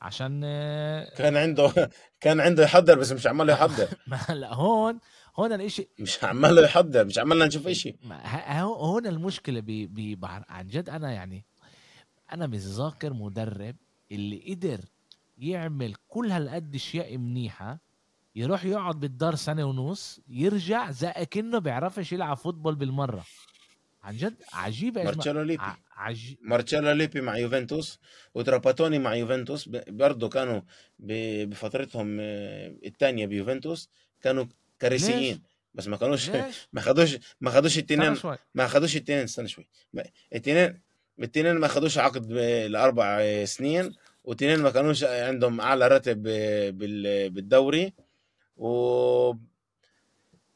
عشان 0.00 0.40
آه، 0.44 1.14
كان 1.16 1.36
عنده 1.36 1.90
كان 2.20 2.40
عنده 2.40 2.62
يحضر 2.62 2.98
بس 2.98 3.12
مش 3.12 3.26
عمال 3.26 3.48
يحضر. 3.48 3.88
ما 4.06 4.16
هلا 4.16 4.54
هون 4.54 4.98
هون 5.36 5.52
الإشي. 5.52 5.88
مش 5.98 6.24
عمال 6.24 6.64
يحضر 6.64 7.04
مش 7.04 7.18
عمالنا 7.18 7.46
نشوف 7.46 7.66
إشي. 7.68 7.96
هون 8.62 9.06
المشكلة 9.06 9.60
ب- 9.60 9.64
ببحر 9.94 10.44
عن 10.48 10.66
جد 10.66 10.88
أنا 10.88 11.12
يعني 11.12 11.44
أنا 12.32 12.46
مش 12.46 12.58
ذاكر 12.58 13.12
مدرب 13.12 13.76
اللي 14.12 14.54
قدر 14.54 14.80
يعمل 15.38 15.94
كل 16.08 16.30
هالقد 16.30 16.74
أشياء 16.74 17.16
منيحة 17.18 17.78
يروح 18.36 18.64
يقعد 18.64 19.00
بالدار 19.00 19.34
سنة 19.34 19.64
ونص 19.64 20.20
يرجع 20.28 20.90
زي 20.90 21.12
كأنه 21.30 21.58
بيعرفش 21.58 22.12
يلعب 22.12 22.36
football 22.36 22.74
بالمرة. 22.74 23.24
عن 24.02 24.16
جد 24.16 24.34
عجيبه. 24.52 25.02
مارتشيلو 25.04 25.42
ليبي. 25.42 25.62
عج... 25.96 26.34
مارتشيلو 26.42 26.92
ليبي 26.92 27.20
مع 27.20 27.36
يوفنتوس 27.36 27.98
وتراباتوني 28.34 28.98
مع 28.98 29.14
يوفنتوس 29.14 29.68
برضه 29.88 30.28
كانوا 30.28 30.60
بفترتهم 30.98 32.16
آه، 32.20 32.74
الثانية 32.86 33.26
بيوفنتوس 33.26 33.90
كانوا 34.22 34.44
كارثيين. 34.78 35.42
بس 35.74 35.88
ما 35.88 35.96
كانوش 35.96 36.30
ليش؟ 36.30 36.68
ما 36.72 36.80
خدوش 36.80 37.16
ما 37.40 37.50
خدوش 37.50 37.78
التنين 37.78 38.16
ما 38.54 38.66
خدوش 38.66 38.96
التنين 38.96 39.18
استنى 39.22 39.48
شوي. 39.48 39.66
التنين 40.34 40.80
التنين 41.22 41.54
ما 41.56 41.68
خدوش 41.68 41.98
عقد 41.98 42.32
لأربع 42.32 43.18
آه، 43.20 43.44
سنين 43.44 43.94
والتنين 44.24 44.60
ما 44.60 44.70
كانوش 44.70 45.04
عندهم 45.04 45.60
أعلى 45.60 45.88
راتب 45.88 46.26
آه، 46.28 46.70
بال- 46.70 47.30
بالدوري. 47.30 47.92
و 48.58 49.34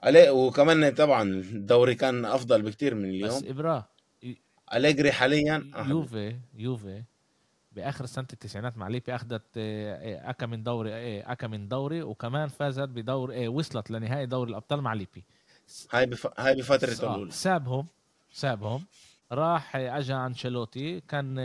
عليه 0.03 0.31
وكمان 0.31 0.91
طبعا 0.95 1.23
الدوري 1.23 1.95
كان 1.95 2.25
أفضل 2.25 2.63
بكتير 2.63 2.95
من 2.95 3.03
بس 3.03 3.09
اليوم 3.09 3.43
ابراه 3.47 3.89
أليجري 4.75 5.13
حاليا 5.13 5.71
آه، 5.75 5.87
يوفي 5.89 6.37
يوفي 6.55 7.03
بآخر 7.73 8.07
سنة 8.07 8.27
التسعينات 8.33 8.79
مع 8.79 8.89
ليبي 8.89 9.15
أخذت 9.15 9.43
آه، 9.57 9.95
آه، 9.95 10.31
أكا 10.31 10.47
من 10.47 10.63
دوري 10.63 11.21
أكا 11.21 11.47
من 11.47 11.69
دوري 11.69 12.03
وكمان 12.03 12.49
فازت 12.49 12.89
بدور 12.89 13.31
وصلت 13.49 13.91
لنهائي 13.91 14.27
دوري 14.27 14.51
الأبطال 14.51 14.81
مع 14.81 14.93
ليبي 14.95 15.25
هاي 15.93 16.07
بف... 16.07 16.41
هاي 16.41 16.55
بفترته 16.55 17.07
آه، 17.07 17.15
الأولى. 17.15 17.31
سابهم 17.31 17.87
سابهم. 18.33 18.85
راح 19.33 19.77
اجى 19.77 20.15
أنشيلوتي 20.15 21.01
كان 21.01 21.39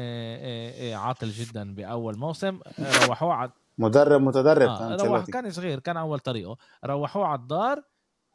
عاطل 0.93 1.29
جدا 1.29 1.75
بأول 1.75 2.17
موسم 2.17 2.59
روحوه 2.79 3.51
مدرب 3.77 4.21
متدرب 4.21 4.69
آه 4.69 4.97
كان 4.97 5.07
روح. 5.07 5.25
كان 5.25 5.51
صغير 5.51 5.79
كان 5.79 5.97
أول 5.97 6.19
طريقه. 6.19 6.57
روحوه 6.85 7.25
على 7.27 7.39
الدار 7.39 7.83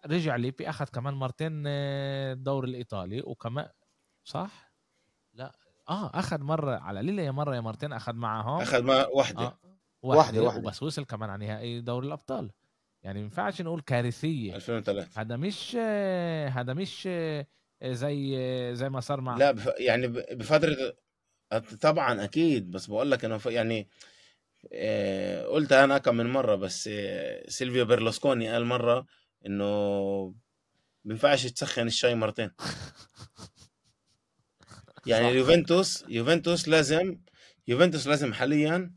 رجع 0.06 0.36
ليبي 0.36 0.68
أخذ 0.68 0.84
كمان 0.86 1.14
مرتين 1.14 1.64
آه، 1.66 2.32
الدوري 2.32 2.70
الإيطالي 2.70 3.22
وكمان 3.26 3.68
صح؟ 4.24 4.72
لا 5.34 5.52
آه 5.88 6.10
أخذ 6.14 6.40
مرة 6.40 6.76
على 6.76 7.02
ليلة 7.02 7.22
يا 7.22 7.30
مرة 7.30 7.54
يا 7.56 7.60
مرتين 7.60 7.92
أخذ 7.92 8.12
معهم. 8.14 8.60
أخذ 8.60 8.82
ما 8.82 9.06
واحدة 9.06 9.40
آه 9.42 9.58
واحدة- 9.60 10.04
واحدة, 10.04 10.42
واحدة. 10.42 10.60
وبس 10.66 10.82
وصل 10.82 11.04
كمان 11.04 11.30
على 11.30 11.46
نهائي 11.46 11.80
دوري 11.80 12.06
الأبطال. 12.06 12.50
يعني 13.02 13.18
ما 13.18 13.24
ينفعش 13.24 13.62
نقول 13.62 13.80
كارثية. 13.80 14.54
2003 14.56 15.20
هذا 15.20 15.36
مش 15.36 15.76
آه، 15.80 16.48
هذا 16.48 16.74
مش 16.74 17.08
آه، 17.10 17.46
زي 17.84 18.34
آه، 18.38 18.72
زي 18.72 18.88
ما 18.88 19.00
صار 19.00 19.20
مع 19.20 19.36
لا 19.36 19.50
بف... 19.50 19.70
يعني 19.78 20.06
ب- 20.06 20.24
بفتره 20.38 20.76
طبعا 21.80 22.24
أكيد 22.24 22.70
بس 22.70 22.86
بقول 22.86 23.10
لك 23.10 23.24
إنه 23.24 23.38
ف- 23.38 23.46
يعني 23.46 23.80
آه، 23.80 23.86
قلت 25.50 25.72
أنا 25.72 25.98
كم 25.98 26.16
من 26.16 26.26
مرة 26.26 26.54
بس 26.54 26.88
آه، 26.92 27.48
سيلفيو 27.48 27.84
بيرلوسكوني 27.84 28.52
قال 28.52 28.64
مرة 28.64 29.06
إنه 29.46 30.34
بينفعش 31.04 31.46
تسخن 31.46 31.86
الشاي 31.86 32.14
مرتين. 32.14 32.50
يعني. 35.06 35.28
اليوفنتوس 35.28 36.04
يوفنتوس 36.08 36.68
لازم 36.68 37.18
يوفنتوس 37.68 38.06
لازم 38.06 38.32
حاليا 38.32 38.94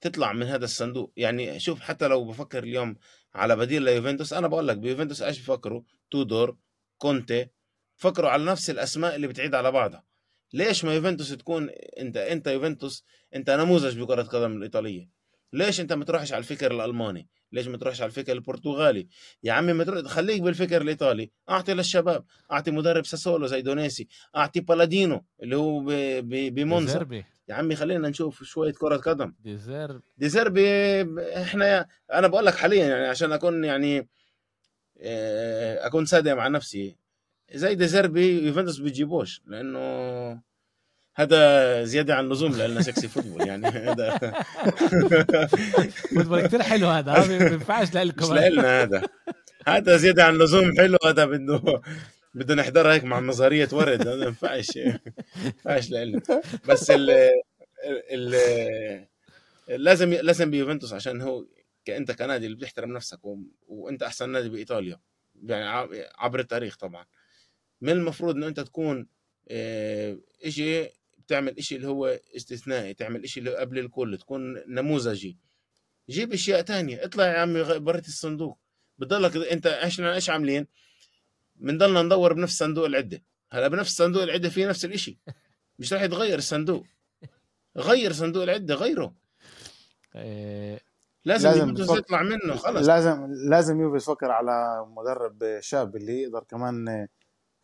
تطلع 0.00 0.32
من 0.32 0.46
هذا 0.46 0.64
الصندوق. 0.64 1.12
يعني 1.16 1.60
شوف 1.60 1.80
حتى 1.80 2.08
لو 2.08 2.24
بفكر 2.24 2.62
اليوم 2.62 2.96
على 3.34 3.56
بديل 3.56 3.82
ليوفنتوس 3.82 4.32
أنا 4.32 4.48
بقول 4.48 4.68
لك 4.68 4.76
بيوفنتوس 4.76 5.22
إيش 5.22 5.40
بفكروا 5.40 5.82
تودور 6.10 6.56
كونتي 6.98 7.48
فكروا 7.96 8.30
على 8.30 8.44
نفس 8.44 8.70
الأسماء 8.70 9.16
اللي 9.16 9.26
بتعيد 9.26 9.54
على 9.54 9.70
بعضها. 9.70 10.07
ليش 10.52 10.84
ما 10.84 10.94
يوفنتوس 10.94 11.30
تكون 11.36 11.70
انت 11.98 12.16
انت 12.16 12.46
يوفنتوس 12.46 13.04
انت 13.34 13.50
نموذج 13.50 13.98
بكرة 14.00 14.22
قدم 14.22 14.56
الإيطالية؟ 14.56 15.08
ليش 15.52 15.80
انت 15.80 15.92
ما 15.92 16.04
تروحش 16.04 16.32
على 16.32 16.38
الفكر 16.40 16.70
الألماني؟ 16.72 17.28
ليش 17.52 17.66
ما 17.68 17.76
تروحش 17.76 18.00
على 18.00 18.08
الفكر 18.08 18.32
البرتغالي؟ 18.32 19.08
يا 19.42 19.52
عمي 19.52 19.72
ما 19.72 19.84
تروح 19.84 20.04
خليك 20.04 20.42
بالفكر 20.42 20.82
الإيطالي. 20.82 21.30
أعطي 21.50 21.74
للشباب 21.74 22.24
أعطي 22.52 22.70
مدرب 22.70 23.06
ساسولو 23.06 23.46
زي 23.46 23.62
دونيسي 23.62 24.08
أعطي 24.36 24.60
بالادينو 24.60 25.24
اللي 25.42 25.56
هو 25.56 25.80
ب- 25.80 25.90
ب- 26.28 26.54
بمونزا. 26.54 26.86
ديزيربي. 26.86 27.24
يا 27.48 27.54
عمي 27.54 27.76
خلينا 27.76 28.08
نشوف 28.08 28.42
شوية 28.42 28.72
كرة 28.72 28.96
قدم. 28.96 29.34
ديزيرب 29.40 30.02
ديزيربي 30.18 30.66
إحنا 31.42 31.86
أنا 32.12 32.26
بقول 32.26 32.46
لك 32.46 32.54
حاليا 32.54 32.86
يعني 32.86 33.06
عشان 33.06 33.32
أكون 33.32 33.64
يعني 33.64 34.08
آه، 35.00 35.86
أكون 35.86 36.04
صادق 36.04 36.32
مع 36.32 36.48
نفسي 36.48 36.96
زي 37.52 37.74
ديزيربي 37.74 38.46
يوفنتوس 38.46 38.78
بيجيبوش 38.78 39.40
لأنه 39.46 39.78
هذا 41.14 41.84
زيادة 41.84 42.14
عن 42.14 42.24
اللزوم 42.24 42.52
لنا 42.52 42.82
sexy 42.82 43.08
football 43.08 43.48
يعني. 43.48 43.66
هذا 43.88 44.18
football 46.14 46.46
كتير 46.46 46.62
حلو 46.62 46.86
هذا 46.88 47.12
ما 47.12 47.48
بينفعش 47.48 47.88
مش 47.88 47.94
لكم 47.94 48.34
لنا 48.34 48.82
هذا. 48.82 49.02
هذا 49.66 49.96
زيادة 49.96 50.24
عن 50.24 50.34
اللزوم 50.34 50.76
حلو 50.76 50.98
هذا 51.04 51.24
بده 51.24 51.82
بده 52.34 52.54
نحضرها 52.54 52.94
هيك 52.94 53.04
مع 53.04 53.20
نظريه 53.20 53.68
ورد 53.72 54.08
هذا 54.08 54.16
ما 54.16 54.24
ينفعش. 54.26 54.76
ما 54.76 54.98
ينفعش 55.44 55.90
لنا 55.90 56.20
بس 56.68 56.90
ال 56.90 57.30
ال 57.86 59.06
لازم 59.68 60.14
لازم 60.14 60.50
بيوفنتوس 60.50 60.92
عشان 60.92 61.20
هو 61.20 61.44
انت 61.88 62.12
كنادي 62.12 62.46
اللي 62.46 62.56
بتحترم 62.56 62.92
نفسك 62.92 63.24
و... 63.24 63.38
وأنت 63.68 64.02
أحسن 64.02 64.30
نادي 64.30 64.48
بإيطاليا. 64.48 65.00
يعني 65.42 66.04
عبر 66.18 66.40
التاريخ 66.40 66.76
طبعا. 66.76 67.04
من 67.80 67.92
المفروض 67.92 68.34
إنه 68.34 68.46
أنت 68.46 68.60
تكون 68.60 69.06
آه، 69.50 70.18
إشي 70.44 70.84
بتعمل 71.18 71.58
إشي 71.58 71.76
اللي 71.76 71.88
هو 71.88 72.20
استثنائي 72.36 72.94
تعمل 72.94 73.24
إشي 73.24 73.40
اللي 73.40 73.56
قبل 73.56 73.78
الكل 73.78 74.18
تكون 74.18 74.54
نموذجي. 74.66 75.36
جيب 76.10 76.32
أشياء 76.32 76.60
تانية. 76.60 77.04
اطلع 77.04 77.26
يا 77.26 77.38
عمي 77.38 77.78
بريت 77.78 78.08
الصندوق. 78.08 78.58
بضلك 78.98 79.36
أنت 79.36 79.66
إحنا 79.66 80.14
إيش 80.14 80.30
عاملين؟ 80.30 80.66
بنضلنا 81.56 82.02
ندور 82.02 82.32
بنفس 82.32 82.58
صندوق 82.58 82.86
العدة. 82.86 83.22
هلا 83.50 83.68
بنفس 83.68 83.96
صندوق 83.96 84.22
العدة 84.22 84.48
في 84.48 84.64
نفس 84.64 84.84
الإشي. 84.84 85.18
مش 85.78 85.92
راح 85.92 86.02
يتغير 86.02 86.38
الصندوق. 86.38 86.86
غير 87.76 88.12
صندوق 88.12 88.42
العدة 88.42 88.74
غيره. 88.74 89.14
إيه، 90.16 90.80
لازم, 91.24 91.48
لازم 91.48 91.74
تفكر- 91.74 91.98
يطلع 91.98 92.22
منه 92.22 92.56
خلص. 92.56 92.86
لازم 92.86 93.26
لازم 93.50 93.80
يوفي 93.80 93.96
يفكر 93.96 94.30
على 94.30 94.86
مدرب 94.96 95.58
شاب 95.60 95.96
اللي 95.96 96.22
يقدر 96.22 96.44
كمان 96.44 97.08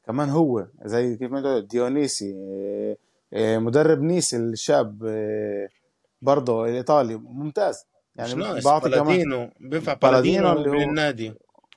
كمان 0.07 0.29
هو 0.31 0.67
زي 0.85 1.17
كيف 1.17 1.33
ما 1.33 1.59
ديونيسي 1.61 2.33
إيه، 2.35 2.99
إيه، 3.33 3.59
مدرب 3.59 4.03
نيس 4.03 4.35
الشاب 4.35 5.05
إيه، 5.05 5.69
برضه 6.23 6.65
الإيطالي. 6.65 7.17
ممتاز. 7.17 7.87
يعني 8.17 8.61
بعطي 8.61 8.91
كمان. 8.91 9.51
بينفع 9.61 9.93
بلادينو 9.93 10.43
بلادينو 10.43 10.53
اللي 10.53 10.71
هو- 10.71 10.89
النادي 10.89 11.35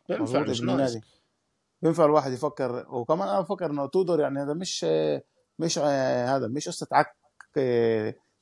بينفع 0.10 0.40
مش 0.40 0.62
ناقص. 0.62 0.98
بينفع 1.82 2.06
الواحد 2.06 2.32
يفكر. 2.32 2.86
وكمان 2.90 3.28
أنا 3.28 3.42
بفكر 3.42 3.72
إنه 3.72 3.86
تودور 3.86 4.20
يعني 4.20 4.40
هذا 4.40 4.54
مش 4.54 4.86
مش 5.60 5.80
هذا 5.80 6.48
مش 6.48 6.68
قصة 6.70 6.88
عك 6.92 7.16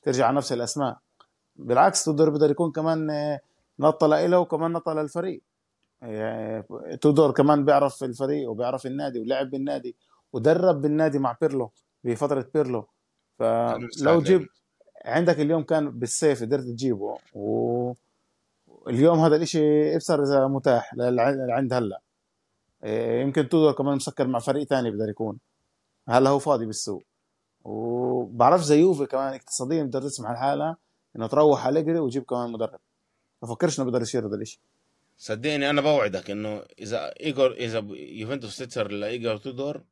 ترجع 0.02 0.26
على 0.26 0.36
نفس 0.36 0.52
الأسماء. 0.52 0.96
بالعكس 1.56 2.04
تودور 2.04 2.30
بيقدر 2.30 2.50
يكون 2.50 2.72
كمان 2.72 3.08
نطة 3.78 4.06
له 4.06 4.38
وكمان 4.38 4.72
نطة 4.72 4.92
للفريق. 4.94 5.42
يعني 6.02 6.62
تودور 7.00 7.30
كمان 7.30 7.64
بيعرف 7.64 8.04
الفريق 8.04 8.50
وبيعرف 8.50 8.86
النادي 8.86 9.20
ولعب 9.20 9.50
بالنادي 9.50 9.96
ودرب 10.32 10.82
بالنادي 10.82 11.18
مع 11.18 11.36
بيرلو 11.40 11.70
بفترة 12.04 12.48
بيرلو. 12.54 12.86
فلو 13.38 14.20
جيب 14.22 14.48
عندك 15.04 15.40
اليوم 15.40 15.62
كان 15.62 15.90
بالسيف 15.90 16.42
قدرت 16.42 16.64
تجيبه. 16.64 17.18
واليوم 17.34 19.18
هذا 19.18 19.36
الإشي 19.36 19.94
ابصر 19.94 20.22
إذا 20.22 20.46
متاح 20.46 20.94
لعند 20.94 21.72
هلأ. 21.72 22.00
إيه، 22.84 23.22
يمكن 23.22 23.48
تودور 23.48 23.72
كمان 23.72 23.96
مسكر 23.96 24.26
مع 24.26 24.38
فريق 24.38 24.66
تاني 24.66 24.90
بقدر 24.90 25.08
يكون. 25.08 25.38
هلأ 26.08 26.30
هو 26.30 26.38
فاضي 26.38 26.66
بالسوق. 26.66 27.02
وبعرف 27.64 28.62
زي 28.62 28.80
يوفي 28.80 29.06
كمان 29.06 29.34
اقتصاديا 29.34 29.82
بتقدر 29.82 30.08
تسمح 30.08 30.30
لحالها 30.30 30.76
إنه 31.16 31.26
تروح 31.26 31.66
أليجري 31.66 31.98
ويجيب 31.98 32.22
كمان 32.22 32.52
مدرب. 32.52 32.80
ما 33.42 33.48
فكرش 33.48 33.80
إنه 33.80 33.84
بيقدر 33.90 34.02
يصير 34.02 34.26
هذا 34.26 34.36
الشيء 34.36 34.60
صدقني 35.18 35.70
أنا 35.70 35.80
بوعدك 35.80 36.30
إنه 36.30 36.62
إذا 36.78 37.14
ايجور 37.20 37.52
إذا 37.52 37.86
يوفنتوس 37.90 38.56
تكسر 38.58 38.90
لإيجور 38.90 39.36
تودور 39.36 39.84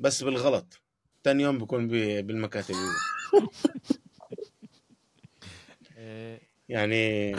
بس 0.00 0.22
بالغلط. 0.24 0.80
تاني 1.22 1.42
يوم 1.42 1.58
بيكون 1.58 1.88
بي- 1.88 2.22
بالمكاتب. 2.22 2.74
يعني 6.68 7.34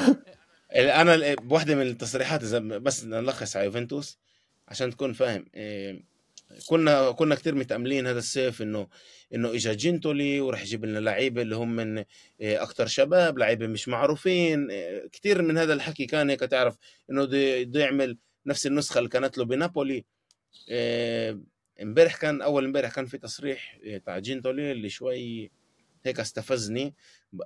أنا 0.76 1.36
بواحده 1.36 1.76
من 1.76 1.82
التصريحات 1.82 2.44
إذا 2.44 2.60
بس 2.60 3.04
نلخص 3.04 3.56
على 3.58 3.66
يوفنتوس 3.66 4.18
عشان 4.68 4.92
تكون 4.92 5.14
فاهم. 5.14 5.46
إيه، 5.56 6.04
كنا 6.66 7.12
كنا 7.12 7.36
كتير 7.36 7.56
متأملين 7.56 8.08
هذا 8.08 8.20
الصيف 8.20 8.62
إنه 8.62 8.88
إنه 9.34 9.52
اجى 9.52 9.76
جينتولي 9.76 10.42
وراح 10.42 10.62
يجيب 10.62 10.86
لنا 10.86 11.00
لعيبة 11.00 11.42
اللي 11.42 11.56
هم 11.56 11.76
من 11.76 11.98
إيه، 12.42 12.64
أكتر 12.64 12.88
شباب 12.88 13.38
لعيبة 13.38 13.68
مش 13.68 13.88
معروفين 13.88 14.72
إيه، 14.72 15.08
كتير 15.08 15.42
من 15.42 15.58
هذا 15.58 15.74
الحكي 15.74 16.06
كان 16.06 16.30
هيك 16.30 16.40
تعرف 16.40 16.78
إنه 17.10 17.26
بده 17.26 17.80
يعمل 17.80 18.18
نفس 18.46 18.68
النسخة 18.68 18.98
اللي 18.98 19.10
كانت 19.10 19.38
له 19.38 19.46
بنابولي. 19.46 20.06
إيه، 20.70 21.40
امبارح 21.82 22.16
كان 22.16 22.42
أول 22.42 22.66
امبارح 22.66 22.92
كان 22.92 23.06
في 23.06 23.18
تصريح 23.18 23.80
تاع 24.06 24.20
جينتولي 24.20 24.72
اللي 24.72 24.90
شوي 24.90 25.52
هيك 26.06 26.20
استفزني. 26.20 26.94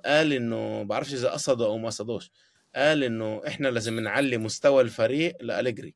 قال 0.04 0.32
إنه 0.32 0.82
بعرفش 0.82 1.12
إذا 1.14 1.30
قصده 1.30 1.66
أو 1.66 1.78
ما 1.78 1.86
قصدوش 1.86 2.30
قال 2.76 3.04
إنه 3.04 3.42
إحنا 3.46 3.68
لازم 3.68 4.00
نعلي 4.00 4.38
مستوى 4.38 4.82
الفريق 4.82 5.36
لالجري 5.40 5.94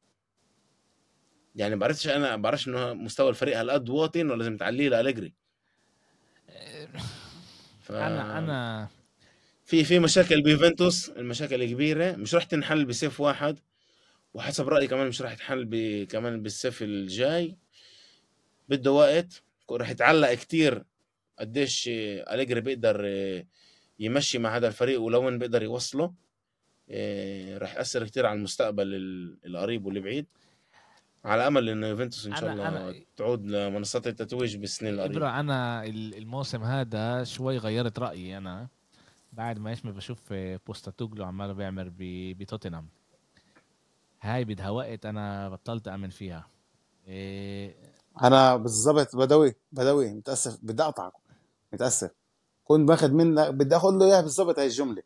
يعني 1.57 1.76
بعرفش 1.76 2.09
أنا 2.09 2.36
بعرفش 2.36 2.68
انه 2.68 2.92
مستوى 2.94 3.30
الفريق 3.30 3.59
هالقد 3.59 3.88
واطي 3.88 4.20
انه 4.20 4.34
لازم 4.34 4.57
تعليه 4.57 4.88
لالجري 4.88 5.32
ف... 7.80 7.92
أنا 7.92 8.38
أنا 8.38 8.88
في 9.64 9.84
في 9.84 9.98
مشاكل 9.98 10.42
بيوفنتوس 10.42 11.09
المشاكل 11.11 11.62
الكبيرة. 11.62 12.12
مش 12.12 12.34
راح 12.34 12.44
تنحل 12.44 12.84
بسيف 12.84 13.20
واحد 13.20 13.59
وحسب 14.34 14.68
رأيي 14.68 14.86
كمان 14.88 15.09
مش 15.09 15.22
راح 15.22 15.34
تنحل 15.34 15.64
ب... 15.64 16.05
كمان 16.05 16.42
بالسيف 16.42 16.82
الجاي. 16.82 17.57
بده 18.68 18.92
وقت 18.92 19.42
راح 19.70 19.90
يتعلق 19.90 20.34
كتير 20.34 20.84
قديش 21.38 21.84
أليجري 21.92 22.61
بيقدر 22.61 23.03
آه، 23.07 23.46
يمشي 23.98 24.38
مع 24.38 24.57
هذا 24.57 24.68
الفريق 24.68 25.00
ولوين 25.00 25.38
بيقدر 25.38 25.62
يوصله. 25.62 26.14
آه، 26.90 27.59
راح 27.59 27.76
يأثر 27.76 28.07
كتير 28.07 28.26
على 28.26 28.36
المستقبل 28.38 28.94
ال- 28.94 29.38
القريب 29.46 29.86
والبعيد. 29.86 30.26
على 31.25 31.47
أمل 31.47 31.68
انه 31.68 31.87
يوفنتوس 31.87 32.27
إن 32.27 32.37
شاء 32.37 32.53
الله 32.53 32.93
أنا- 32.93 32.97
تعود 33.16 33.47
لمنصات 33.47 34.07
التتويج 34.07 34.57
بالسنين 34.57 34.95
القريبة. 34.95 35.16
ابرا 35.16 35.41
أنا 35.41 35.85
ال- 35.85 36.14
الموسم 36.18 36.62
هذا 36.62 37.25
شوي 37.25 37.59
غيرت 37.59 37.99
رأيي 37.99 38.39
أنا. 38.39 38.68
بعد 39.33 39.59
ما 39.59 39.70
إيش 39.70 39.85
ما 39.85 39.91
بشوف 39.91 40.33
بوستاتوجلو 40.66 41.25
عمال 41.25 41.55
بيعمل 41.55 41.91
ب- 41.91 42.39
بتوتنهام. 42.39 42.89
هاي 44.23 44.45
بدها 44.45 44.70
وقت 44.70 45.07
أنا 45.07 45.49
بطلت 45.49 45.89
آمن 45.89 46.09
فيها. 46.09 46.47
إيه 47.09 47.75
أنا 48.23 48.57
بالضبط 48.57 49.16
بدوي 49.16 49.55
بدوي 49.73 50.12
متأسف 50.14 50.59
بدي 50.62 50.83
أقطعك. 50.83 51.12
متأسف. 51.73 52.11
كنت 52.64 52.89
باخذ 52.89 53.11
منك 53.12 53.49
بدي 53.55 53.77
اخذ 53.77 53.91
له 53.99 54.05
إياها 54.07 54.20
بالضبط 54.20 54.59
هاي 54.59 54.66
الجملة. 54.66 55.03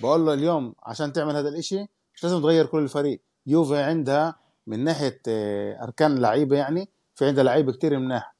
بقول 0.00 0.26
له 0.26 0.34
اليوم 0.34 0.74
عشان 0.82 1.12
تعمل 1.12 1.36
هذا 1.36 1.48
الإشي 1.48 1.82
مش 2.14 2.24
لازم 2.24 2.40
تغير 2.42 2.66
كل 2.66 2.82
الفريق. 2.82 3.20
يوفي 3.46 3.76
عندها 3.78 4.36
من 4.66 4.84
ناحية 4.84 5.20
آه، 5.28 5.82
أركان 5.84 6.18
لعيبه 6.18 6.56
يعني 6.56 6.88
في 7.14 7.26
عندها 7.26 7.44
لعيبة 7.44 7.72
كتير 7.72 7.98
مناح 7.98 8.34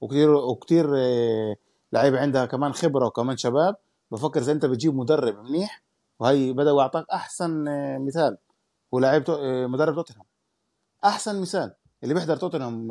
وكتير 0.00 0.30
وكتير 0.30 0.96
آه، 0.96 1.56
لعيبة 1.92 2.20
عندها 2.20 2.46
كمان 2.46 2.72
خبرة 2.72 3.06
وكمان 3.06 3.36
شباب. 3.36 3.76
بفكر 4.10 4.40
إذا 4.40 4.52
أنت 4.52 4.66
بتجيب 4.66 4.94
مدرب 4.94 5.44
منيح 5.44 5.82
وهي 6.18 6.52
بدأ 6.52 6.78
اعطاك 6.78 7.04
أحسن 7.12 7.68
آه، 7.68 7.98
مثال. 7.98 8.36
هو 8.94 8.98
آه، 9.28 9.66
مدرب 9.66 9.94
توتنهام. 9.94 10.26
أحسن 11.04 11.40
مثال. 11.40 11.74
اللي 12.02 12.14
بيحضر 12.14 12.36
توتنهام 12.36 12.88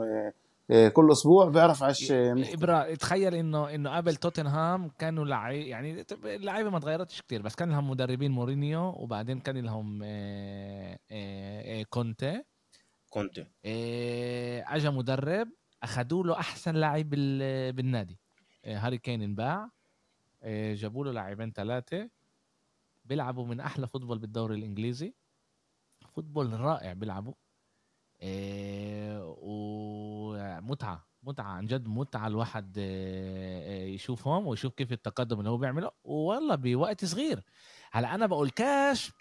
كل 0.93 1.11
أسبوع 1.11 1.49
بيعرف 1.49 1.83
عش 1.83 2.11
إبرا 2.11 2.95
تخيل 2.95 3.35
إنه 3.35 3.75
إنه 3.75 3.97
قبل 3.97 4.15
توتنهام 4.15 4.89
كانوا 4.99 5.25
لعيب 5.25 5.67
يعني 5.67 6.05
اللعيبة 6.23 6.69
ما 6.69 6.79
تغيرتش 6.79 7.21
كتير 7.21 7.41
بس 7.41 7.55
كان 7.55 7.69
لهم 7.69 7.89
مدربين 7.89 8.31
مورينيو 8.31 8.81
وبعدين 8.97 9.39
كان 9.39 9.57
لهم 9.57 10.01
آه، 10.03 10.97
كونتي. 13.09 13.45
آه، 13.65 14.63
اجى 14.67 14.89
مدرب 14.89 15.49
أخذوا 15.83 16.23
له 16.23 16.39
أحسن 16.39 16.75
لاعب 16.75 17.09
بال- 17.09 17.73
بالنادي. 17.73 18.19
آه، 18.65 18.77
هاري 18.77 18.97
كين 18.97 19.21
انباع. 19.21 19.69
آه، 20.43 20.73
جابوا 20.73 21.05
له 21.05 21.11
لاعبين 21.11 21.51
ثلاثة. 21.51 22.09
بيلعبوا 23.05 23.45
من 23.45 23.59
أحلى 23.59 23.87
football 23.87 24.17
بالدوري 24.19 24.55
الإنجليزي. 24.55 25.13
football 26.15 26.59
رائع 26.59 26.93
بيلعبوا. 26.93 27.33
آه، 28.21 29.35
ومتعة 29.41 31.07
متعة 31.23 31.45
عن 31.45 31.65
جد 31.65 31.87
متعة 31.87 32.27
الواحد 32.27 32.75
آه، 32.79 33.83
آه، 33.83 33.85
يشوفهم 33.85 34.47
ويشوف 34.47 34.73
كيف 34.73 34.91
التقدم 34.91 35.39
اللي 35.39 35.49
هو 35.49 35.57
بيعمله. 35.57 35.91
والله 36.03 36.55
بوقت 36.55 37.05
صغير. 37.05 37.43
هلا 37.91 38.15
أنا 38.15 38.25
بقول 38.25 38.49
كاش 38.49 39.11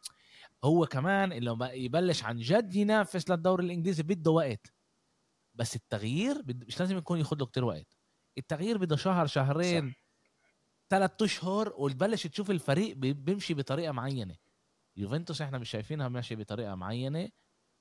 هو 0.64 0.86
كمان 0.86 1.32
اللي 1.32 1.56
يبلش 1.72 2.24
عن 2.24 2.38
جد 2.38 2.74
ينافس 2.74 3.30
للدوري 3.30 3.64
الإنجليزي 3.64 4.02
بده 4.02 4.30
وقت. 4.30 4.72
بس 5.54 5.76
التغيير 5.76 6.42
بد- 6.42 6.64
مش 6.66 6.80
لازم 6.80 6.96
يكون 6.98 7.18
ياخذ 7.18 7.36
له 7.38 7.46
كتير 7.46 7.64
وقت. 7.64 7.96
التغيير 8.38 8.78
بده 8.78 8.96
شهر 8.96 9.26
شهرين 9.26 9.94
ثلاث 10.90 11.10
أشهر 11.22 11.72
وتبلش 11.76 12.26
تشوف 12.26 12.50
الفريق 12.50 12.96
بي- 12.96 13.12
بيمشي 13.12 13.54
بطريقة 13.54 13.92
معينة. 13.92 14.36
يوفنتوس 14.96 15.42
إحنا 15.42 15.58
مش 15.58 15.70
شايفينها 15.70 16.08
ماشية 16.08 16.36
بطريقة 16.36 16.74
معينة. 16.74 17.28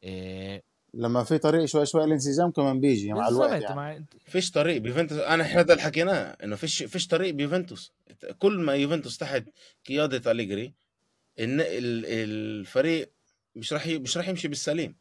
إيه 0.03 0.63
لما 0.93 1.23
في 1.23 1.38
طريق 1.38 1.65
شوي 1.65 1.86
شوي 1.86 2.03
الانسجام 2.03 2.51
كمان 2.51 2.80
بيجي 2.80 3.13
مع 3.13 3.28
الوقت 3.28 3.61
يعني. 3.61 3.76
مع 3.76 3.99
فيش 4.26 4.51
طريق 4.51 4.78
بيوفنتوس. 4.82 5.17
أنا 5.19 5.43
إحنا 5.43 5.59
هذا 5.61 5.73
اللي 5.73 5.84
حكيناه 5.84 6.38
إنه 6.43 6.55
فيش 6.55 6.84
فيش 6.84 7.07
طريق 7.07 7.34
بيوفنتوس. 7.34 7.93
كل 8.39 8.59
ما 8.59 8.73
يوفنتوس 8.76 9.17
تحت 9.17 9.43
قيادة 9.88 10.32
أليجري 10.32 10.73
إن 11.39 11.59
ال- 11.61 12.05
الفريق 12.05 13.11
مش 13.55 13.73
راح 13.73 13.88
مش 13.88 14.17
راح 14.17 14.27
يمشي 14.27 14.47
بالسليم. 14.47 14.97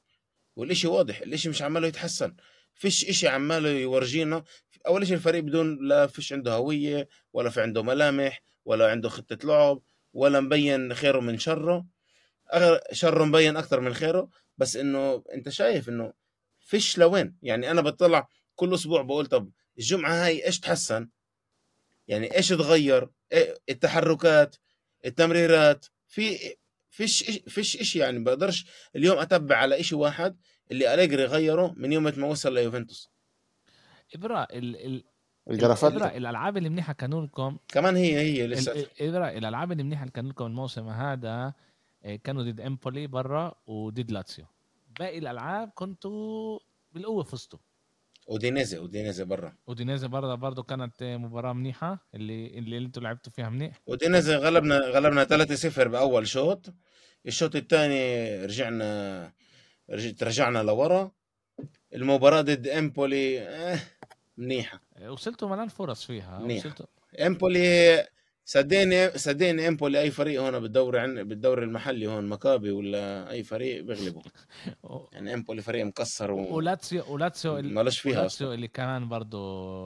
والإشي 0.56 0.86
واضح 0.86 1.20
الإشي 1.20 1.48
مش 1.48 1.62
عماله 1.62 1.88
يتحسن. 1.88 2.36
فيش 2.74 3.04
إشي 3.08 3.28
عماله 3.28 3.68
يورجينا. 3.68 4.44
أول 4.86 5.06
شيء 5.06 5.16
الفريق 5.16 5.42
بدون 5.42 5.88
لا 5.88 6.06
فيش 6.06 6.32
عنده 6.32 6.52
هوية 6.54 7.08
ولا 7.32 7.50
في 7.50 7.60
عنده 7.60 7.82
ملامح 7.82 8.42
ولا 8.64 8.90
عنده 8.90 9.08
خطة 9.08 9.38
لعب 9.44 9.82
ولا 10.12 10.40
مبين 10.40 10.94
خيره 10.94 11.20
من 11.20 11.38
شره. 11.38 11.86
شره 12.92 13.24
مبين 13.24 13.56
أكثر 13.56 13.80
من 13.80 13.94
خيره. 13.94 14.28
بس 14.58 14.76
إنه 14.76 15.24
أنت 15.32 15.48
شايف 15.48 15.88
إنه 15.88 16.12
فيش 16.60 16.98
لوين. 16.98 17.36
يعني 17.42 17.70
أنا 17.70 17.80
بطلع 17.80 18.28
كل 18.54 18.74
أسبوع 18.74 19.02
بقول 19.02 19.26
طب 19.26 19.50
الجمعة 19.78 20.24
هاي 20.26 20.46
إيش 20.46 20.60
تحسن؟ 20.60 21.08
يعني 22.08 22.36
إيش 22.36 22.48
تغير؟ 22.48 23.08
إيه 23.32 23.58
التحركات؟ 23.68 24.56
التمريرات؟ 25.04 25.86
في 26.14 26.56
فيش 26.90 27.22
فيش 27.48 27.76
شيء 27.76 28.02
يعني 28.02 28.18
بقدرش 28.18 28.66
اليوم 28.96 29.18
أتبع 29.18 29.56
على 29.56 29.82
شيء 29.82 29.98
واحد 29.98 30.36
اللي 30.70 30.94
أليجري 30.94 31.24
غيره 31.24 31.74
من 31.76 31.92
يوم 31.92 32.02
ما 32.02 32.26
وصل 32.26 32.54
ليوفنتوس. 32.54 33.10
إبرا 34.14 34.46
ال 34.52 34.76
ال 34.86 35.92
الألعاب 35.92 36.56
اللي 36.56 36.68
منيحة 36.68 36.92
كانوا 36.92 37.26
لكم 37.26 37.58
كمان 37.68 37.96
هي 37.96 38.18
هي 38.18 38.46
لسه 38.46 38.86
إبرا 39.00 39.28
الألعاب 39.28 39.72
اللي 39.72 39.82
منيحة 39.82 40.02
اللي 40.02 40.12
كانوا 40.12 40.30
لكم 40.30 40.46
الموسم 40.46 40.88
هذا 40.88 41.54
آه، 42.04 42.16
كانوا 42.16 42.42
ضد 42.42 42.60
إمبولي 42.60 43.06
برا 43.06 43.54
وضد 43.66 44.10
لاتسيو. 44.10 44.46
باقي 44.98 45.18
الألعاب 45.18 45.70
كنتوا 45.74 46.58
بالقوة 46.92 47.22
فزتوا. 47.22 47.58
ودينيزي 48.26 48.78
ودينيزي 48.78 49.24
برا. 49.24 49.56
ودينيزي 49.66 50.08
برضه 50.08 50.34
برضه 50.34 50.62
كانت 50.62 51.02
مباراة 51.02 51.52
منيحة 51.52 52.06
اللي 52.14 52.58
اللي 52.58 52.78
أنتوا 52.78 53.02
لعبتوا 53.02 53.32
فيها 53.32 53.48
منيح. 53.48 53.80
ودينيزي 53.86 54.36
غلبنا 54.36 54.78
غلبنا 54.78 55.24
3-0 55.24 55.88
بأول 55.88 56.28
شوط. 56.28 56.74
الشوط 57.26 57.56
الثاني 57.56 58.34
رجعنا 58.44 59.32
رج- 59.90 60.22
رجعنا 60.24 60.58
لورا. 60.62 61.10
المباراة 61.94 62.40
ضد 62.40 62.68
إمبولي 62.68 63.40
آه 63.40 63.78
منيحة. 64.36 64.80
آه، 64.96 65.12
وصلتوا 65.12 65.48
ملان 65.48 65.68
فرص 65.68 66.04
فيها. 66.04 66.38
منيح. 66.38 66.66
وصلتوا 66.66 66.86
إمبولي 67.26 68.06
صدقني 68.46 69.10
صدقني 69.18 69.68
إمبولي 69.68 70.00
أي 70.00 70.10
فريق 70.10 70.42
هون 70.42 70.60
بالدوري 70.60 70.98
عن 71.00 71.22
بالدوري 71.22 71.64
المحلي 71.64 72.06
هون 72.06 72.26
مكابي 72.28 72.70
ولا 72.70 73.30
أي 73.30 73.42
فريق 73.42 73.82
بيغلبه 73.84 74.22
يعني 75.12 75.34
إمبولي 75.34 75.62
فريق 75.62 75.84
مكسر 75.86 76.30
و... 76.32 76.56
ولاتسيو 76.56 77.04
ولاتسيو 77.08 77.58
ال- 77.58 77.74
مالوش 77.74 77.98
فيها 78.00 78.18
ولاتسيو 78.18 78.52
اللي 78.52 78.68
كمان 78.68 79.08
برضه 79.08 79.38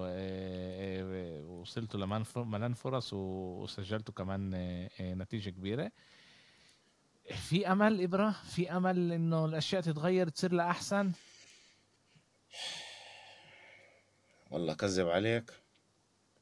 آه، 0.06 0.10
آه، 0.10 1.44
وصلتوا 1.44 2.00
لملان 2.00 2.24
ملان 2.36 2.74
فرص 2.74 3.12
وسجلتوا 3.12 4.14
كمان 4.14 4.54
آه، 4.54 4.88
نتيجة 5.14 5.50
كبيرة. 5.50 5.92
في 7.48 7.72
أمل 7.72 8.02
إبرة؟ 8.02 8.30
في 8.30 8.70
أمل 8.72 9.12
إنه 9.12 9.44
الأشياء 9.44 9.82
تتغير 9.82 10.28
تصير 10.28 10.52
لأحسن؟ 10.52 11.12
والله 14.50 14.74
كذب 14.74 15.08
عليك. 15.08 15.50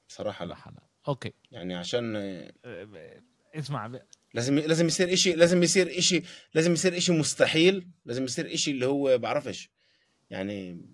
بصراحة 0.08 0.44
لا. 0.44 0.48
لا. 0.48 0.54
حدا 0.56 0.85
أوكي. 1.08 1.32
يعني 1.52 1.74
عشان 1.74 2.16
اسمع 3.54 3.90
لازم 4.34 4.58
لازم 4.58 4.86
يصير 4.86 5.12
إشي 5.12 5.32
لازم 5.32 5.62
يصير 5.62 5.98
إشي 5.98 6.22
لازم 6.54 6.72
يصير 6.72 6.96
إشي 6.96 7.12
مستحيل 7.12 7.88
لازم 8.04 8.24
يصير 8.24 8.54
إشي 8.54 8.70
اللي 8.70 8.86
هو 8.86 9.18
بعرفش. 9.18 9.70
يعني 10.30 10.86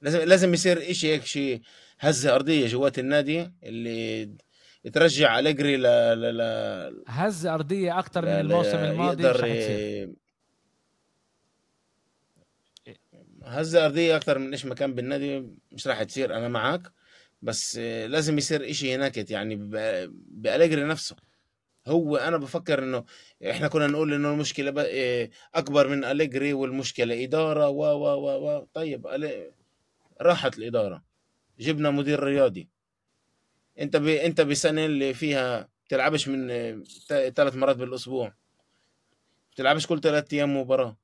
لازم 0.00 0.18
لازم 0.18 0.54
يصير 0.54 0.90
إشي 0.90 1.12
هيك 1.12 1.24
شيء 1.24 1.60
هزة 2.00 2.34
أرضية 2.34 2.66
جوات 2.66 2.98
النادي 2.98 3.52
اللي 3.62 4.34
ترجع 4.92 5.38
أليجري 5.38 5.76
ل 5.76 5.82
ل 5.82 6.38
ل 6.38 7.04
هز 7.06 7.46
أرضية 7.46 7.98
أكثر 7.98 8.24
من 8.24 8.28
الموسم 8.28 8.78
الماضي 8.78 9.22
يقدر 9.22 9.46
هزة 13.44 13.84
أرضية 13.84 14.16
أكثر 14.16 14.38
من 14.38 14.50
إيش 14.50 14.66
ما 14.66 14.74
كان 14.74 14.94
بالنادي 14.94 15.46
مش 15.72 15.86
راح 15.86 16.02
تصير 16.02 16.36
أنا 16.36 16.48
معك 16.48 16.92
بس 17.44 17.76
لازم 17.78 18.38
يصير 18.38 18.70
إشي 18.70 18.94
هناك 18.94 19.30
يعني 19.30 19.56
بأليجري 20.28 20.84
نفسه. 20.84 21.16
هو 21.86 22.16
أنا 22.16 22.36
بفكر 22.36 22.82
إنه 22.82 23.04
إحنا 23.50 23.68
كنا 23.68 23.86
نقول 23.86 24.14
إنه 24.14 24.30
المشكلة 24.32 24.70
ب- 24.70 24.78
آه، 24.88 25.30
أكبر 25.54 25.88
من 25.88 26.04
أليجري 26.04 26.52
والمشكلة 26.52 27.24
إدارة 27.24 27.68
و 27.68 27.84
و 27.84 28.04
و 28.04 28.48
و. 28.48 28.66
طيب 28.74 29.06
راحت 30.20 30.58
الإدارة. 30.58 31.04
جبنا 31.60 31.90
مدير 31.90 32.20
رياضي. 32.22 32.68
أنت 33.78 33.96
ب... 33.96 34.06
أنت 34.06 34.40
بسنة 34.40 34.84
اللي 34.84 35.14
فيها 35.14 35.68
بتلعبش 35.86 36.28
من 36.28 36.48
ثلاث 37.08 37.56
مرات 37.56 37.76
بالأسبوع. 37.76 38.34
بتلعبش 39.52 39.86
كل 39.86 40.00
ثلاث 40.00 40.32
أيام 40.32 40.56
مباراة. 40.56 40.96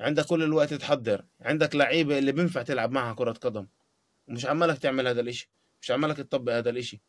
عندك 0.00 0.24
كل 0.26 0.42
الوقت 0.42 0.74
تحضر. 0.74 1.24
عندك 1.40 1.76
لعيبة 1.76 2.18
اللي 2.18 2.32
بينفع 2.32 2.62
تلعب 2.62 2.90
معها 2.90 3.14
كرة 3.14 3.32
قدم. 3.32 3.66
ومش 4.28 4.46
عمالك 4.46 4.78
تعمل 4.78 5.08
هذا 5.08 5.20
الإشي. 5.20 5.50
مش 5.80 5.90
عمالك 5.90 6.16
تطبق 6.16 6.52
هذا 6.52 6.70
الإشي. 6.70 7.02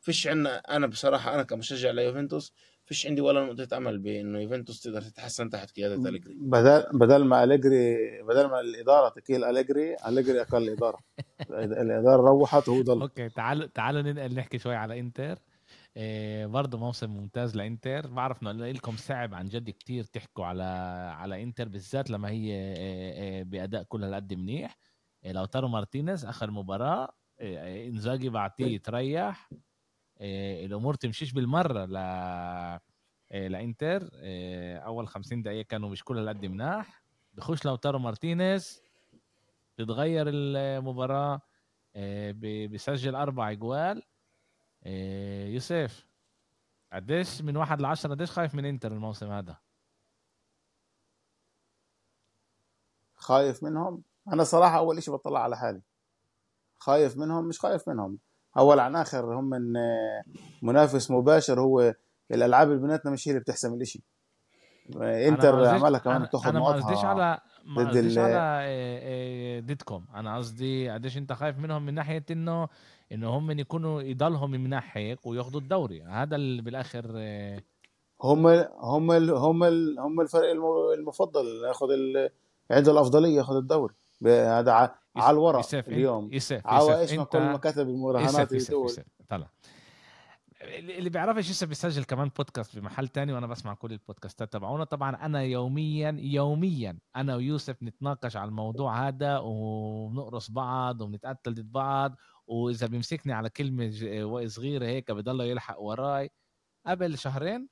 فيش 0.00 0.26
عنا 0.26 0.56
أنا 0.56 0.86
بصراحة 0.86 1.34
أنا 1.34 1.42
كمشجع 1.42 1.90
ليوفنتوس 1.90 2.54
فيش 2.84 3.06
عندي 3.06 3.20
ولا 3.20 3.44
نقطة 3.46 3.76
أمل 3.76 3.98
بإنه 3.98 4.38
يوفنتوس 4.40 4.80
تقدر 4.80 5.02
تتحسن 5.02 5.50
تحت 5.50 5.70
قيادة 5.70 6.08
أليجري. 6.08 6.34
بدل 6.34 6.84
بدل 6.92 7.24
ما 7.24 7.44
أليجري 7.44 7.96
بدل 8.22 8.46
ما 8.46 8.60
الإدارة 8.60 9.08
تكيل 9.08 9.44
أليجري 9.44 9.96
أليجري 10.08 10.40
أقل 10.40 10.68
إدارة. 10.68 10.98
الإدارة 11.50 12.22
روحت 12.22 12.68
وهو 12.68 12.82
ضل. 12.82 13.00
أوكي 13.00 13.28
تعالوا 13.28 13.66
تعالوا 13.66 14.02
ننقل 14.02 14.34
نحكي 14.34 14.58
شوي 14.58 14.74
على 14.74 15.00
إنتر. 15.00 15.38
إيه 15.96 16.46
برضه 16.46 16.78
موسم 16.78 17.10
ممتاز 17.10 17.56
لإنتر. 17.56 18.06
بعرف 18.06 18.42
إنه 18.42 18.52
لكم 18.52 18.96
صعب 18.96 19.34
عن 19.34 19.48
جد 19.48 19.70
كتير 19.70 20.04
تحكوا 20.04 20.44
على 20.44 20.62
على 21.16 21.42
إنتر 21.42 21.68
بالذات 21.68 22.10
لما 22.10 22.30
هي 22.30 22.52
إيه 22.52 23.12
إيه 23.12 23.42
بأداء 23.42 23.82
كل 23.82 24.04
هالقد 24.04 24.34
منيح. 24.34 24.78
إيه 25.24 25.32
لو 25.32 25.44
تارو 25.44 25.68
مارتينيز 25.68 26.24
آخر 26.24 26.50
مباراة. 26.50 27.14
انزاجي 27.40 28.28
بعطيه 28.28 28.74
يتريح. 28.74 29.50
إيه 30.20 30.66
الأمور 30.66 30.94
تمشيش 30.94 31.32
بالمرة 31.32 31.84
ل 31.84 31.92
لانتر 33.30 34.10
اول 34.84 35.08
50 35.08 35.42
دقيقة 35.42 35.66
كانوا 35.66 35.88
مش 35.88 36.04
كل 36.04 36.18
هالقد 36.18 36.46
مناح. 36.46 37.02
بخش 37.34 37.64
لاوتارو 37.64 37.98
مارتينيز. 37.98 38.82
تتغير 39.76 40.26
المباراة. 40.28 41.40
بيسجل 42.32 43.14
أربع 43.14 43.50
اجوال. 43.50 44.02
يوسف 45.46 46.08
قديش 46.92 47.42
من 47.42 47.56
واحد 47.56 47.80
لعشرة 47.80 48.10
قديش 48.10 48.30
خايف 48.30 48.54
من 48.54 48.64
انتر 48.64 48.92
الموسم 48.92 49.30
هذا؟ 49.30 49.58
خايف 53.14 53.62
منهم؟ 53.62 54.02
أنا 54.28 54.44
صراحة 54.44 54.78
أول 54.78 54.98
إشي 54.98 55.10
بطلع 55.10 55.42
على 55.42 55.56
حالي. 55.56 55.82
خايف 56.82 57.16
منهم 57.16 57.44
مش 57.48 57.60
خايف 57.60 57.88
منهم. 57.88 58.18
أول 58.58 58.80
عن 58.80 58.96
آخر 58.96 59.34
هم 59.38 59.44
من 59.44 59.76
آه، 59.76 60.22
منافس 60.62 61.10
مباشر 61.10 61.60
هو 61.60 61.94
الألعاب 62.30 62.68
اللي 62.70 62.80
بيناتنا 62.82 63.10
مش 63.10 63.28
هي 63.28 63.32
اللي 63.32 63.40
بتحسم 63.40 63.74
الإشي. 63.74 64.02
أنا 64.96 65.28
إنتر 65.28 65.66
عملها 65.66 65.98
كمان 66.00 66.16
أنا, 66.16 66.24
بتاخد 66.26 66.46
أنا 66.46 66.60
ما 66.60 66.66
قصديش 66.66 66.96
نقطها 66.98 67.06
على 67.08 67.38
ما 67.66 67.88
قصديش 67.88 68.18
على 68.18 68.64
إيه 68.64 68.98
إيه 68.98 69.60
ضدكم 69.60 70.04
أنا 70.14 70.36
قصدي 70.36 70.90
قديش 70.90 71.16
أنت 71.16 71.32
خايف 71.32 71.58
منهم 71.58 71.86
من 71.86 71.94
ناحية 71.94 72.24
انه 72.30 72.68
إنه 73.12 73.28
هم 73.30 73.50
يكونوا 73.50 74.02
يضلهم 74.02 74.50
مناح 74.50 74.96
هيك 74.96 75.26
وياخذوا 75.26 75.60
الدوري. 75.60 76.02
هذا 76.02 76.36
اللي 76.36 76.62
بالآخر 76.62 77.04
هم 78.22 78.46
هم 78.80 79.12
ال- 79.12 79.30
هم 79.30 79.64
ال- 79.64 79.98
هم 80.00 80.20
الفريق 80.20 80.50
الم- 80.50 80.92
المفضل 80.98 81.44
ياخذ 81.68 81.86
عنده 82.70 82.92
الأفضلية 82.92 83.36
ياخذ 83.36 83.56
الدوري. 83.56 83.94
هذا 84.26 84.72
على 85.16 85.34
الورق 85.34 85.56
يوسف 85.56 85.88
اليوم. 85.88 86.30
عوا 86.64 86.90
يوسف 86.90 87.00
إيش 87.00 87.12
ما 87.12 87.24
كل 87.24 87.52
مكاتب 87.52 87.88
يوسف 87.88 87.94
المراهنات 87.94 88.52
طلع. 89.28 89.50
اللي 90.62 91.10
بيعرفش 91.10 91.48
يوسف 91.48 91.68
بيسجل 91.68 92.04
كمان 92.04 92.28
بودكاست 92.28 92.78
بمحل 92.78 93.08
تاني 93.08 93.32
وأنا 93.32 93.46
بسمع 93.46 93.74
كل 93.74 93.92
البودكاستات 93.92 94.52
تبعونا 94.52 94.84
طبعا 94.84 95.16
أنا 95.16 95.42
يوميا 95.42 96.16
يوميا 96.18 96.98
أنا 97.16 97.36
ويوسف 97.36 97.82
نتناقش 97.82 98.36
على 98.36 98.48
الموضوع 98.48 99.08
هذا 99.08 99.38
وبنقرص 99.38 100.50
بعض 100.50 101.00
وبنتقتل 101.00 101.54
ضد 101.54 101.72
بعض. 101.72 102.16
وإذا 102.46 102.86
بيمسكني 102.86 103.32
على 103.32 103.50
كلمة 103.50 103.90
صغيرة 104.46 104.86
هيك 104.86 105.10
بضل 105.10 105.40
يلحق 105.40 105.80
وراي. 105.80 106.30
قبل 106.86 107.18
شهرين 107.18 107.68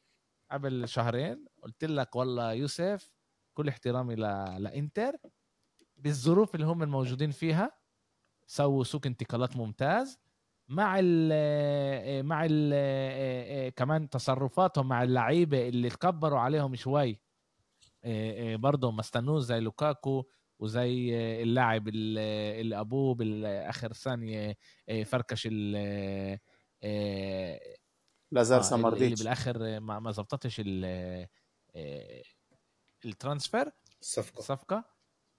قبل 0.53 0.89
شهرين 0.89 1.45
قلت 1.63 1.85
لك 1.85 2.17
والله 2.17 2.53
يوسف 2.53 3.13
كل 3.55 3.69
احترامي 3.69 4.15
ل... 4.15 4.21
لإنتر. 4.59 5.17
بالظروف 6.01 6.55
اللي 6.55 6.67
هم 6.67 6.83
الموجودين 6.83 7.31
فيها 7.31 7.73
سووا 8.47 8.85
سوق 8.85 9.07
انتقالات 9.07 9.57
ممتاز 9.57 10.19
مع 10.69 10.99
ال 11.03 12.27
مع 12.27 12.47
ال 12.51 13.75
كمان 13.75 14.11
تصرفاتهم 14.11 14.89
مع 14.89 15.03
اللعيبة 15.03 15.69
اللي 15.69 15.89
تكبروا 15.89 16.39
عليهم 16.39 16.75
شوي. 16.75 17.21
برضه 18.57 18.91
ما 18.91 19.01
استنوش 19.01 19.43
زي 19.43 19.61
لوكاكو 19.61 20.25
وزي 20.59 21.17
اللاعب 21.43 21.89
اللي 21.89 22.81
ابوه 22.81 23.15
بالآخر 23.15 23.93
ثانية 23.93 24.57
فركش 25.05 25.49
ال 25.53 26.39
لازار 28.33 28.59
آه، 28.59 28.61
اللي 28.61 28.71
سامارديتش. 28.71 29.23
بالآخر 29.23 29.81
ما 29.81 29.99
ما 30.01 30.13
آه، 30.85 32.23
ال 33.05 33.11
transfer. 33.11 33.71
الصفقة 34.01 34.39
الصفقه 34.39 34.85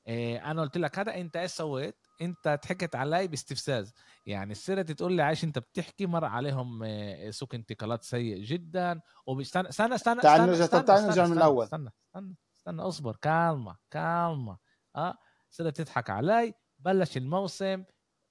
آه، 0.07 0.37
أنا 0.51 0.61
قلت 0.61 0.77
لك 0.77 0.99
هذا 0.99 1.15
أنت 1.15 1.35
إيش 1.35 1.51
سويت؟ 1.51 1.95
أنت 2.21 2.59
ضحكت 2.63 2.95
علي 2.95 3.27
باستفزاز. 3.27 3.93
يعني 4.25 4.51
السيرة 4.51 4.81
تقول 4.81 5.13
لي 5.13 5.21
عايش 5.21 5.43
أنت 5.43 5.59
بتحكي 5.59 6.05
مر 6.05 6.25
عليهم 6.25 6.83
آه، 6.83 7.29
سوق 7.29 7.55
انتقالات 7.55 8.03
سيء 8.03 8.37
جدا. 8.43 9.01
وبستنى 9.25 9.69
استنى 9.69 9.95
استنى 9.95 10.21
تعال 10.21 10.39
استنى 10.41 10.51
نرجع- 10.51 10.65
استنى 10.65 10.83
تعال 10.83 10.97
استنى 10.99 11.09
نرجع 11.09 11.21
من 11.23 11.27
استنى 11.27 11.37
الأول. 11.37 11.63
استنى 11.65 11.89
استنى 12.07 12.35
استنى 12.57 12.81
اصبر 12.81 13.15
كالمة 13.15 13.77
كالمة 13.91 14.57
آه 14.95 15.17
سيرة 15.49 15.69
تضحك 15.69 16.09
علي 16.09 16.53
بلش 16.79 17.17
الموسم 17.17 17.83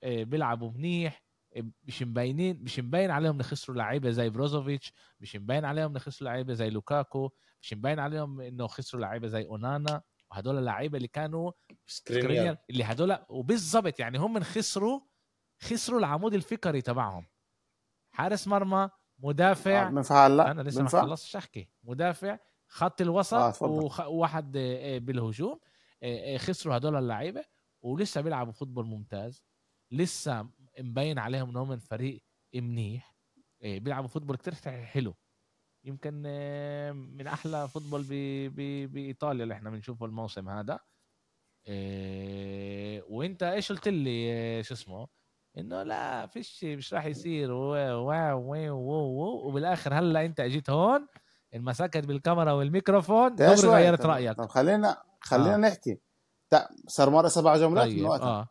آه، 0.03 0.23
بيلعبوا 0.25 0.71
منيح 0.71 1.23
آه، 1.57 1.62
مش 1.85 2.03
مبينين 2.03 2.62
مش 2.62 2.81
مبين 2.81 3.11
عليهم 3.11 3.35
إن 3.35 3.43
خسروا 3.43 3.77
لعيبة 3.77 4.11
زي 4.11 4.31
بروزوفيتش 4.31 4.93
مش 5.21 5.37
مبين 5.37 5.64
عليهم 5.64 5.91
إن 5.91 5.99
خسروا 5.99 6.31
لعيبة 6.31 6.53
زي 6.55 6.71
لوكاكو 6.71 7.31
مش 7.62 7.75
مبين 7.75 7.99
عليهم 7.99 8.41
إنه 8.41 8.66
خسروا 8.66 9.03
لعيبة 9.03 9.27
زي 9.27 9.47
أونانا. 9.47 10.03
وهدول 10.31 10.59
اللعيبة 10.59 10.97
اللي 10.97 11.09
كانوا 11.09 11.53
سكرينيار 11.87 12.57
اللي 12.70 12.85
هدول 12.85 13.18
وبالضبط 13.28 14.01
يعني 14.01 14.18
هم 14.18 14.41
خسروا 14.43 15.01
خسروا 15.62 15.99
العمود 15.99 16.35
الفقري 16.35 16.83
تبعهم. 16.83 17.26
حارس 18.11 18.49
مرمى 18.49 18.91
مدافع. 19.18 19.89
آه، 19.89 20.26
هلا 20.26 20.51
أنا 20.51 20.62
لسه 20.62 20.83
ما 20.83 20.89
خلصتش 20.89 21.37
أحكي. 21.37 21.68
مدافع 21.83 22.39
خط 22.68 23.01
الوسط 23.01 23.35
آه،. 23.35 23.62
وخ- 23.62 24.07
وواحد 24.07 24.57
آه، 24.57 24.97
آه، 24.97 24.99
بالهجوم. 24.99 25.61
خسروا 26.37 26.76
هدول 26.76 26.97
اللعيبة 26.97 27.45
ولسه 27.83 28.20
بيلعبوا 28.20 28.53
football 28.53 28.87
ممتاز. 28.87 29.45
لسه 29.91 30.49
مبين 30.78 31.18
عليهم 31.18 31.49
انهم 31.51 31.78
فريق 31.78 32.22
منيح. 32.55 33.16
بيلعبوا 33.62 34.09
football 34.09 34.37
كتير 34.37 34.55
حلو. 34.85 35.14
يمكن 35.85 36.22
آه، 36.26 36.93
من 36.93 37.26
أحلى 37.26 37.68
football 37.68 38.05
بإيطاليا 38.87 39.43
اللي 39.43 39.55
إحنا 39.55 39.70
بنشوفه 39.70 40.07
الموسم 40.07 40.49
هذا. 40.49 40.78
آه، 41.66 43.03
وإنت 43.09 43.43
إيش 43.43 43.72
قلت 43.72 43.89
لي 43.89 44.33
آه، 44.33 44.62
شو 44.62 44.74
اسمه؟ 44.74 45.07
إنه 45.59 45.83
لا 45.83 46.26
فيش 46.26 46.64
مش 46.64 46.95
راح 46.95 47.05
يصير. 47.07 47.53
واو 47.53 48.07
واو 48.07 48.51
واو 48.51 49.49
وبالآخر 49.49 49.95
هلأ 49.95 50.24
أنت 50.24 50.41
اجيت 50.41 50.70
هون 50.70 51.07
انمسكت 51.55 52.07
بالكاميرا 52.07 52.53
والميكروفون 52.53 53.35
دغري. 53.35 53.68
غيرت 53.68 54.07
رأيك. 54.07 54.37
طب 54.37 54.49
خلينا 54.49 55.03
خلينا 55.20 55.55
آه. 55.55 55.59
نحكي. 55.59 56.01
صار 56.87 57.11
مرة 57.11 57.28
سبع 57.28 57.57
جولات 57.57 57.85
طيب 57.85 57.99
من 57.99 58.05
وقتها. 58.05 58.26
آه. 58.26 58.49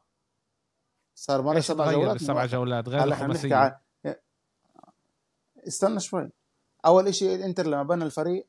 صار 1.15 1.41
مرة 1.41 1.59
سبع 1.59 1.91
جولات 1.91 2.29
وقتها. 2.29 2.45
جولات؟ 2.45 2.89
غير 2.89 3.03
هلأ 3.03 3.13
إحنا 3.13 3.27
بنحكي 3.27 3.75
استنى 5.67 5.99
شوي. 5.99 6.29
أول 6.85 7.15
شيء 7.15 7.35
الإنتر 7.35 7.67
لما 7.67 7.83
بنى 7.83 8.03
الفريق 8.03 8.47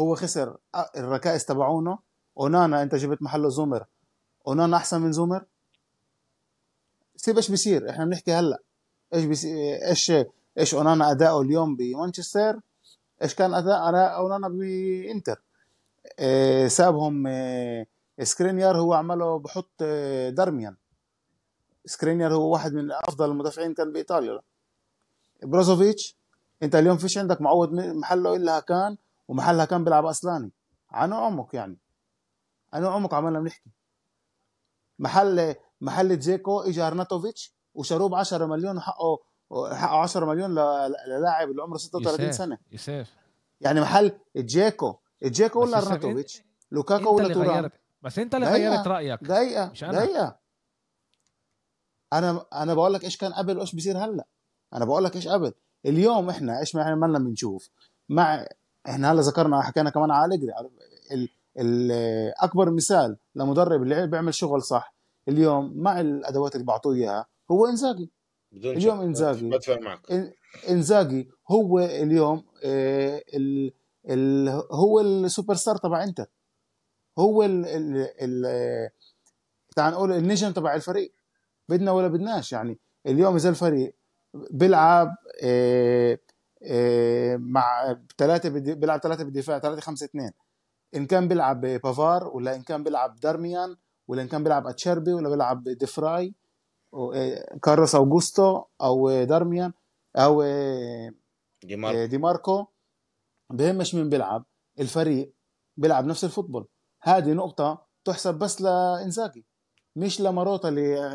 هو 0.00 0.14
خسر 0.14 0.56
الركائز 0.96 1.44
تبعونه. 1.44 1.98
أونانا 2.38 2.82
أنت 2.82 2.94
جبت 2.94 3.22
محله 3.22 3.48
زومر. 3.48 3.84
أونانا 4.46 4.76
أحسن 4.76 5.00
من 5.00 5.12
زومر؟ 5.12 5.44
سيب 7.16 7.36
إيش 7.36 7.50
بيصير؟ 7.50 7.90
إحنا 7.90 8.04
بنحكي 8.04 8.32
هلأ. 8.32 8.58
إيش 9.14 9.44
إيش 9.44 10.12
إيش 10.58 10.74
أونانا 10.74 11.10
أداؤه 11.10 11.42
اليوم 11.42 11.76
بمانشستر؟ 11.76 12.60
إيش 13.22 13.34
كان 13.34 13.54
أداء 13.54 14.16
أونانا 14.16 14.48
بإنتر؟ 14.48 15.42
إيه 16.18 16.68
سابهم 16.68 17.26
إيه 17.26 17.86
سكرينيار 18.22 18.76
هو 18.76 18.92
عمله 18.94 19.38
بحط 19.38 19.82
إيه 19.82 20.30
دارميان. 20.30 20.76
سكرينيار 21.86 22.34
هو 22.34 22.52
واحد 22.52 22.72
من 22.72 22.92
أفضل 22.92 23.30
المدافعين 23.30 23.74
كان 23.74 23.92
بإيطاليا. 23.92 24.40
بروزوفيتش 25.42 26.16
انت 26.62 26.74
اليوم 26.74 26.96
فيش 26.96 27.18
عندك 27.18 27.40
معوض 27.40 27.72
محله 27.72 28.36
إلا 28.36 28.58
هكان 28.58 28.96
ومحل 29.28 29.60
هكان 29.60 29.84
بيلعب 29.84 30.06
أصلاني. 30.06 30.52
عنو 30.90 31.16
عمق 31.16 31.56
يعني. 31.56 31.78
عنو 32.72 32.90
عمق 32.90 33.14
عمالنا 33.14 33.40
بنحكي. 33.40 33.70
محل 34.98 35.54
محل 35.80 36.18
جيكو 36.18 36.60
اجى 36.60 36.82
أرناتوفيتش 36.82 37.54
وشروه 37.74 38.08
ب 38.08 38.14
10 38.14 38.46
مليون 38.46 38.76
وحقه 38.76 39.18
حقه 39.72 39.96
10 39.96 40.26
مليون 40.26 40.50
للاعب 41.08 41.50
اللي 41.50 41.62
عمره 41.62 41.76
36 41.76 42.26
يوسف 42.26 42.38
سنة. 42.38 42.58
يوسف 42.72 43.14
يعني 43.60 43.80
محل 43.80 44.12
جيكو 44.36 44.98
جيكو 45.24 45.60
ولا 45.60 45.78
أرناتوفيتش؟ 45.78 46.42
لوكاكو 46.70 47.16
ولا 47.16 47.34
غيرت. 47.34 47.72
بس 48.02 48.18
أنت 48.18 48.34
اللي. 48.34 48.46
غيرت 48.46 48.86
رأيك. 48.86 49.24
دقيقة 49.24 49.70
مش 49.70 49.84
أنا. 49.84 50.04
دقيقة 50.04 50.38
أنا 52.12 52.46
أنا 52.52 52.74
بقول 52.74 52.94
لك 52.94 53.04
إيش 53.04 53.16
كان 53.16 53.32
قبل 53.32 53.58
وإيش 53.58 53.74
بيصير 53.74 53.98
هلأ. 53.98 54.24
أنا 54.74 54.84
بقول 54.84 55.04
لك 55.04 55.16
إيش 55.16 55.28
قبل. 55.28 55.52
اليوم 55.86 56.30
إحنا 56.30 56.60
إيش 56.60 56.74
ما 56.74 56.82
إحنا 56.82 56.94
مالنا 56.94 57.18
بنشوف؟ 57.18 57.70
مع 58.08 58.46
إحنا 58.88 59.12
هلا 59.12 59.20
ذكرنا 59.20 59.62
حكينا 59.62 59.90
كمان 59.90 60.10
على 60.10 60.34
أليجري 60.34 60.52
ال... 61.12 61.28
ال... 61.58 61.92
أكبر 62.42 62.70
مثال 62.70 63.16
لمدرب 63.34 63.82
اللي 63.82 64.06
بيعمل 64.06 64.34
شغل 64.34 64.62
صح 64.62 64.94
اليوم 65.28 65.72
مع 65.76 66.00
الأدوات 66.00 66.54
اللي 66.54 66.66
بعطوه 66.66 66.94
إياها 66.94 67.26
هو 67.50 67.66
إنزاجي. 67.66 68.10
بدون 68.52 68.76
اليوم. 68.76 69.12
بدفع 69.50 69.78
معك. 69.80 70.32
إنزاجي 70.68 71.30
هو 71.50 71.78
اليوم 71.78 72.44
آه، 72.64 73.22
ال... 73.34 73.72
ال... 74.10 74.48
هو 74.70 75.00
السوبر 75.00 75.54
ستار 75.54 75.76
تبع 75.76 76.04
إنتر. 76.04 76.26
هو 77.18 77.42
ال... 77.42 77.66
ال... 77.66 78.08
ال... 78.20 78.90
تعال 79.76 79.92
نقول 79.92 80.12
النجم 80.12 80.52
تبع 80.52 80.74
الفريق. 80.74 81.14
بدنا 81.68 81.92
ولا 81.92 82.08
بدناش. 82.08 82.52
يعني 82.52 82.78
اليوم 83.06 83.36
إذا 83.36 83.48
الفريق 83.48 83.94
بيلعب 84.34 85.16
آه، 85.42 86.18
آه، 86.62 87.36
مع 87.36 87.96
ثلاثة 88.18 88.48
بيلعب 88.74 89.00
ثلاثة 89.00 89.24
بالدفاع 89.24 89.58
ثلاثة 89.58 89.80
خمسة 89.80 90.04
اثنين 90.06 90.30
إن 90.96 91.06
كان 91.06 91.28
بيلعب 91.28 91.60
بافار 91.60 92.28
ولا 92.28 92.54
إن 92.54 92.62
كان 92.62 92.84
بيلعب 92.84 93.16
دارميان 93.20 93.76
ولا 94.08 94.22
إن 94.22 94.28
كان 94.28 94.42
بيلعب 94.44 94.66
أتشيربي 94.66 95.12
ولا 95.12 95.28
بيلعب 95.28 95.64
ديفراي 95.64 96.34
آه، 96.94 97.58
كارلوس 97.62 97.94
أوغوستو 97.94 98.62
أو 98.82 99.24
دارميان 99.24 99.72
أو 100.16 100.42
دي 101.64 101.76
ماركو. 101.76 102.04
دي 102.04 102.18
ماركو 102.18 102.66
بهمش 103.50 103.94
مين 103.94 104.08
بيلعب. 104.08 104.44
الفريق 104.80 105.34
بيلعب 105.76 106.06
نفس 106.06 106.24
ال 106.24 106.28
football. 106.28 106.68
هذه 107.02 107.32
نقطة 107.32 107.86
تحسب 108.04 108.34
بس 108.34 108.60
لإنزاجي 108.60 109.46
مش 109.96 110.20
لماروتا 110.20 110.68
اللي 110.68 111.06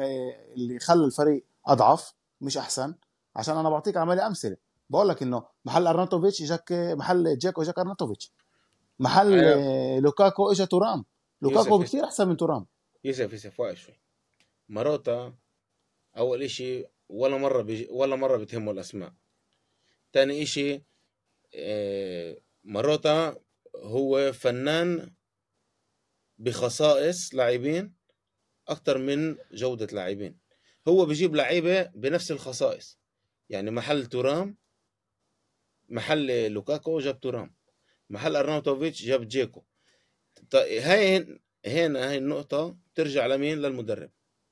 اللي 0.54 0.80
خلى 0.80 1.06
الفريق 1.06 1.46
أضعف 1.66 2.14
مش 2.42 2.58
أحسن. 2.58 2.94
عشان 3.38 3.58
أنا 3.58 3.70
بعطيك 3.70 3.98
عملي 3.98 4.28
أمثلة. 4.28 4.58
بقول 4.90 5.10
لك 5.10 5.22
إنه 5.24 5.44
محل 5.66 5.88
أرناتوفيتش 5.88 6.44
جاك 6.44 6.72
محل 6.72 7.38
جاكو 7.38 7.64
جاك 7.64 7.80
أرناتوفيتش. 7.80 8.32
محل 9.00 9.34
أيوة. 9.34 9.64
آه، 9.64 10.00
لوكاكو 10.00 10.52
إجا 10.52 10.66
تورام. 10.66 11.06
لوكاكو 11.42 11.70
يوسف، 11.70 11.82
بكثير 11.82 12.04
أحسن 12.04 12.28
من 12.28 12.38
تورام. 12.38 12.66
يوسف 13.04 13.32
يوسف 13.34 13.60
واقف 13.60 13.78
شوي. 13.80 13.96
ماروتا 14.70 15.34
أول 16.18 16.44
إشي 16.44 16.86
ولا 17.10 17.38
مرة 17.38 17.62
بيجي 17.62 17.88
ولا 17.92 18.16
مرة 18.16 18.38
بتهمه 18.38 18.72
الأسماء. 18.72 19.14
تاني 20.14 20.44
إشي 20.44 20.84
آه، 21.56 22.38
ماروتا 22.64 23.36
هو 23.76 24.34
فنان 24.34 25.14
بخصائص 26.38 27.36
لاعبين 27.36 27.94
أكتر 28.68 28.98
من 28.98 29.38
جودة 29.52 29.86
لاعبين. 29.86 30.38
هو 30.88 31.06
بيجيب 31.06 31.36
لعيبة 31.36 31.84
بنفس 31.84 32.32
الخصائص. 32.32 33.00
يعني 33.50 33.72
محل 33.72 34.06
تورام 34.06 34.58
محل 35.90 36.52
لوكاكو 36.52 37.00
جاب 37.00 37.20
تورام 37.20 37.56
محل 38.10 38.36
أرناوتوفيتش 38.36 39.04
جاب 39.04 39.28
جيكو. 39.28 39.64
طيب 40.50 40.82
هاي 40.82 41.40
هنا 41.66 42.10
هاي 42.10 42.18
النقطة 42.18 42.78
ترجع 42.96 43.28
لمين؟ 43.28 43.62
للمدرب. 43.62 44.12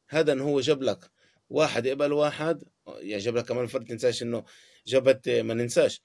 هذا 0.10 0.42
هو 0.42 0.60
جاب 0.60 0.84
لك 0.84 1.12
واحد 1.50 1.86
يقبل 1.86 2.14
واحد 2.14 2.64
يعني 2.88 3.24
جاب 3.24 3.36
لك 3.36 3.46
كمان 3.46 3.68
فرد 3.68 3.88
تنساش 3.88 4.24
إنه 4.24 4.44
جابت 4.88 5.30
ما 5.30 5.54
ننساش. 5.54 6.02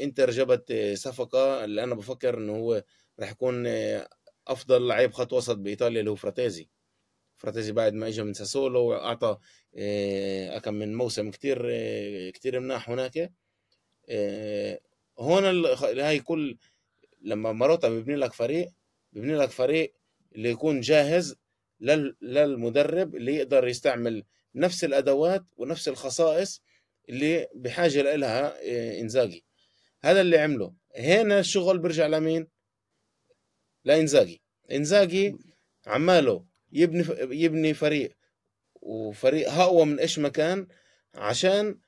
إنتر 0.00 0.30
جابت 0.30 0.72
صفقة 0.94 1.64
اللي 1.64 1.84
أنا 1.84 1.94
بفكر 1.94 2.38
إنه 2.38 2.56
هو 2.56 2.84
راح 3.20 3.30
يكون 3.30 3.66
أفضل 4.46 4.88
لعيب 4.88 5.12
خط 5.12 5.32
وسط 5.32 5.56
بإيطاليا 5.56 6.00
اللي 6.00 6.10
هو 6.10 6.14
فراتيزي. 6.14 6.68
فراتيزي 7.44 7.72
بعد 7.72 7.92
ما 7.94 8.08
اجى 8.08 8.22
من 8.22 8.32
ساسولو 8.34 8.80
وأعطى 8.84 9.38
آه، 9.76 10.58
كم 10.58 10.74
من 10.74 10.94
موسم 10.94 11.30
كتير 11.30 11.66
آه، 11.70 12.30
كتير 12.30 12.60
مناح 12.60 12.90
هناك. 12.90 13.32
آه، 14.08 14.80
هون 15.18 15.44
هاي 16.00 16.20
كل 16.20 16.56
لما 17.22 17.52
ماروتا 17.52 17.88
بيبني 17.88 18.16
لك 18.16 18.32
فريق 18.32 18.68
بيبني 19.12 19.34
لك 19.36 19.50
فريق 19.50 19.94
اللي 20.34 20.50
يكون 20.50 20.80
جاهز 20.80 21.36
لل- 21.80 22.16
للمدرب 22.22 23.16
اللي 23.16 23.34
يقدر 23.36 23.68
يستعمل 23.68 24.24
نفس 24.54 24.84
الأدوات 24.84 25.44
ونفس 25.56 25.88
الخصائص 25.88 26.62
اللي 27.08 27.48
بحاجة 27.54 28.16
لها 28.16 28.54
إنزاجي. 29.00 29.44
هذا 30.02 30.20
اللي 30.20 30.38
عمله. 30.38 30.74
هنا 30.96 31.38
الشغل 31.40 31.78
بيرجع 31.78 32.06
لمين؟ 32.06 32.48
لإنزاجي. 33.84 34.42
إنزاجي 34.72 35.36
عماله 35.86 36.44
يبني 36.74 37.04
يبني 37.42 37.74
فريق 37.74 38.16
وفريق 38.82 39.52
اقوى 39.52 39.86
من 39.86 39.98
إيش 39.98 40.18
ما 40.18 40.28
كان 40.28 40.66
عشان 41.14 41.78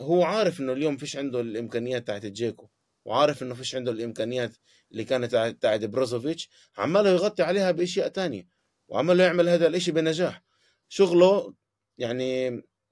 هو 0.00 0.22
عارف 0.22 0.60
إنه 0.60 0.72
اليوم 0.72 0.96
فيش 0.96 1.16
عنده 1.16 1.40
الإمكانيات 1.40 2.06
تاعت 2.06 2.26
جيكو 2.26 2.68
وعارف 3.04 3.42
إنه 3.42 3.54
فيش 3.54 3.74
عنده 3.74 3.92
الإمكانيات 3.92 4.56
اللي 4.92 5.04
كانت 5.04 5.56
تاعت 5.60 5.84
بروزوفيتش 5.84 6.50
عماله 6.78 7.10
يغطي 7.10 7.42
عليها 7.42 7.70
بأشياء 7.70 8.08
تانية 8.08 8.48
وعماله 8.88 9.24
يعمل 9.24 9.48
هذا 9.48 9.66
الإشي 9.66 9.92
بنجاح. 9.92 10.42
شغله 10.88 11.54
يعني 11.98 12.48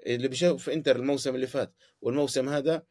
اللي 0.06 0.28
بيشوف 0.28 0.70
إنتر 0.70 0.96
الموسم 0.96 1.34
اللي 1.34 1.46
فات 1.46 1.74
والموسم 2.00 2.48
هذا 2.48 2.82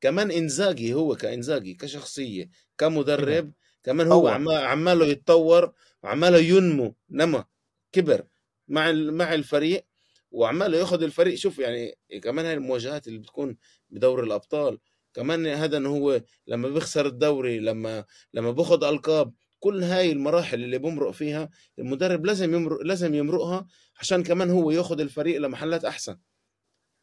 كمان 0.00 0.30
إنزاجي 0.30 0.94
هو 0.94 1.16
كإنزاجي 1.16 1.74
كشخصية 1.74 2.50
كمدرب 2.78 3.52
كمان 3.82 4.12
هو 4.12 4.28
عماله 4.28 5.06
يتطور 5.06 5.72
وعماله 6.02 6.38
ينمو 6.38 6.94
نما 7.10 7.44
كبر 7.92 8.26
مع 8.68 8.92
مع 8.92 9.34
الفريق 9.34 9.86
وعماله 10.30 10.78
ياخذ 10.78 11.02
الفريق. 11.02 11.34
شوف 11.34 11.58
يعني 11.58 11.98
كمان 12.22 12.44
هاي 12.46 12.54
المواجهات 12.54 13.08
اللي 13.08 13.18
بتكون 13.18 13.56
بدوري 13.90 14.26
الأبطال 14.26 14.78
كمان 15.14 15.46
هذا 15.46 15.76
انه 15.76 15.88
هو 15.88 16.22
لما 16.46 16.68
بيخسر 16.68 17.06
الدوري 17.06 17.58
لما 17.58 18.04
لما 18.34 18.50
بياخذ 18.50 18.84
ألقاب 18.84 19.34
كل 19.58 19.82
هاي 19.82 20.12
المراحل 20.12 20.64
اللي 20.64 20.78
بمرق 20.78 21.10
فيها 21.10 21.50
المدرب 21.78 22.26
لازم 22.26 22.54
يمرق 22.54 22.80
لازم 22.82 23.14
يمرقها 23.14 23.66
عشان 24.00 24.22
كمان 24.22 24.50
هو 24.50 24.70
ياخذ 24.70 25.00
الفريق 25.00 25.40
لمحلات 25.40 25.84
أحسن. 25.84 26.18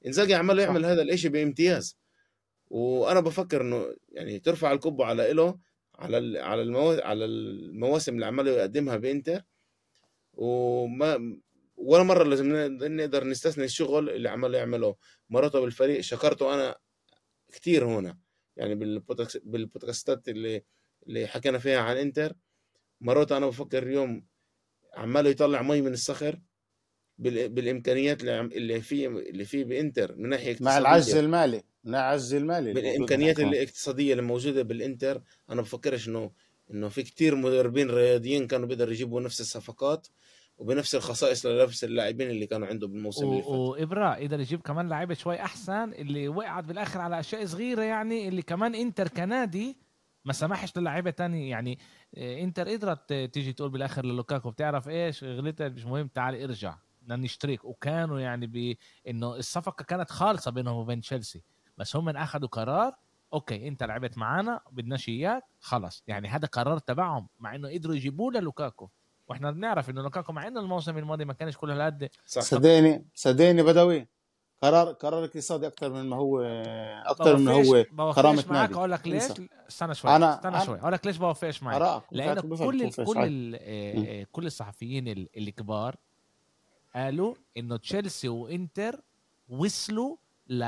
إنزاجي 0.06 0.36
عمال 0.36 0.60
يعمل 0.60 0.86
هذا 0.86 1.02
الإشي 1.02 1.30
بامتياز. 1.30 1.98
وأنا 2.68 3.20
بفكر 3.20 3.62
إنه 3.62 3.96
يعني 4.10 4.40
ترفع 4.40 4.72
القبعة 4.72 5.08
على 5.10 5.34
له 5.34 5.60
على 6.00 6.40
على 6.40 6.62
المو... 6.62 6.92
على 6.92 7.26
المواسم 7.26 8.16
اللي 8.16 8.26
عماله 8.26 8.52
يقدمها 8.52 8.98
بإنتر. 8.98 9.42
وما 10.34 11.40
ولا 11.78 12.04
مرة 12.04 12.24
لازم 12.24 12.56
نقدر 12.82 13.24
نستثني 13.24 13.66
الشغل 13.66 14.10
اللي 14.10 14.30
عماله 14.30 14.58
يعمله. 14.58 14.96
مرته 15.30 15.60
بالفريق 15.60 16.02
شكرته 16.02 16.54
أنا 16.54 16.76
كثير 17.52 17.86
هنا. 17.86 18.18
يعني 18.58 18.76
بالبودكاستات 19.44 20.30
اللي 20.30 20.64
اللي 21.08 21.28
حكينا 21.28 21.58
فيها 21.58 21.80
عن 21.80 21.98
إنتر. 21.98 22.34
مرات 23.02 23.32
أنا 23.32 23.48
بفكر 23.48 23.84
اليوم 23.84 24.26
عماله 24.94 25.30
يطلع 25.30 25.62
مي 25.62 25.82
من 25.82 25.94
الصخر 25.94 26.42
بالإمكانيات 27.18 28.24
اللي 28.24 28.82
في 28.82 29.08
اللي 29.08 29.46
فيه 29.46 29.64
بإنتر 29.66 30.16
من 30.16 30.30
ناحية 30.30 30.58
مع 30.62 30.78
العجز 30.78 31.16
المالي. 31.16 31.64
مع 31.84 32.00
العجز 32.00 32.34
المالي 32.34 32.74
بالإمكانيات 32.74 33.40
الاقتصادية 33.40 34.12
اللي 34.12 34.24
موجودة 34.24 34.62
بالإنتر 34.62 35.22
أنا 35.50 35.62
بفكرش 35.62 36.08
إنه 36.08 36.32
إنه 36.72 36.90
في 36.90 37.04
كتير 37.04 37.36
مدربين 37.36 37.90
رياضيين 37.90 38.48
كانوا 38.48 38.68
بيقدروا 38.68 38.92
يجيبوا 38.92 39.22
نفس 39.22 39.42
الصفقات 39.42 40.08
وبنفس 40.58 40.96
الخصائص 40.96 41.46
لنفس 41.46 41.84
اللاعبين 41.84 42.30
اللي 42.30 42.48
كانوا 42.48 42.68
عنده 42.68 42.88
بالموسم 42.88 43.28
و... 43.28 43.32
اللي 43.32 43.44
فات. 43.44 43.52
وابرا 43.52 44.16
قدر 44.16 44.40
يجيب 44.40 44.62
كمان 44.62 44.90
لعيبة 44.90 45.14
شوي 45.14 45.42
أحسن 45.42 45.94
اللي 45.94 46.28
وقعت 46.28 46.64
بالآخر 46.64 47.02
على 47.02 47.20
أشياء 47.20 47.46
صغيرة 47.46 47.82
يعني 47.82 48.28
اللي 48.28 48.42
كمان 48.42 48.76
إنتر 48.76 49.08
كنادي 49.08 49.78
ما 50.26 50.34
سمحش 50.34 50.78
للاعيبة 50.78 51.10
تاني 51.10 51.50
يعني 51.50 51.80
آه، 52.16 52.40
إنتر 52.44 52.70
قدرت 52.70 53.14
تيجي 53.14 53.54
تقول 53.54 53.70
بالآخر 53.70 54.06
للوكاكو 54.06 54.52
بتعرف 54.52 54.90
إيش؟ 54.90 55.24
غلطت 55.24 55.62
مش 55.62 55.86
مهم 55.86 56.08
تعال 56.08 56.42
ارجع 56.44 56.76
بدنا 57.02 57.16
نشترك 57.16 57.66
وكانوا 57.66 58.20
يعني 58.20 58.48
ب 58.48 58.76
إنه 59.08 59.36
الصفقة 59.36 59.84
كانت 59.84 60.12
خالصة 60.12 60.52
بينهم 60.52 60.78
وبين 60.78 61.02
تشيلسي. 61.02 61.44
بس 61.80 61.96
هم 61.96 62.10
اخذوا 62.10 62.48
قرار 62.48 62.96
okay 63.34 63.68
أنت 63.68 63.84
لعبت 63.84 64.18
معنا 64.18 64.62
بدناش 64.72 65.10
إياك 65.10 65.44
خلص 65.60 66.04
يعني 66.08 66.28
هذا 66.28 66.48
قرار 66.48 66.78
تبعهم 66.78 67.28
مع 67.40 67.56
إنه 67.56 67.70
قدروا 67.74 67.96
يجيبوا 67.96 68.32
له 68.32 68.40
لوكاكو 68.40 68.90
وإحنا 69.28 69.52
بنعرف 69.52 69.90
إنه 69.90 70.02
لوكاكو 70.02 70.34
مع 70.34 70.48
إنه 70.48 70.60
الموسم 70.60 70.98
الماضي 70.98 71.26
ما 71.26 71.34
كانش 71.34 71.58
كل 71.58 71.72
هالقد. 71.72 72.10
صدقني 72.26 73.06
صدقني 73.16 73.64
بدوي. 73.64 74.08
قرار 74.62 74.92
قرار 74.92 75.26
اقتصادي 75.26 75.68
أكثر 75.68 75.94
من 75.94 76.10
ما 76.10 76.16
هو 76.16 76.42
أكثر 77.06 77.38
من 77.38 77.48
هو 77.48 78.14
كرامة 78.14 78.46
معك 78.50 78.72
أقول 78.72 78.92
لك 78.92 79.08
ليش؟ 79.08 79.24
استنى 79.68 79.96
شوي 79.96 80.16
أنا 80.16 80.36
استنى 80.36 80.56
أنا 80.56 80.66
شوي 80.66 80.80
أقول 80.80 80.94
لك 80.94 81.06
ليش 81.06 81.18
بوافقش 81.18 81.64
معك. 81.64 82.04
لأنه 82.12 82.42
كل 82.42 82.92
كل 82.92 83.58
آه، 83.62 84.26
كل 84.32 84.46
الصحفيين 84.46 85.08
الكبار 85.38 85.96
قالوا 86.96 87.36
إنه 87.58 87.78
تشيلسي 87.78 88.28
وإنتر 88.30 89.02
وصلوا 89.50 90.16
ل 90.50 90.64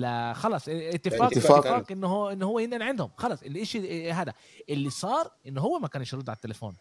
ل 0.00 0.34
خلص 0.34 0.68
اتفاق 0.68 1.22
اتفاق, 1.22 1.66
اتفاق 1.66 1.92
انه 1.92 2.06
هو 2.06 2.32
انه 2.32 2.46
هو 2.46 2.58
ينقل 2.58 2.82
عندهم 2.82 3.10
خلص 3.16 3.42
الشيء 3.42 4.12
هذا. 4.12 4.32
اللي 4.70 4.90
صار 4.90 5.30
انه 5.46 5.60
هو 5.60 5.78
ما 5.78 5.88
كانش 5.88 6.12
يرد 6.12 6.28
على 6.28 6.36
التليفون. 6.36 6.76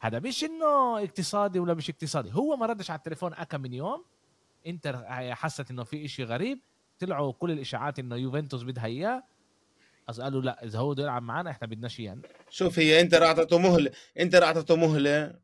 هذا 0.00 0.18
مش 0.18 0.44
إنه 0.44 0.98
اقتصادي 0.98 1.58
ولا 1.58 1.74
مش 1.74 1.90
اقتصادي. 1.90 2.32
هو 2.32 2.56
ما 2.56 2.66
ردش 2.66 2.90
على 2.90 2.98
التليفون 2.98 3.34
اكم 3.34 3.60
من 3.60 3.72
يوم. 3.72 4.04
انتر 4.66 5.04
حست 5.34 5.70
إنه 5.70 5.84
في 5.84 6.04
إشي 6.04 6.24
غريب. 6.24 6.58
طلعوا 6.98 7.32
كل 7.32 7.50
الإشاعات 7.50 7.98
إنه 7.98 8.16
يوفنتوس 8.16 8.62
بدها 8.62 8.86
إياه. 8.86 9.22
قالوا 10.20 10.42
لا 10.42 10.64
إذا 10.64 10.78
هو 10.78 10.90
بده 10.90 11.02
يلعب 11.02 11.22
معنا 11.22 11.50
إحنا 11.50 11.66
بدناش 11.68 12.00
إياه. 12.00 12.18
شوف 12.50 12.78
هي 12.78 13.00
إنتر 13.00 13.24
أعطته 13.24 13.58
مهله 13.58 13.90
إنتر 14.20 14.44
أعطته 14.44 14.76
مهلة 14.76 15.34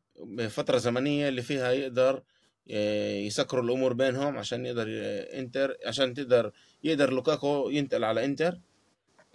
فترة 0.49 0.77
زمنية 0.77 1.27
اللي 1.27 1.41
فيها 1.41 1.71
يقدر 1.71 2.23
يسكروا 2.69 3.63
الأمور 3.63 3.93
بينهم 3.93 4.37
عشان 4.37 4.65
يقدر 4.65 4.87
آه، 4.89 5.39
إنتر 5.39 5.77
عشان 5.85 6.13
تقدر 6.13 6.51
يقدر 6.83 7.13
لوكاكو 7.13 7.69
ينتقل 7.69 8.03
على 8.03 8.25
إنتر. 8.25 8.59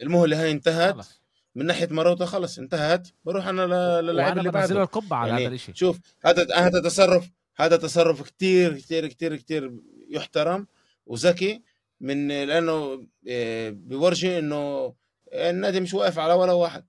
المهله 0.03 0.43
هاي 0.43 0.51
انتهت. 0.51 0.95
خلص. 0.95 1.21
من 1.55 1.67
ناحية 1.67 1.89
ماروتا 1.91 2.25
خلص 2.27 2.59
انتهت. 2.59 3.09
بروح 3.25 3.47
أنا 3.47 4.01
للعيب 4.03 4.39
اللي 4.39 4.51
بعده. 4.51 4.83
القبه 4.83 5.17
على 5.17 5.31
يعني 5.31 5.47
هذا 5.47 5.55
الشيء 5.55 5.75
شوف 5.75 5.99
هذا 6.25 6.47
هذا 6.57 6.81
تصرف 6.81 7.31
هذا 7.57 7.77
تصرف 7.77 8.23
كتير 8.23 8.79
كتير 8.79 9.07
كتير 9.07 9.37
كتير 9.37 9.73
يحترم. 10.11 10.67
وذكي 11.07 11.63
من 12.01 12.29
لأنه 12.29 13.07
آه، 13.29 13.71
بورجي 13.71 14.39
إنه 14.39 14.95
النادي 15.33 15.81
مش 15.81 15.95
واقف 15.95 16.19
على 16.19 16.33
ولا 16.33 16.53
واحد 16.53 16.85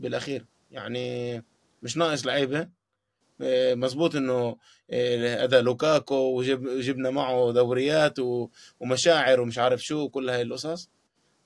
بالأخير. 0.00 0.46
يعني 0.70 1.36
مش 1.82 1.96
ناقص 1.96 2.26
لعيبة. 2.26 2.68
آه، 3.40 3.74
مزبوط 3.74 4.16
إنه 4.16 4.56
آه، 4.90 5.44
هذا 5.44 5.60
لوكاكو 5.60 6.14
وجبنا 6.14 7.10
معه 7.10 7.52
دوريات 7.52 8.18
ومشاعر 8.80 9.40
ومش 9.40 9.58
عارف 9.58 9.84
شو 9.84 10.08
كل 10.08 10.30
هاي 10.30 10.42
القصص. 10.42 10.90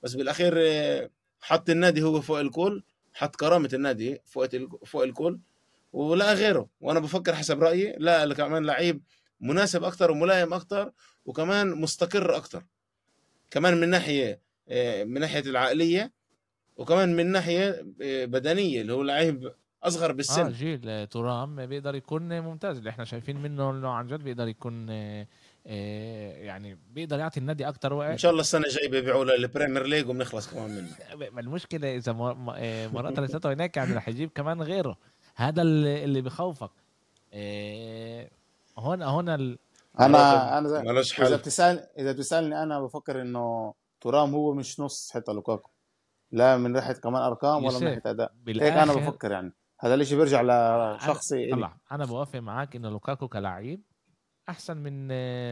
بس 0.03 0.13
بالأخير 0.13 0.53
حط 1.41 1.69
النادي 1.69 2.03
هو 2.03 2.21
فوق 2.21 2.39
الكل 2.39 2.83
حط 3.13 3.35
كرامة 3.35 3.69
النادي 3.73 4.21
فوق 4.25 4.47
فوق 4.85 5.03
الكل 5.03 5.39
ولا 5.93 6.33
غيره. 6.33 6.69
وأنا 6.81 6.99
بفكر 6.99 7.35
حسب 7.35 7.63
رأيي 7.63 7.95
لا 7.97 8.33
كمان 8.33 8.65
لعيب 8.65 9.01
مناسب 9.41 9.83
أكثر 9.83 10.11
وملائم 10.11 10.53
أكثر 10.53 10.91
وكمان 11.25 11.81
مستقر 11.81 12.37
أكثر 12.37 12.63
كمان 13.51 13.77
من 13.77 13.89
ناحية 13.89 14.41
آه، 14.69 15.03
من 15.03 15.21
ناحية 15.21 15.39
العقلية 15.39 16.11
وكمان 16.77 17.15
من 17.15 17.31
ناحية 17.31 17.85
آه، 18.01 18.25
بدنية 18.25 18.81
اللي 18.81 18.93
هو 18.93 19.03
لعيب 19.03 19.53
أصغر 19.83 20.11
بالسن. 20.11 20.45
آه 20.45 20.49
جيل 20.49 21.07
تورام 21.07 21.65
بيقدر 21.65 21.95
يكون 21.95 22.39
ممتاز. 22.39 22.77
اللي 22.77 22.89
إحنا 22.89 23.05
شايفين 23.05 23.41
منه 23.41 23.71
انه 23.71 23.89
عن 23.89 24.07
جد 24.07 24.23
بيقدر 24.23 24.47
يكون 24.47 24.87
آه، 24.89 26.31
يعني 26.31 26.77
بيقدر 26.93 27.19
يعطي 27.19 27.39
النادي 27.39 27.67
أكثر 27.67 27.93
وقت. 27.93 28.11
إن 28.11 28.17
شاء 28.17 28.31
الله 28.31 28.41
السنة 28.41 28.65
الجاية 28.65 28.89
بيبيعوه 28.89 29.25
لل 29.25 29.35
Premier 29.35 29.85
League 29.85 30.09
وبنخلص 30.09 30.49
كمان 30.49 30.69
منه. 30.69 30.89
المشكلة 31.39 31.95
إذا 31.95 32.11
مرات 32.93 33.19
لساته 33.19 33.53
هناك 33.53 33.77
يعني 33.77 33.93
رح 33.93 34.07
يجيب 34.07 34.29
كمان 34.35 34.61
غيره. 34.61 34.97
هذا 35.35 35.61
اللي, 35.61 36.03
اللي 36.03 36.21
بخوفك. 36.21 36.71
هون 38.77 39.01
هون 39.01 39.29
ال... 39.29 39.57
أنا 39.99 40.57
أنا. 40.57 41.01
إذا 41.01 41.35
بتسال 41.35 41.87
إذا 41.99 42.11
بتسألني 42.11 42.63
أنا 42.63 42.81
بفكر 42.81 43.21
إنه 43.21 43.73
تورام 44.01 44.35
هو 44.35 44.53
مش 44.53 44.79
نص 44.79 45.11
حتى 45.11 45.31
لوكاكو. 45.31 45.69
لا 46.31 46.57
من 46.57 46.71
ناحيه 46.71 46.93
كمان 46.93 47.21
أرقام 47.21 47.65
ولا 47.65 47.79
من 47.79 47.83
ناحيه 47.83 48.01
أداء. 48.05 48.31
هيك 48.47 48.61
أنا 48.61 48.93
بفكر 48.93 49.31
يعني. 49.31 49.53
هذا 49.79 49.95
الشيء 49.95 50.17
بيرجع 50.17 50.41
لشخصي 50.41 51.51
طلع. 51.51 51.77
أنا 51.91 52.05
بوافق 52.05 52.39
معك 52.39 52.75
انه 52.75 52.89
لوكاكو 52.89 53.27
كلاعب 53.27 53.79
أحسن 54.49 54.77
من 54.77 55.07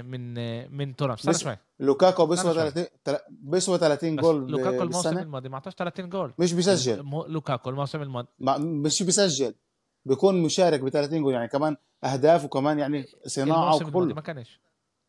من 0.05 0.33
من 0.77 0.95
تورام 0.95 1.13
استنى 1.13 1.33
شوي. 1.33 1.57
لوكاكو 1.79 2.25
بيسوى 2.25 2.53
30 2.53 2.85
بيسوى 3.29 3.77
30 3.77 4.15
جول 4.15 4.51
لوكاكو 4.51 4.83
الموسم 4.83 5.17
الماضي 5.17 5.49
ما 5.49 5.55
اعطاش 5.55 5.73
30 5.73 6.09
جول. 6.09 6.33
مش 6.39 6.53
بيسجل. 6.53 7.05
لوكاكو 7.27 7.69
الموسم 7.69 8.01
الماضي. 8.01 8.27
مش 8.59 9.03
بيسجل. 9.03 9.55
بيكون 10.05 10.43
مشارك 10.43 10.79
ب 10.79 10.89
30 10.89 11.21
جول 11.21 11.33
يعني 11.33 11.47
كمان 11.47 11.77
أهداف 12.03 12.45
وكمان 12.45 12.79
يعني 12.79 13.05
صناعة 13.25 13.75
وكل 13.75 14.13
ما 14.13 14.21
كانش. 14.21 14.61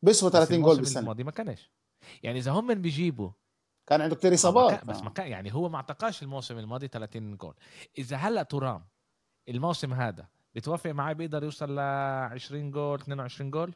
بيسوى 0.02 0.30
30 0.30 0.62
جول 0.62 0.76
بالسنة. 0.76 1.00
الماضي 1.00 1.24
ما 1.24 1.30
كانش. 1.30 1.70
يعني 2.22 2.38
إذا 2.38 2.52
هم 2.52 2.74
بيجيبوا. 2.74 3.30
كان 3.86 4.00
عنده 4.00 4.16
كثير 4.16 4.34
إصابات. 4.34 4.84
بس 4.84 5.02
ما 5.02 5.10
كان 5.10 5.26
يعني 5.26 5.54
هو 5.54 5.68
ما 5.68 5.76
اعتقاش 5.76 6.22
الموسم 6.22 6.58
الماضي 6.58 6.88
30 6.88 7.36
جول. 7.36 7.54
إذا 7.98 8.16
هلأ 8.16 8.42
ترام 8.42 8.84
الموسم 9.49 9.92
هذا 9.92 10.28
بتوافق 10.55 10.90
معي 10.90 11.14
بيقدر 11.14 11.44
يوصل 11.44 11.76
ل 11.76 11.78
20 11.78 12.70
جول 12.70 13.01
22 13.01 13.51
جول؟ 13.51 13.74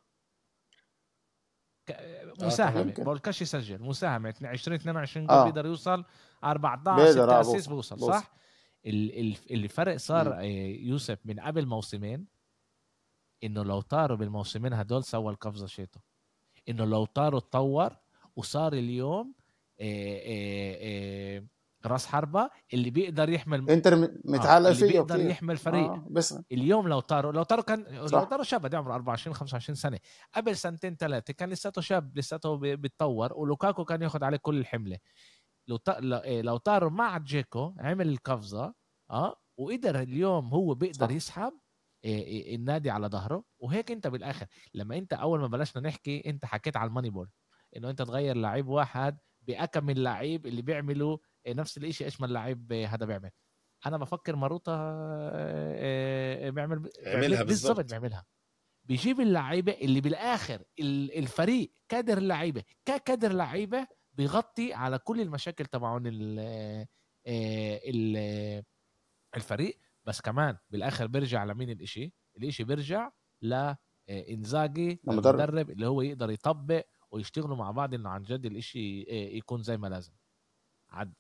آه، 1.91 2.33
مساهمة. 2.41 2.95
آه 2.99 3.05
بقولكش 3.05 3.43
يسجل. 3.43 3.83
مساهمة. 3.83 4.35
20 4.43 4.75
22 4.77 5.27
جول 5.27 5.37
آه. 5.37 5.45
بيقدر 5.45 5.67
يوصل. 5.67 6.05
14 6.45 7.13
6 7.13 7.31
آه، 7.37 7.41
اسيس 7.41 7.67
بوصل. 7.67 8.01
صح؟ 8.01 8.33
الفرق 8.87 9.97
صار 9.97 10.35
آه، 10.35 10.43
يوسف 10.81 11.19
من 11.25 11.41
قبل 11.41 11.67
موسمين 11.67 12.27
إنه 13.45 13.63
لو 13.65 13.81
طاروا 13.81 14.17
بالموسمين 14.17 14.73
هدول 14.73 15.05
سوى 15.05 15.33
القفزة 15.33 15.67
شيته 15.67 16.01
إنه 16.69 16.85
لو 16.85 17.05
طاروا 17.05 17.41
تطور 17.41 17.97
وصار 18.37 18.73
اليوم 18.73 19.35
راس 21.87 22.07
حربة 22.07 22.51
اللي 22.75 22.91
بيقدر 22.91 23.29
يحمل 23.31 23.71
انتر 23.71 23.97
متعلق 24.25 24.69
آه 24.69 24.73
فيه 24.73 24.83
اللي 24.83 24.93
بيقدر 24.93 25.15
كتير. 25.17 25.31
يحمل 25.31 25.57
فريق 25.57 25.91
آه 25.91 26.07
بس 26.11 26.39
اليوم 26.53 26.89
لو 26.89 27.01
طاروا 27.01 27.33
لو 27.33 27.43
طاروا 27.43 27.65
كان. 27.65 27.85
لو 27.91 28.07
طاروا 28.25 28.45
شاب 28.45 28.75
عمره 28.75 28.95
24 28.95 29.35
25 29.35 29.77
سنة 29.77 29.99
قبل 30.35 30.57
سنتين 30.57 30.97
ثلاثة 30.97 31.33
كان 31.33 31.49
لساته 31.49 31.81
شاب 31.81 32.19
لساته 32.19 32.55
بيتطور 32.57 33.33
ولوكاكو 33.33 33.85
كان 33.85 34.03
ياخذ 34.03 34.25
عليه 34.25 34.37
كل 34.39 34.59
الحملة 34.59 34.99
لو. 35.69 35.79
إيه، 35.89 36.43
لوتارو 36.43 36.91
مع 36.91 37.19
جيكو 37.19 37.75
عمل 37.79 38.09
القفزة 38.09 38.75
آه 39.11 39.37
وقدر 39.57 40.01
اليوم 40.01 40.49
هو 40.49 40.75
بيقدر 40.75 41.07
صح. 41.09 41.15
يسحب 41.15 41.53
إيه، 42.05 42.25
إيه، 42.25 42.57
النادي 42.57 42.91
على 42.91 43.07
ظهره 43.07 43.45
وهيك 43.59 43.91
انت 43.91 44.07
بالآخر 44.07 44.47
لما 44.75 44.99
انت 44.99 45.13
أول 45.13 45.41
ما 45.41 45.47
بلشنا 45.47 45.83
نحكي 45.89 46.23
انت 46.27 46.45
حكيت 46.45 46.77
على 46.77 46.89
ال 46.89 47.11
Moneyball 47.11 47.31
إنه 47.77 47.91
انت 47.91 48.03
تغير 48.03 48.37
لعيب 48.37 48.69
واحد 48.69 49.19
بكم 49.43 49.87
من 49.87 49.95
لعيب 49.95 50.47
اللي 50.47 50.63
بيعملوا 50.63 51.19
نفس 51.49 51.79
الشيء 51.79 52.07
إيش 52.07 52.21
ما 52.21 52.27
اللعيب 52.27 52.73
هذا 52.73 53.07
بيعمل 53.07 53.31
أنا 53.87 53.97
بفكر 53.97 54.37
ماروتا 54.37 54.73
آه، 54.73 56.47
آه، 56.47 56.51
بيعمل 56.51 56.91
عملها 57.07 57.43
بالضبط. 57.43 57.77
بالضبط. 57.77 57.91
بيعملها. 57.91 58.27
بيجيب 58.85 59.21
اللعيبة 59.21 59.73
اللي 59.73 60.01
بالآخر 60.01 60.65
ال- 60.81 61.19
الفريق 61.19 61.73
كادر 61.89 62.19
اللعيبة 62.19 62.65
ككادر 62.85 63.33
لعيبة 63.33 63.87
بيغطي 64.13 64.73
على 64.75 64.99
كل 64.99 65.21
المشاكل 65.21 65.67
تبعون 65.67 66.03
ال 66.07 66.39
آه، 67.27 67.81
ال- 67.85 68.65
الفريق. 69.37 69.79
بس 70.05 70.21
كمان 70.21 70.57
بالآخر 70.71 71.07
بيرجع 71.07 71.45
لمين 71.45 71.71
الإشي؟ 71.71 72.13
الإشي 72.37 72.65
بيرجع 72.65 73.11
ل 73.43 73.53
آه، 73.55 73.77
إنزاجي 74.09 75.01
المدرب. 75.09 75.71
اللي 75.71 75.87
هو 75.87 76.03
يقدر 76.03 76.31
يطبق 76.31 76.85
ويشتغلوا 77.11 77.57
مع 77.57 77.71
بعض 77.71 77.95
إنه 77.95 78.11
عن 78.11 78.23
جد 78.23 78.47
الإشي 78.47 79.01
يكون 79.37 79.63
زي 79.63 79.77
ما 79.77 79.87
لازم. 79.87 80.13
عد 80.91 81.15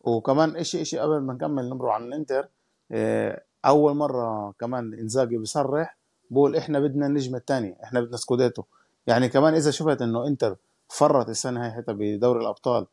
وكمان 0.00 0.56
اشي 0.56 0.82
إشي 0.82 0.98
قبل 0.98 1.20
ما 1.20 1.34
نكمل 1.34 1.68
نمروا 1.68 1.92
عن 1.92 2.06
الإنتر 2.06 2.48
آه، 2.92 3.42
أول 3.64 3.96
مرة 3.96 4.52
كمان 4.60 4.94
إنزاجي 4.94 5.38
بيصرح 5.38 5.96
بقول 6.30 6.56
إحنا 6.56 6.80
بدنا 6.80 7.06
النجم 7.06 7.36
الثاني 7.36 7.76
إحنا 7.84 8.00
بدنا 8.00 8.16
سكوديتو. 8.16 8.62
يعني 9.06 9.28
كمان 9.28 9.54
إذا 9.54 9.70
شفت 9.70 10.02
إنه 10.02 10.26
إنتر 10.26 10.56
فرط 10.88 11.28
السنة 11.28 11.64
هاي 11.64 11.70
حتى 11.70 11.92
بدوري 11.92 12.40
الأبطال 12.40 12.86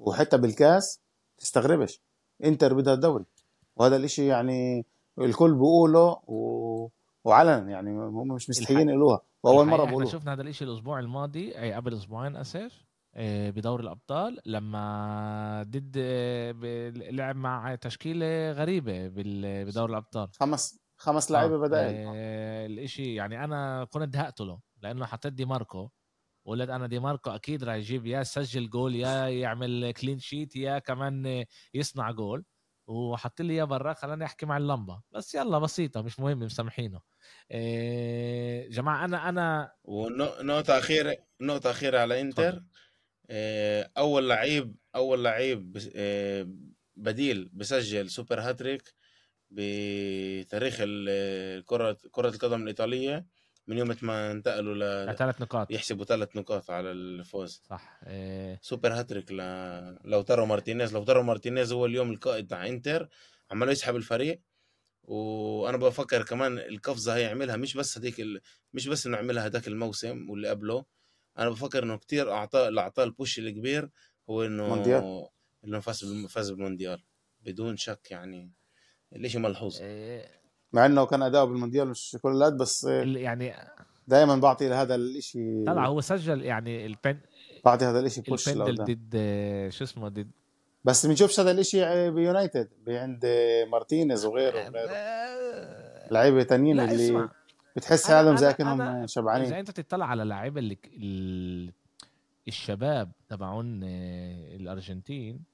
وحتى 0.00 0.38
بالكاس 0.38 1.00
تستغربش. 1.38 2.00
إنتر 2.44 2.74
بدها 2.74 2.94
الدوري. 2.94 3.24
وهذا 3.76 3.96
الإشي 3.96 4.26
يعني 4.26 4.84
الكل 5.18 5.54
بيقوله 5.54 6.20
و... 6.26 6.88
وعلنا. 7.24 7.70
يعني 7.70 7.90
هم 7.90 8.28
مش 8.28 8.50
مستحيين 8.50 8.88
يقولوها. 8.88 9.20
وأول 9.42 9.66
مرة 9.66 9.84
بيقولوها. 9.84 10.12
شفنا 10.12 10.32
هذا 10.32 10.42
الإشي 10.42 10.64
الأسبوع 10.64 10.98
الماضي 10.98 11.58
أي 11.58 11.72
قبل 11.72 11.94
أسبوعين 11.94 12.36
آسف. 12.36 12.89
آه، 13.14 13.50
بدوري 13.50 13.82
الأبطال 13.82 14.38
لما 14.46 15.62
ضد 15.68 15.94
آه، 15.98 16.52
لعب 17.10 17.36
مع 17.36 17.74
تشكيلة 17.74 18.52
غريبة 18.52 19.08
بدوري 19.64 19.90
الأبطال. 19.92 20.28
خمس 20.40 20.80
خمس 20.96 21.30
لعيبة 21.30 21.58
بدائل. 21.58 21.94
آه 22.14 22.66
الإشي 22.66 23.14
يعني 23.14 23.44
أنا 23.44 23.84
كنت 23.84 24.08
دهقت 24.08 24.40
له 24.40 24.60
لأنه 24.82 25.06
حطيت 25.06 25.32
دي 25.32 25.44
ماركو. 25.44 25.90
وقلت 26.44 26.70
إنه 26.70 26.86
ديماركو 26.86 27.30
أكيد 27.30 27.64
راح 27.64 27.74
يجيب 27.74 28.06
يا 28.06 28.20
يسجل 28.20 28.70
جول 28.70 28.94
يا 28.96 29.28
يعمل 29.28 29.90
clean 29.92 30.18
sheet 30.18 30.56
يا 30.56 30.78
كمان 30.78 31.44
يصنع 31.74 32.10
جول. 32.10 32.44
وحط 32.86 33.40
لي 33.40 33.52
إياه 33.54 33.64
برا 33.64 33.92
خلاني 33.92 34.24
أحكي 34.24 34.46
مع 34.46 34.56
اللمبة. 34.56 35.02
بس 35.12 35.34
يلا 35.34 35.58
بسيطة 35.58 36.02
مش 36.02 36.20
مهم 36.20 36.38
مسامحينه. 36.38 37.00
إيه 37.50 38.70
جماعة 38.70 39.04
أنا 39.04 39.28
أنا 39.28 39.72
ونقطة 39.84 40.78
أخيرة 40.78 41.16
نقطة 41.40 41.70
أخيرة 41.70 41.98
على 41.98 42.20
إنتر. 42.20 42.48
اتفضل. 42.48 42.66
آه، 43.30 43.90
أول 43.98 44.28
لعيب 44.28 44.76
أول 44.94 45.24
لعيب 45.24 45.78
آه، 45.96 46.48
بديل 46.96 47.50
بسجل 47.52 48.10
super 48.10 48.40
hat-trick 48.40 48.94
بتاريخ 49.50 50.76
ال- 50.80 51.64
كرة 51.64 51.98
كرة 52.10 52.28
القدم 52.28 52.62
الإيطالية 52.62 53.26
من 53.66 53.78
يوم 53.78 53.96
ما 54.02 54.30
انتقلوا 54.30 54.74
ل 55.10 55.16
ثلاث 55.16 55.40
نقاط. 55.42 55.70
يحسبوا 55.70 56.04
ثلاث 56.04 56.36
نقاط 56.36 56.70
على 56.70 56.90
الفوز. 56.90 57.62
صح 57.64 58.00
إيه 58.06 58.58
super 58.62 58.92
hat-trick 58.92 59.32
ل... 59.32 59.36
لوتارو 60.04 60.46
مارتينيز. 60.46 60.94
لوتارو 60.94 61.22
مارتينيز 61.22 61.72
هو 61.72 61.86
اليوم 61.86 62.10
القائد 62.10 62.44
بتاع 62.44 62.66
إنتر 62.66 63.08
عمال 63.50 63.68
يسحب 63.68 63.96
الفريق. 63.96 64.42
وأنا 65.02 65.76
بفكر 65.76 66.22
كمان 66.22 66.58
القفزة 66.58 67.16
هي 67.16 67.22
يعملها 67.22 67.56
مش 67.56 67.76
بس 67.76 67.98
هديك 67.98 68.20
ال... 68.20 68.40
مش 68.72 68.88
بس 68.88 69.06
انه 69.06 69.16
يعملها 69.16 69.46
هداك 69.46 69.68
الموسم 69.68 70.30
واللي 70.30 70.48
قبله 70.48 70.84
أنا 71.38 71.50
بفكر 71.50 71.82
إنه 71.82 71.96
كتير 71.96 72.32
اعطاه 72.32 72.68
اللي 72.68 72.80
اعطاه 72.80 73.04
ال 73.04 73.11
push 73.11 73.38
الكبير 73.38 73.90
هو 74.30 74.42
إنه 74.42 74.68
مونديال. 74.68 75.26
إنه 75.64 75.80
فاز 75.80 76.26
فاز 76.28 76.50
بالمونديال 76.50 77.02
بدون 77.40 77.76
شك 77.76 78.10
يعني 78.10 78.52
الإشي 79.12 79.38
ملحوظ. 79.38 79.80
إيه. 79.80 80.40
مع 80.72 80.86
إنه 80.86 81.06
كان 81.06 81.22
أداؤه 81.22 81.44
بالمونديال 81.44 81.88
مش 81.88 82.18
كل 82.22 82.32
الأد 82.32 82.56
بس 82.56 82.84
يعني 82.84 83.54
دائما 84.06 84.36
بعطي 84.36 84.68
هذا 84.68 84.94
الإشي 84.94 85.64
طلع 85.64 85.86
هو 85.86 86.00
سجل 86.00 86.42
يعني 86.42 86.86
البن 86.86 87.20
بعطي 87.64 87.84
هذا 87.84 88.00
الإشي 88.00 88.20
بوش 88.20 88.48
البندل 88.48 88.84
ضد 88.84 89.16
شو 89.72 89.84
اسمه 89.84 90.08
ضد 90.08 90.30
بس 90.84 91.06
بنشوفش 91.06 91.40
هذا 91.40 91.50
الإشي 91.50 92.10
بيونايتد 92.10 92.68
عند 92.88 93.26
مارتينيز 93.72 94.24
وغيره 94.24 94.68
وغيره. 94.68 94.90
آه، 94.90 96.12
لعيبة 96.12 96.42
تانيين 96.42 96.80
اللي 96.80 97.06
اسمع. 97.06 97.32
بتحس 97.80 98.10
كانهم 98.52 99.02
أنا- 99.02 99.06
شبعانين. 99.10 99.46
إذا 99.46 99.60
أنت 99.60 99.70
تطلع 99.70 100.06
على 100.06 100.22
اللعيبه 100.22 100.58
اللي 100.60 100.78
ال... 100.86 101.72
الشباب 102.48 103.12
تبعون 103.28 103.80
آه، 103.84 104.56
الأرجنتين 104.56 105.44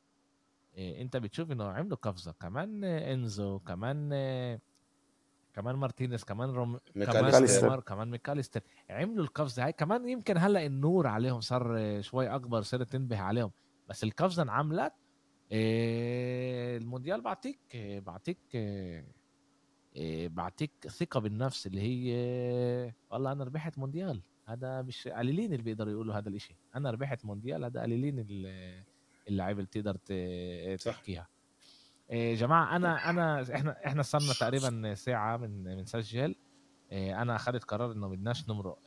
آه، 0.79 1.01
أنت 1.03 1.17
بتشوف 1.17 1.53
إنه 1.53 1.65
عملوا 1.65 1.97
قفزة. 1.97 2.33
كمان 2.41 2.85
آه، 2.85 3.13
إنزو 3.15 3.59
كمان 3.59 4.11
كمان 5.55 5.77
مارتينيز 5.77 6.25
كمان 6.25 6.51
روميرو 6.51 6.79
كمان 6.95 7.25
ميكاليستر. 7.25 7.63
نيمار 7.65 7.81
كمان 7.81 8.11
ميكاليستر. 8.11 8.61
عملوا 8.91 9.25
القفزة 9.25 9.65
هاي. 9.65 9.73
كمان 9.73 10.09
يمكن 10.09 10.39
هلأ 10.39 10.67
النور 10.67 11.07
عليهم 11.07 11.41
صار 11.41 11.77
شوي 12.03 12.29
أكبر 12.29 12.63
صارت 12.63 12.93
تنبه 12.93 13.19
عليهم. 13.19 13.51
بس 13.89 14.05
القفزة 14.05 14.43
انعملت 14.43 14.93
المونديال 15.53 17.21
بعطيك 17.21 17.59
بعطيك 18.07 18.39
بعطيك 20.29 20.71
ثقة 20.89 21.21
بالنفس 21.21 21.67
اللي 21.67 21.81
هي 21.81 22.13
آه، 22.17 22.95
والله 23.11 23.33
أنا 23.33 23.45
ربحت 23.45 23.79
مونديال. 23.79 24.23
هذا 24.47 24.83
مش 24.83 25.09
قليلين 25.09 25.53
اللي 25.53 25.63
بيقدروا 25.63 25.93
يقولوا 25.93 26.15
هذا 26.15 26.29
الإشي. 26.29 26.57
أنا 26.75 26.91
ربحت 26.91 27.25
مونديال 27.25 27.65
هذا 27.65 27.83
قليلين 27.83 28.19
ال- 28.29 28.83
اللعيبة 29.29 29.61
اللي 29.61 29.69
بتقدر. 29.97 29.97
تحكيها. 30.77 31.29
إيه 32.11 32.35
جماعة 32.35 32.77
أنا 32.77 33.11
أنا 33.11 33.43
إحنا 33.55 33.87
إحنا 33.87 34.03
صرنا 34.03 34.33
تقريبا 34.41 34.95
ساعة 35.07 35.37
من 35.37 35.65
بنسجل 35.65 36.35
إيه 36.93 37.23
أنا 37.23 37.37
أخذت 37.37 37.65
قرار 37.65 37.93
إنه 37.93 38.09
بدناش 38.09 38.49
نمرق 38.49 38.79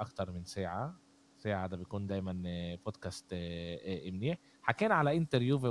أكتر 0.00 0.30
من 0.30 0.44
ساعة. 0.44 0.96
ساعة 1.36 1.66
ده 1.66 1.76
بيكون 1.76 2.06
دايما 2.06 2.42
بودكاست 2.84 3.34
منيح. 4.06 4.38
حكينا 4.62 4.94
على 4.94 5.16
إنتر 5.16 5.42
يوفي 5.42 5.68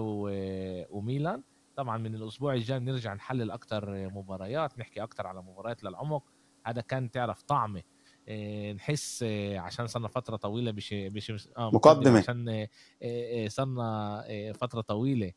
وميلان. 0.89 1.43
طبعا 1.77 1.97
من 1.97 2.15
الأسبوع 2.15 2.53
الجاي 2.53 2.79
نرجع 2.79 3.13
نحلل 3.13 3.51
أكتر 3.51 4.09
مباريات 4.09 4.79
نحكي 4.79 5.03
أكتر 5.03 5.27
على 5.27 5.41
مباريات 5.41 5.83
للعمق. 5.83 6.23
هذا 6.65 6.81
كان 6.81 7.11
تعرف 7.11 7.41
طعمه 7.41 7.83
إيه 8.27 8.73
نحس 8.73 9.23
إيه 9.23 9.59
عشان 9.59 9.87
صرنا 9.87 10.07
فترة 10.07 10.35
طويلة 10.35 10.71
بش 10.71 10.93
بش 10.93 11.49
آه 11.57 11.71
مقدمة. 11.71 12.17
عشان 12.17 12.67
إيه 13.01 13.47
صرنا 13.47 14.81
طويلة 14.87 15.31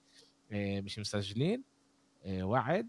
إيه 0.53 0.81
مش 0.81 0.99
مسجلين 0.99 1.65
وعد 2.27 2.89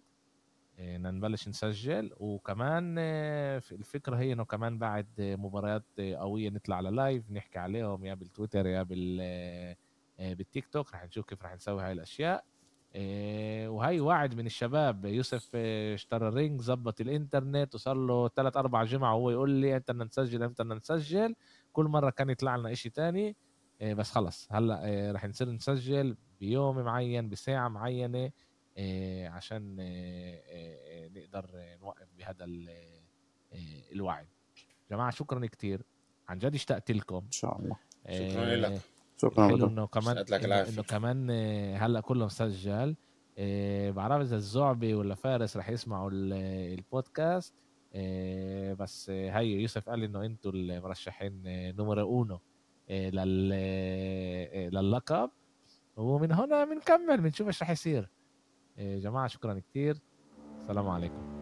نبلش 0.80 1.47
نسجل. 1.47 2.14
وكمان 2.18 2.95
الفكرة 2.99 4.16
هي 4.16 4.34
إنه 4.34 4.45
كمان 4.45 4.78
بعد 4.78 5.08
مباريات 5.20 5.86
قوية 5.99 6.49
نطلع 6.49 6.76
على 6.76 6.89
live 6.89 7.32
نحكي 7.32 7.60
عليهم 7.60 8.06
يا 8.06 8.14
بالتويتر 8.14 8.66
يا 8.66 8.84
بال 8.84 9.76
بالتيك 10.20 10.68
توك. 10.68 10.93
رح 10.93 11.06
نشوف 11.06 11.26
كيف 11.26 11.43
رح 11.43 11.56
نسوي 11.56 11.84
هاي 11.84 11.91
الأشياء. 11.91 12.45
وهي 12.96 14.00
وعد 14.00 14.36
من 14.36 14.46
الشباب 14.46 15.06
يوسف 15.06 15.56
إيه، 15.56 15.94
اشترى 15.94 16.30
range 16.30 16.62
زبط 16.62 17.02
الإنترنت 17.02 17.76
وصار 17.76 17.96
له 17.96 18.28
ثلاث 18.28 18.58
أربع 18.58 18.84
جمعة 18.84 19.16
وهو 19.16 19.30
يقول 19.30 19.50
لي 19.50 19.76
إمتى 19.76 19.94
بدنا 19.94 20.06
نسجل 20.06 20.44
إمتى 20.44 20.64
بدنا 20.64 20.76
نسجل 20.76 21.36
كل 21.74 21.86
مرة 21.86 22.10
كان 22.10 22.30
يطلع 22.30 22.56
لنا 22.56 22.72
إشي 22.72 22.89
تاني 22.89 23.36
إيه، 23.82 23.94
بس 23.94 24.12
خلص. 24.12 24.48
هلأ 24.52 25.12
رح 25.16 25.26
نصير 25.26 25.50
نسجل 25.50 26.18
بيوم 26.39 26.80
معين 26.80 27.30
بساعة 27.30 27.68
معينة 27.68 28.32
عشان 29.28 29.76
نقدر 31.16 31.46
نوقف 31.82 32.08
بهذا 32.18 32.46
ال- 32.46 33.02
الوعد 33.92 34.28
جماعة 34.92 35.12
شكرا 35.12 35.46
كتير. 35.46 35.82
عن 36.30 36.39
جد 36.39 36.56
اشتقت 36.56 36.92
لكم. 36.92 37.16
إن 37.16 37.32
شاء 37.32 37.60
الله. 37.60 37.78
شكرا 38.10 38.56
لك. 38.56 38.82
شكرا 39.22 39.47
حلو 39.47 39.67
إنه 39.67 39.88
كمان 39.88 40.17
لك 40.17 40.34
إنه. 40.34 40.69
إنه 40.74 40.84
كمان 40.84 41.28
آه، 41.32 41.78
هلأ 41.78 41.99
كله 41.99 42.26
مسجل 42.26 42.95
آه، 43.38 43.91
بعرف 43.91 44.22
إذا 44.22 44.36
الزعبي 44.36 44.93
ولا 44.93 45.15
فارس 45.15 45.57
رح 45.57 45.69
يسمعوا 45.69 46.09
ال- 46.13 46.34
البودكاست. 46.80 47.53
آه، 47.93 48.74
بس 48.74 49.09
آه، 49.09 49.30
هي 49.39 49.47
يوسف 49.61 49.89
قال 49.89 50.03
إنه 50.03 50.26
إنتوا 50.26 50.51
المرشحين 50.51 51.43
آه، 51.47 51.72
نمرة 51.72 52.01
أونو 52.01 52.39
آه، 52.89 53.09
لل 53.09 53.51
آه، 53.53 54.69
للقب 54.69 55.30
ومن 55.97 56.32
هنا 56.32 56.65
بنكمل 56.65 57.22
بنشوف 57.22 57.47
إيش 57.47 57.61
رح 57.61 57.69
يصير. 57.69 58.09
آه، 58.78 58.97
جماعة 58.97 59.28
شكرا 59.28 59.59
كتير. 59.59 59.97
السلام 60.61 60.89
عليكم. 60.89 61.41